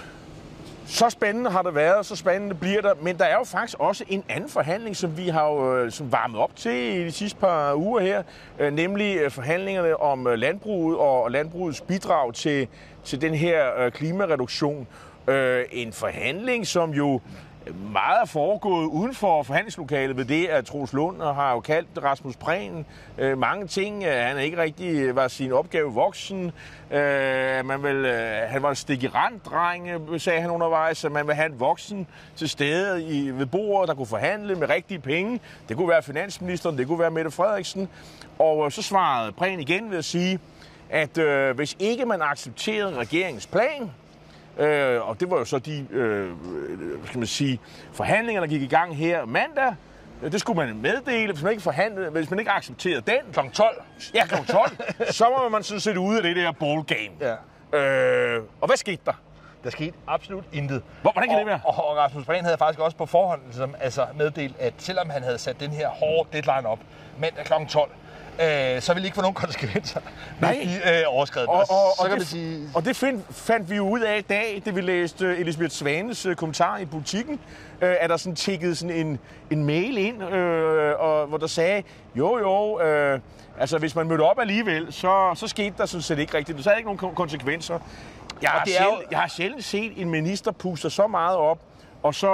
Så 0.91 1.09
spændende 1.09 1.49
har 1.49 1.61
det 1.61 1.75
været, 1.75 2.05
så 2.05 2.15
spændende 2.15 2.55
bliver 2.55 2.81
der. 2.81 2.93
Men 3.01 3.17
der 3.17 3.25
er 3.25 3.37
jo 3.37 3.43
faktisk 3.43 3.79
også 3.79 4.03
en 4.07 4.23
anden 4.29 4.49
forhandling, 4.49 4.95
som 4.95 5.17
vi 5.17 5.27
har 5.27 5.47
jo 5.47 5.77
øh, 5.77 5.91
som 5.91 6.11
varmet 6.11 6.39
op 6.39 6.55
til 6.55 6.71
i 6.71 7.03
de 7.03 7.11
sidste 7.11 7.39
par 7.39 7.75
uger 7.75 7.99
her. 7.99 8.23
Øh, 8.59 8.73
nemlig 8.73 9.17
øh, 9.17 9.31
forhandlingerne 9.31 9.97
om 9.97 10.25
landbruget 10.25 10.97
og 10.97 11.31
landbrugets 11.31 11.81
bidrag 11.81 12.33
til, 12.33 12.67
til 13.03 13.21
den 13.21 13.33
her 13.33 13.89
klimareduktion. 13.89 14.87
En 15.71 15.93
forhandling, 15.93 16.67
som 16.67 16.91
jo 16.91 17.21
meget 17.91 18.21
er 18.21 18.25
foregået 18.25 18.85
uden 18.85 19.13
for 19.13 19.43
forhandlingslokalet 19.43 20.17
ved 20.17 20.25
det, 20.25 20.47
at 20.47 20.65
Troels 20.65 20.93
Lund 20.93 21.21
har 21.21 21.51
jo 21.51 21.59
kaldt 21.59 22.03
Rasmus 22.03 22.35
Prehn 22.35 22.85
øh, 23.17 23.37
mange 23.37 23.67
ting. 23.67 24.03
Øh, 24.03 24.13
han 24.13 24.37
er 24.37 24.41
ikke 24.41 24.57
rigtig 24.57 24.95
øh, 24.95 25.15
var 25.15 25.27
sin 25.27 25.51
opgave 25.51 25.93
voksen. 25.93 26.51
Øh, 26.91 27.65
man 27.65 27.83
vil, 27.83 27.95
øh, 27.95 28.49
han 28.49 28.63
var 28.63 28.69
en 28.69 28.75
stikkerand-dreng, 28.75 29.87
øh, 29.87 30.19
sagde 30.19 30.41
han 30.41 30.49
undervejs, 30.49 31.05
at 31.05 31.11
man 31.11 31.27
vil 31.27 31.35
have 31.35 31.51
en 31.51 31.59
voksen 31.59 32.07
til 32.35 32.49
stede 32.49 33.03
i, 33.03 33.29
ved 33.29 33.45
bordet, 33.45 33.87
der 33.87 33.95
kunne 33.95 34.07
forhandle 34.07 34.55
med 34.55 34.69
rigtige 34.69 34.99
penge. 34.99 35.39
Det 35.69 35.77
kunne 35.77 35.89
være 35.89 36.03
finansministeren, 36.03 36.77
det 36.77 36.87
kunne 36.87 36.99
være 36.99 37.11
Mette 37.11 37.31
Frederiksen. 37.31 37.89
Og 38.39 38.65
øh, 38.65 38.71
så 38.71 38.81
svarede 38.81 39.31
Prehn 39.31 39.59
igen 39.59 39.91
ved 39.91 39.97
at 39.97 40.05
sige, 40.05 40.39
at 40.89 41.17
øh, 41.17 41.55
hvis 41.55 41.75
ikke 41.79 42.05
man 42.05 42.21
accepterede 42.21 42.95
regeringens 42.95 43.47
plan, 43.47 43.91
Øh, 44.57 45.09
og 45.09 45.19
det 45.19 45.29
var 45.29 45.37
jo 45.37 45.45
så 45.45 45.59
de 45.59 45.87
øh, 45.91 46.31
skal 47.05 47.17
man 47.17 47.27
sige, 47.27 47.59
forhandlinger, 47.93 48.41
der 48.41 48.47
gik 48.47 48.61
i 48.61 48.67
gang 48.67 48.97
her 48.97 49.25
mandag. 49.25 49.75
Det 50.21 50.39
skulle 50.39 50.65
man 50.65 50.77
meddele, 50.77 51.33
hvis 51.33 51.43
man 51.43 51.51
ikke 51.51 51.63
forhandlede, 51.63 52.09
hvis 52.09 52.29
man 52.29 52.39
ikke 52.39 52.51
accepterede 52.51 53.01
den. 53.01 53.33
Kl. 53.33 53.39
12. 53.53 53.83
Ja, 54.13 54.25
kl. 54.25 54.51
12. 54.51 54.71
så 55.11 55.25
var 55.25 55.49
man 55.49 55.63
sådan 55.63 55.79
set 55.79 55.97
ude 55.97 56.17
af 56.17 56.23
det 56.23 56.35
der 56.35 56.51
ball 56.51 56.83
game. 56.83 57.11
Ja. 57.21 57.35
Øh, 57.77 58.43
og 58.61 58.67
hvad 58.67 58.77
skete 58.77 59.01
der? 59.05 59.13
Der 59.63 59.69
skete 59.69 59.93
absolut 60.07 60.43
intet. 60.53 60.83
Hvor, 61.01 61.11
hvordan 61.11 61.29
kan 61.29 61.35
og, 61.35 61.39
det 61.39 61.47
være? 61.47 61.61
Og, 61.65 61.89
og 61.89 61.97
Rasmus 61.97 62.25
Prehn 62.25 62.43
havde 62.43 62.57
faktisk 62.57 62.79
også 62.79 62.97
på 62.97 63.05
forhånd 63.05 63.41
ligesom, 63.45 63.75
altså 63.79 64.05
meddelt, 64.15 64.55
at 64.59 64.73
selvom 64.77 65.09
han 65.09 65.23
havde 65.23 65.37
sat 65.37 65.59
den 65.59 65.71
her 65.71 65.89
hårde 65.89 66.29
deadline 66.33 66.67
op 66.67 66.79
mandag 67.19 67.45
kl. 67.45 67.53
12, 67.69 67.91
øh, 68.41 68.81
så 68.81 68.93
ville 68.93 69.01
det 69.01 69.05
ikke 69.05 69.15
få 69.15 69.21
nogen 69.21 69.35
konsekvenser, 69.35 69.99
Nej. 70.41 70.55
hvis 70.55 70.81
de 70.83 70.99
øh, 70.99 71.03
overskred 71.07 71.47
og, 71.47 71.55
og, 71.55 71.65
og, 71.69 71.93
så 71.97 72.07
kan 72.09 72.19
det, 72.19 72.27
sige... 72.27 72.69
og 72.73 72.85
det 72.85 72.95
find, 72.95 73.21
fandt 73.31 73.69
vi 73.69 73.75
jo 73.75 73.89
ud 73.89 73.99
af 73.99 74.17
i 74.17 74.21
dag, 74.21 74.61
det 74.65 74.75
vi 74.75 74.81
læste 74.81 75.27
uh, 75.27 75.39
Elisabeth 75.39 75.71
Svanes 75.71 76.25
uh, 76.25 76.35
kommentar 76.35 76.77
i 76.77 76.85
butikken, 76.85 77.33
uh, 77.33 77.87
at 77.99 78.09
der 78.09 78.17
sådan 78.17 78.35
tikkede 78.35 78.75
sådan 78.75 78.95
en, 78.95 79.19
en 79.51 79.65
mail 79.65 79.97
ind, 79.97 80.23
uh, 80.23 80.29
og, 80.99 81.27
hvor 81.27 81.37
der 81.37 81.47
sagde, 81.47 81.83
jo 82.15 82.37
jo, 82.39 82.75
uh, 83.13 83.19
altså 83.59 83.77
hvis 83.77 83.95
man 83.95 84.07
mødte 84.07 84.21
op 84.21 84.39
alligevel, 84.39 84.93
så, 84.93 85.31
så 85.35 85.47
skete 85.47 85.73
der 85.77 85.85
sådan 85.85 86.01
set 86.01 86.19
ikke 86.19 86.37
rigtigt. 86.37 86.63
Så 86.63 86.69
havde 86.69 86.79
ikke 86.79 86.95
nogen 86.95 87.15
konsekvenser. 87.15 87.79
Jeg 88.41 88.49
har, 88.49 88.63
det 88.63 88.73
er 88.73 88.77
sjældent, 88.77 89.01
jo... 89.01 89.07
jeg 89.11 89.19
har 89.19 89.27
sjældent 89.27 89.63
set 89.63 89.91
en 89.97 90.09
minister 90.09 90.51
puste 90.51 90.89
så 90.89 91.07
meget 91.07 91.37
op, 91.37 91.59
og 92.03 92.15
så 92.15 92.27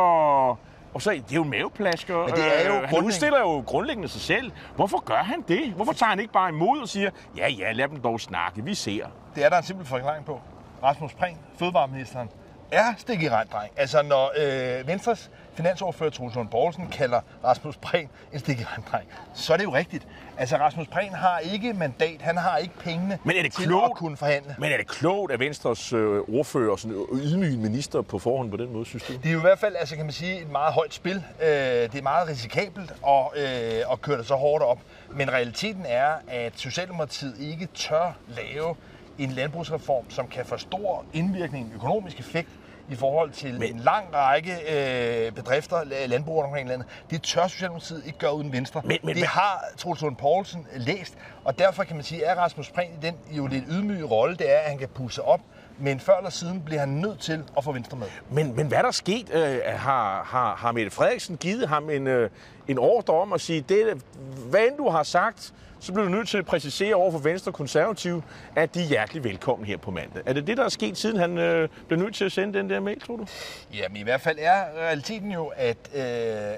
og 0.98 1.02
så, 1.02 1.12
det 1.12 1.32
er 1.32 1.36
jo 1.36 1.44
maveplasker. 1.44 2.18
Men 2.18 2.36
det 2.36 2.66
er 2.66 2.76
jo 2.76 2.82
øh, 2.82 2.90
han 2.90 3.04
udstiller 3.04 3.40
jo 3.40 3.64
grundlæggende 3.66 4.08
sig 4.08 4.22
selv. 4.22 4.52
Hvorfor 4.76 5.00
gør 5.00 5.16
han 5.24 5.44
det? 5.48 5.74
Hvorfor 5.76 5.94
tager 5.94 6.10
han 6.10 6.20
ikke 6.20 6.34
bare 6.34 6.50
imod 6.50 6.80
og 6.80 6.90
siger, 6.90 7.10
ja, 7.38 7.48
ja, 7.50 7.72
lad 7.72 7.88
dem 7.88 8.02
dog 8.02 8.20
snakke, 8.22 8.64
vi 8.64 8.74
ser. 8.74 9.06
Det 9.36 9.46
er 9.46 9.50
der 9.50 9.58
en 9.58 9.64
simpel 9.64 9.86
forklaring 9.86 10.26
på. 10.26 10.42
Rasmus 10.84 11.14
Prehn, 11.14 11.38
fødevareministeren, 11.60 12.30
er 12.72 12.94
stik 12.98 13.22
i 13.22 13.28
dreng. 13.28 13.72
Altså, 13.78 14.02
når 14.02 14.32
øh, 14.38 14.88
Venstres 14.88 15.32
finansordfører 15.54 16.10
Troels 16.10 16.36
Lund 16.36 16.48
Poulsen 16.48 16.88
kalder 16.88 17.22
Rasmus 17.44 17.78
Prehn 17.78 18.10
en 18.34 18.40
stik 18.40 18.60
i 18.60 18.64
dreng, 18.92 19.08
så 19.34 19.54
er 19.54 19.58
det 19.58 19.64
jo 19.64 19.74
rigtigt. 19.74 20.08
Altså, 20.38 20.58
Rasmus 20.58 20.88
Prehn 20.88 21.14
har 21.14 21.40
ikke 21.40 21.74
mandat, 21.74 22.22
han 22.22 22.38
har 22.38 22.58
ikke 22.58 22.74
pengene 22.80 23.20
men 23.24 23.38
er 23.38 23.42
det 23.42 23.54
til 23.54 23.66
klogt, 23.66 23.86
at 23.86 23.98
kunne 23.98 24.18
forhandle. 24.18 24.56
Men 24.60 24.72
er 24.72 24.78
det 24.78 24.88
klogt, 24.88 25.32
at 25.32 25.40
Venstres 25.40 25.94
øh, 25.94 26.22
ordfører 26.34 26.72
og 26.72 26.80
sådan 26.80 27.06
ydmyge 27.14 27.58
minister 27.58 28.02
på 28.02 28.20
forhånd 28.20 28.52
på 28.52 28.58
den 28.58 28.74
måde, 28.74 28.86
synes 28.86 29.04
du? 29.04 29.14
Det 29.14 29.26
er 29.26 29.32
jo 29.32 29.38
i 29.38 29.42
hvert 29.42 29.60
fald, 29.60 29.76
altså 29.76 29.96
kan 29.96 30.06
man 30.06 30.14
sige, 30.14 30.42
et 30.42 30.52
meget 30.52 30.74
højt 30.74 30.94
spil. 30.94 31.24
Øh, 31.42 31.48
det 31.48 31.96
er 31.96 32.02
meget 32.02 32.28
risikabelt 32.28 32.92
at, 33.08 33.26
øh, 33.36 33.92
at 33.92 34.02
køre 34.02 34.18
det 34.18 34.28
så 34.28 34.36
hårdt 34.36 34.64
op. 34.64 34.80
Men 35.10 35.34
realiteten 35.34 35.86
er, 35.88 36.12
at 36.28 36.54
Socialdemokratiet 36.56 37.36
ikke 37.40 37.68
tør 37.74 38.14
lave 38.28 38.76
en 39.18 39.30
landbrugsreform, 39.30 40.10
som 40.10 40.28
kan 40.28 40.46
få 40.46 40.58
stor 40.58 41.06
indvirkning, 41.14 41.72
økonomisk 41.76 42.20
effekt 42.20 42.50
i 42.90 42.96
forhold 42.96 43.32
til 43.32 43.60
Men... 43.60 43.76
en 43.76 43.80
lang 43.80 44.06
række 44.14 44.52
øh, 44.52 45.32
bedrifter, 45.32 46.08
landbrug 46.08 46.44
omkring 46.44 46.70
landet. 46.70 46.88
Det 47.10 47.24
tør 47.24 47.48
Socialdemokratiet 47.48 48.04
ikke 48.06 48.20
gøre 48.20 48.36
uden 48.36 48.52
Venstre. 48.52 48.82
Men, 48.86 48.98
men, 49.04 49.16
det 49.16 49.28
har 49.28 49.64
Troels 49.78 50.02
Lund 50.02 50.16
Poulsen 50.16 50.68
læst, 50.76 51.18
og 51.44 51.60
derfor 51.60 51.84
kan 51.84 51.96
man 51.96 52.06
sige, 52.06 52.26
at 52.26 52.38
Rasmus 52.38 52.72
Prehn 52.72 52.92
i 52.92 53.06
den 53.06 53.16
jo 53.32 53.48
lidt 53.48 53.64
ydmyge 53.70 54.04
rolle, 54.04 54.36
det 54.36 54.54
er, 54.54 54.58
at 54.58 54.70
han 54.70 54.78
kan 54.78 54.90
pusse 54.90 55.22
op 55.22 55.42
men 55.80 56.00
før 56.00 56.18
eller 56.18 56.30
siden 56.30 56.62
bliver 56.62 56.80
han 56.80 56.90
nødt 56.90 57.20
til 57.20 57.44
at 57.58 57.64
få 57.64 57.72
Venstre 57.72 57.98
med. 57.98 58.08
Men, 58.32 58.56
men 58.56 58.68
hvad 58.68 58.78
der 58.78 58.88
er 58.88 58.92
sket? 58.92 59.34
Øh, 59.34 59.60
har, 59.66 60.24
har, 60.24 60.56
har 60.56 60.72
Mette 60.72 60.92
Frederiksen 60.92 61.38
givet 61.38 61.68
ham 61.68 61.90
en, 61.90 62.08
øh, 62.08 62.30
en 62.68 62.78
ordre 62.78 63.14
om 63.14 63.34
at 63.34 63.42
sige, 63.42 63.62
det, 63.62 64.02
hvad 64.50 64.60
end 64.60 64.78
du 64.78 64.90
har 64.90 65.04
sagt, 65.04 65.54
så 65.80 65.94
bliver 65.94 66.06
du 66.06 66.12
nødt 66.12 66.28
til 66.28 66.38
at 66.38 66.46
præcisere 66.46 66.96
over 66.96 67.12
for 67.12 67.20
Venstre 67.20 67.52
Konservative, 67.52 68.24
at 68.56 68.76
de 68.76 68.80
er 68.80 68.86
hjertelig 68.86 69.24
velkommen 69.24 69.66
her 69.66 69.78
på 69.78 69.92
mandag. 69.92 70.24
Er 70.26 70.34
det 70.34 70.48
det, 70.48 70.58
der 70.58 70.64
er 70.64 70.70
sket, 70.70 70.98
siden 70.98 71.18
han 71.18 71.38
øh, 71.38 71.70
blev 71.88 72.00
nødt 72.00 72.16
til 72.16 72.26
at 72.26 72.32
sende 72.32 72.58
den 72.58 72.70
der 72.70 72.80
mail, 72.80 73.00
tror 73.00 73.16
du? 73.16 73.26
Jamen 73.74 73.98
i 73.98 74.04
hvert 74.04 74.22
fald 74.22 74.38
er 74.42 74.64
realiteten 74.78 75.32
jo, 75.32 75.52
at, 75.56 75.78
øh, 75.96 76.02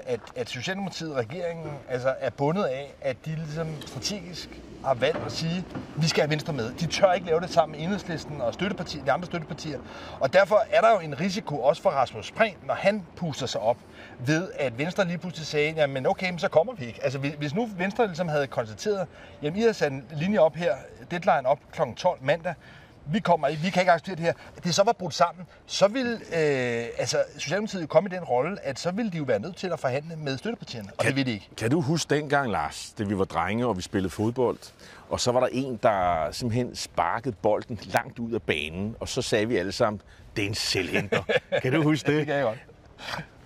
at, 0.06 0.20
at 0.36 0.48
Socialdemokratiet, 0.48 1.14
regeringen, 1.14 1.70
altså 1.88 2.14
er 2.20 2.30
bundet 2.30 2.64
af, 2.64 2.94
at 3.00 3.16
de 3.24 3.34
ligesom 3.34 3.68
strategisk 3.80 4.60
har 4.84 4.94
valgt 4.94 5.26
at 5.26 5.32
sige, 5.32 5.56
at 5.56 6.02
vi 6.02 6.08
skal 6.08 6.22
have 6.22 6.30
Venstre 6.30 6.52
med. 6.52 6.72
De 6.80 6.86
tør 6.86 7.12
ikke 7.12 7.26
lave 7.26 7.40
det 7.40 7.50
sammen 7.50 7.78
med 7.78 7.84
Enhedslisten 7.84 8.40
og 8.40 8.54
støttepartier, 8.54 9.04
de 9.04 9.12
andre 9.12 9.26
støttepartier. 9.26 9.78
Og 10.20 10.32
derfor 10.32 10.62
er 10.70 10.80
der 10.80 10.90
jo 10.90 10.98
en 10.98 11.20
risiko 11.20 11.60
også 11.60 11.82
for 11.82 11.90
Rasmus 11.90 12.30
Prehn, 12.30 12.54
når 12.66 12.74
han 12.74 13.06
puster 13.16 13.46
sig 13.46 13.60
op, 13.60 13.76
ved 14.18 14.48
at 14.54 14.78
Venstre 14.78 15.04
lige 15.04 15.18
pludselig 15.18 15.46
sagde, 15.46 15.72
jamen 15.76 15.99
okay, 16.06 16.30
men 16.30 16.38
så 16.38 16.48
kommer 16.48 16.72
vi 16.72 16.86
ikke. 16.86 17.04
Altså 17.04 17.18
hvis 17.18 17.54
nu 17.54 17.68
Venstre 17.76 18.06
ligesom 18.06 18.28
havde 18.28 18.46
konstateret, 18.46 19.06
jamen 19.42 19.60
I 19.60 19.62
har 19.62 19.72
sat 19.72 19.92
en 19.92 20.04
linje 20.16 20.38
op 20.38 20.54
her, 20.54 20.74
deadline 21.10 21.46
op 21.46 21.58
kl. 21.72 21.80
12 21.96 22.18
mandag, 22.22 22.54
vi 23.06 23.20
kommer 23.20 23.48
ikke, 23.48 23.62
vi 23.62 23.70
kan 23.70 23.82
ikke 23.82 23.92
acceptere 23.92 24.16
det 24.16 24.24
her, 24.24 24.32
det 24.64 24.74
så 24.74 24.82
var 24.82 24.92
brudt 24.92 25.14
sammen, 25.14 25.46
så 25.66 25.88
vil 25.88 26.06
øh, 26.12 26.86
altså, 26.98 27.18
Socialdemokratiet 27.38 27.88
komme 27.88 28.08
i 28.12 28.16
den 28.16 28.24
rolle, 28.24 28.66
at 28.66 28.78
så 28.78 28.90
ville 28.90 29.10
de 29.10 29.16
jo 29.16 29.24
være 29.24 29.38
nødt 29.38 29.56
til 29.56 29.66
at 29.66 29.80
forhandle 29.80 30.16
med 30.16 30.38
støttepartierne, 30.38 30.88
og 30.98 30.98
kan, 30.98 31.08
det 31.08 31.16
vil 31.16 31.26
de 31.26 31.32
ikke. 31.32 31.48
Kan 31.56 31.70
du 31.70 31.80
huske 31.80 32.14
dengang, 32.14 32.50
Lars, 32.50 32.94
da 32.98 33.04
vi 33.04 33.18
var 33.18 33.24
drenge, 33.24 33.66
og 33.66 33.76
vi 33.76 33.82
spillede 33.82 34.10
fodbold, 34.10 34.58
og 35.08 35.20
så 35.20 35.32
var 35.32 35.40
der 35.40 35.48
en, 35.52 35.78
der 35.82 36.28
simpelthen 36.32 36.76
sparkede 36.76 37.34
bolden 37.42 37.78
langt 37.84 38.18
ud 38.18 38.32
af 38.32 38.42
banen, 38.42 38.96
og 39.00 39.08
så 39.08 39.22
sagde 39.22 39.48
vi 39.48 39.56
alle 39.56 39.72
sammen, 39.72 40.02
det 40.36 40.44
er 40.44 40.48
en 40.48 40.54
selvhenter. 40.54 41.22
kan 41.62 41.72
du 41.72 41.82
huske 41.82 42.06
det? 42.06 42.18
det 42.18 42.26
kan 42.26 42.34
jeg 42.34 42.44
godt. 42.44 42.58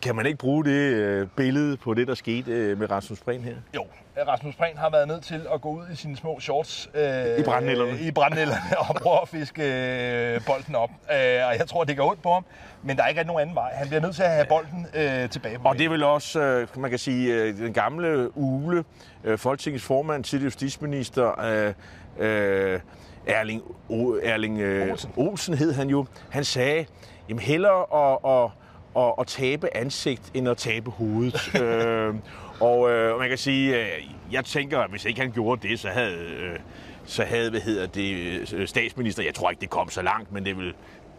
Kan 0.04 0.16
man 0.16 0.26
ikke 0.26 0.38
bruge 0.38 0.64
det 0.64 0.70
øh, 0.70 1.28
billede 1.36 1.76
på 1.76 1.94
det, 1.94 2.08
der 2.08 2.14
skete 2.14 2.52
øh, 2.52 2.78
med 2.78 2.90
Rasmus 2.90 3.20
Prehn 3.20 3.40
her? 3.40 3.54
Jo, 3.74 3.86
Rasmus 4.28 4.54
Prehn 4.54 4.76
har 4.78 4.90
været 4.90 5.08
nødt 5.08 5.22
til 5.22 5.46
at 5.54 5.60
gå 5.60 5.70
ud 5.70 5.82
i 5.92 5.96
sine 5.96 6.16
små 6.16 6.40
shorts 6.40 6.90
øh, 6.94 7.38
i 7.38 7.42
brændnælderne, 7.42 8.00
i 8.00 8.10
brændnælderne 8.10 8.78
og 8.88 8.94
prøve 8.94 9.18
at 9.22 9.28
fiske 9.28 9.62
øh, 9.62 10.40
bolden 10.46 10.74
op. 10.74 10.90
Øh, 10.90 11.16
og 11.16 11.58
jeg 11.58 11.64
tror, 11.68 11.84
det 11.84 11.96
går 11.96 12.10
ondt 12.10 12.22
på 12.22 12.32
ham, 12.32 12.44
men 12.82 12.96
der 12.96 13.02
er 13.02 13.08
ikke 13.08 13.24
nogen 13.24 13.42
anden 13.42 13.56
vej. 13.56 13.70
Han 13.74 13.88
bliver 13.88 14.00
nødt 14.00 14.14
til 14.14 14.22
at 14.22 14.30
have 14.30 14.46
bolden 14.48 14.86
øh, 14.94 15.30
tilbage 15.30 15.58
på 15.58 15.68
Og 15.68 15.78
det 15.78 15.84
er 15.84 15.90
vel 15.90 16.02
også, 16.02 16.40
øh, 16.40 16.68
man 16.76 16.90
kan 16.90 16.98
sige, 16.98 17.34
øh, 17.34 17.56
den 17.56 17.72
gamle 17.72 18.38
Ule, 18.38 18.84
øh, 19.24 19.38
Folketingets 19.38 19.84
formand, 19.84 20.24
til 20.24 20.42
justitsminister, 20.42 21.40
øh, 21.40 21.74
øh, 22.18 22.80
Erling, 23.26 23.62
o, 23.88 24.14
Erling 24.22 24.60
øh, 24.60 24.90
Olsen. 24.90 25.12
Olsen 25.16 25.54
hed 25.54 25.72
han 25.72 25.88
jo. 25.88 26.06
Han 26.30 26.44
sagde, 26.44 26.86
jamen 27.28 27.40
hellere 27.42 28.12
at, 28.12 28.18
at 28.42 28.63
at, 28.96 29.14
at 29.18 29.26
tabe 29.26 29.76
ansigt, 29.76 30.22
end 30.34 30.48
at 30.48 30.56
tabe 30.56 30.90
hovedet. 30.90 31.54
øh, 31.62 32.14
og 32.60 32.90
øh, 32.90 33.18
man 33.18 33.28
kan 33.28 33.38
sige, 33.38 33.80
øh, 33.80 34.10
jeg 34.32 34.44
tænker, 34.44 34.78
at 34.78 34.90
hvis 34.90 35.04
ikke 35.04 35.20
han 35.20 35.32
gjorde 35.32 35.68
det, 35.68 35.80
så 35.80 35.88
havde, 35.88 36.16
øh, 36.16 36.58
så 37.04 37.24
havde 37.24 37.50
hvad 37.50 37.60
hedder 37.60 37.86
det, 37.86 38.14
øh, 38.54 38.68
statsminister, 38.68 39.22
jeg 39.22 39.34
tror 39.34 39.50
ikke, 39.50 39.60
det 39.60 39.70
kom 39.70 39.90
så 39.90 40.02
langt, 40.02 40.32
men 40.32 40.44
det 40.44 40.56
vil, 40.58 40.74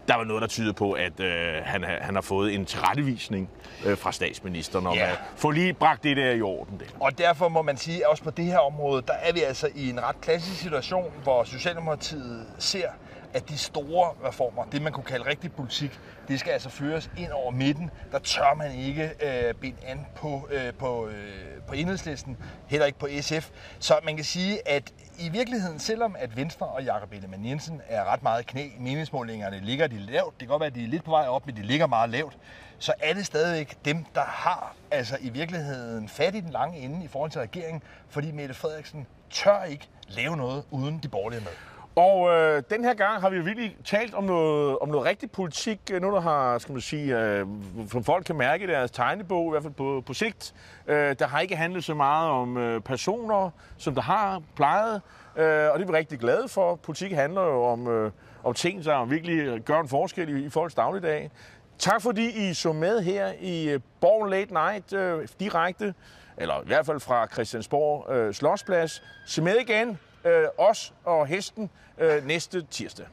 der 0.07 0.15
var 0.15 0.23
noget, 0.23 0.41
der 0.41 0.47
tyder 0.47 0.73
på, 0.73 0.91
at 0.91 1.19
øh, 1.19 1.53
han, 1.63 1.83
han 2.01 2.15
har 2.15 2.21
fået 2.21 2.53
en 2.53 2.65
tilrettevisning 2.65 3.49
øh, 3.85 3.97
fra 3.97 4.11
statsministeren 4.11 4.87
om 4.87 4.93
ja. 4.93 5.11
at 5.11 5.19
få 5.35 5.51
lige 5.51 5.73
bragt 5.73 6.03
det 6.03 6.17
der 6.17 6.31
i 6.31 6.41
orden. 6.41 6.79
Der. 6.79 6.85
Og 6.99 7.17
derfor 7.17 7.49
må 7.49 7.61
man 7.61 7.77
sige, 7.77 7.97
at 7.97 8.09
også 8.09 8.23
på 8.23 8.31
det 8.31 8.45
her 8.45 8.57
område, 8.57 9.03
der 9.07 9.13
er 9.13 9.33
vi 9.33 9.41
altså 9.41 9.69
i 9.75 9.89
en 9.89 10.03
ret 10.03 10.21
klassisk 10.21 10.61
situation, 10.61 11.11
hvor 11.23 11.43
Socialdemokratiet 11.43 12.47
ser, 12.59 12.87
at 13.35 13.49
de 13.49 13.57
store 13.57 14.11
reformer, 14.27 14.63
det 14.65 14.81
man 14.81 14.93
kunne 14.93 15.03
kalde 15.03 15.25
rigtig 15.25 15.53
politik, 15.53 15.99
det 16.27 16.39
skal 16.39 16.51
altså 16.51 16.69
føres 16.69 17.09
ind 17.17 17.31
over 17.31 17.51
midten. 17.51 17.89
Der 18.11 18.19
tør 18.19 18.53
man 18.53 18.71
ikke 18.71 19.11
øh, 19.21 19.53
binde 19.53 19.77
an 19.85 20.05
på, 20.15 20.47
øh, 20.51 20.73
på, 20.73 21.07
øh, 21.07 21.61
på 21.67 21.73
enhedslisten, 21.73 22.37
heller 22.67 22.85
ikke 22.85 22.99
på 22.99 23.07
SF. 23.21 23.49
Så 23.79 23.99
man 24.03 24.15
kan 24.15 24.25
sige, 24.25 24.67
at 24.67 24.93
i 25.19 25.29
virkeligheden, 25.29 25.79
selvom 25.79 26.15
at 26.19 26.37
Venstre 26.37 26.65
og 26.65 26.83
Jakob 26.83 27.13
Ellemann 27.13 27.45
Jensen 27.45 27.81
er 27.87 28.03
ret 28.03 28.23
meget 28.23 28.45
knæ 28.45 28.69
meningsmålingerne, 28.79 29.59
ligger 29.59 29.87
de 29.87 29.99
lavt. 29.99 30.33
Det 30.33 30.39
kan 30.39 30.47
godt 30.47 30.59
være, 30.59 30.67
at 30.67 30.75
de 30.75 30.83
er 30.83 30.87
lidt 30.87 31.03
på 31.03 31.11
vej 31.11 31.27
op, 31.27 31.45
men 31.45 31.55
de 31.55 31.61
ligger 31.61 31.87
meget 31.87 32.09
lavt. 32.09 32.37
Så 32.79 32.93
er 32.99 33.13
det 33.13 33.25
stadigvæk 33.25 33.77
dem, 33.85 34.05
der 34.15 34.23
har 34.23 34.75
altså 34.91 35.17
i 35.21 35.29
virkeligheden 35.29 36.09
fat 36.09 36.35
i 36.35 36.39
den 36.39 36.49
lange 36.49 36.77
ende 36.77 37.05
i 37.05 37.07
forhold 37.07 37.31
til 37.31 37.41
regeringen, 37.41 37.81
fordi 38.09 38.31
Mette 38.31 38.53
Frederiksen 38.53 39.07
tør 39.29 39.63
ikke 39.63 39.87
lave 40.07 40.37
noget 40.37 40.63
uden 40.71 40.99
de 41.03 41.07
borgerlige 41.07 41.41
med. 41.41 41.74
Og 41.95 42.29
øh, 42.29 42.63
den 42.69 42.83
her 42.83 42.93
gang 42.93 43.21
har 43.21 43.29
vi 43.29 43.39
virkelig 43.39 43.77
talt 43.85 44.13
om 44.13 44.23
noget, 44.23 44.79
om 44.79 44.89
noget 44.89 45.05
rigtig 45.05 45.31
politik. 45.31 45.79
Øh, 45.93 46.01
nu 46.01 46.11
der 46.11 46.21
har, 46.21 46.57
skal 46.57 46.71
man 46.71 46.81
sige, 46.81 47.19
øh, 47.19 47.45
som 47.91 48.03
folk 48.03 48.25
kan 48.25 48.35
mærke 48.35 48.63
i 48.63 48.67
deres 48.67 48.91
tegnebog, 48.91 49.47
i 49.47 49.51
hvert 49.51 49.63
fald 49.63 49.73
på, 49.73 50.03
på 50.05 50.13
sigt. 50.13 50.53
Øh, 50.87 51.15
der 51.19 51.27
har 51.27 51.39
ikke 51.39 51.55
handlet 51.55 51.83
så 51.83 51.93
meget 51.93 52.29
om 52.29 52.57
øh, 52.57 52.81
personer, 52.81 53.49
som 53.77 53.95
der 53.95 54.01
har 54.01 54.41
plejet. 54.55 55.01
Øh, 55.35 55.43
og 55.71 55.79
det 55.79 55.85
er 55.85 55.91
vi 55.91 55.97
rigtig 55.97 56.19
glade 56.19 56.47
for. 56.47 56.75
Politik 56.75 57.11
handler 57.11 57.41
jo 57.41 57.63
om, 57.63 57.87
øh, 57.87 58.11
om 58.43 58.53
ting, 58.53 58.85
der 58.85 59.05
virkelig 59.05 59.61
gør 59.61 59.79
en 59.79 59.87
forskel 59.87 60.29
i, 60.29 60.45
i 60.45 60.49
folks 60.49 60.75
dagligdag. 60.75 61.31
Tak 61.79 62.01
fordi 62.01 62.49
I 62.49 62.53
så 62.53 62.73
med 62.73 63.01
her 63.01 63.31
i 63.39 63.69
øh, 63.69 63.79
Born 64.01 64.29
Late 64.29 64.53
Night 64.53 64.93
øh, 64.93 65.27
direkte, 65.39 65.93
eller 66.37 66.61
i 66.61 66.67
hvert 66.67 66.85
fald 66.85 66.99
fra 66.99 67.27
Christiansborg 67.27 68.13
øh, 68.13 68.33
Slottsplads. 68.33 69.03
Se 69.25 69.41
med 69.41 69.55
igen, 69.55 69.99
øh, 70.25 70.47
os 70.57 70.93
og 71.03 71.27
hesten, 71.27 71.69
øh, 71.97 72.25
næste 72.25 72.61
tirsdag. 72.61 73.05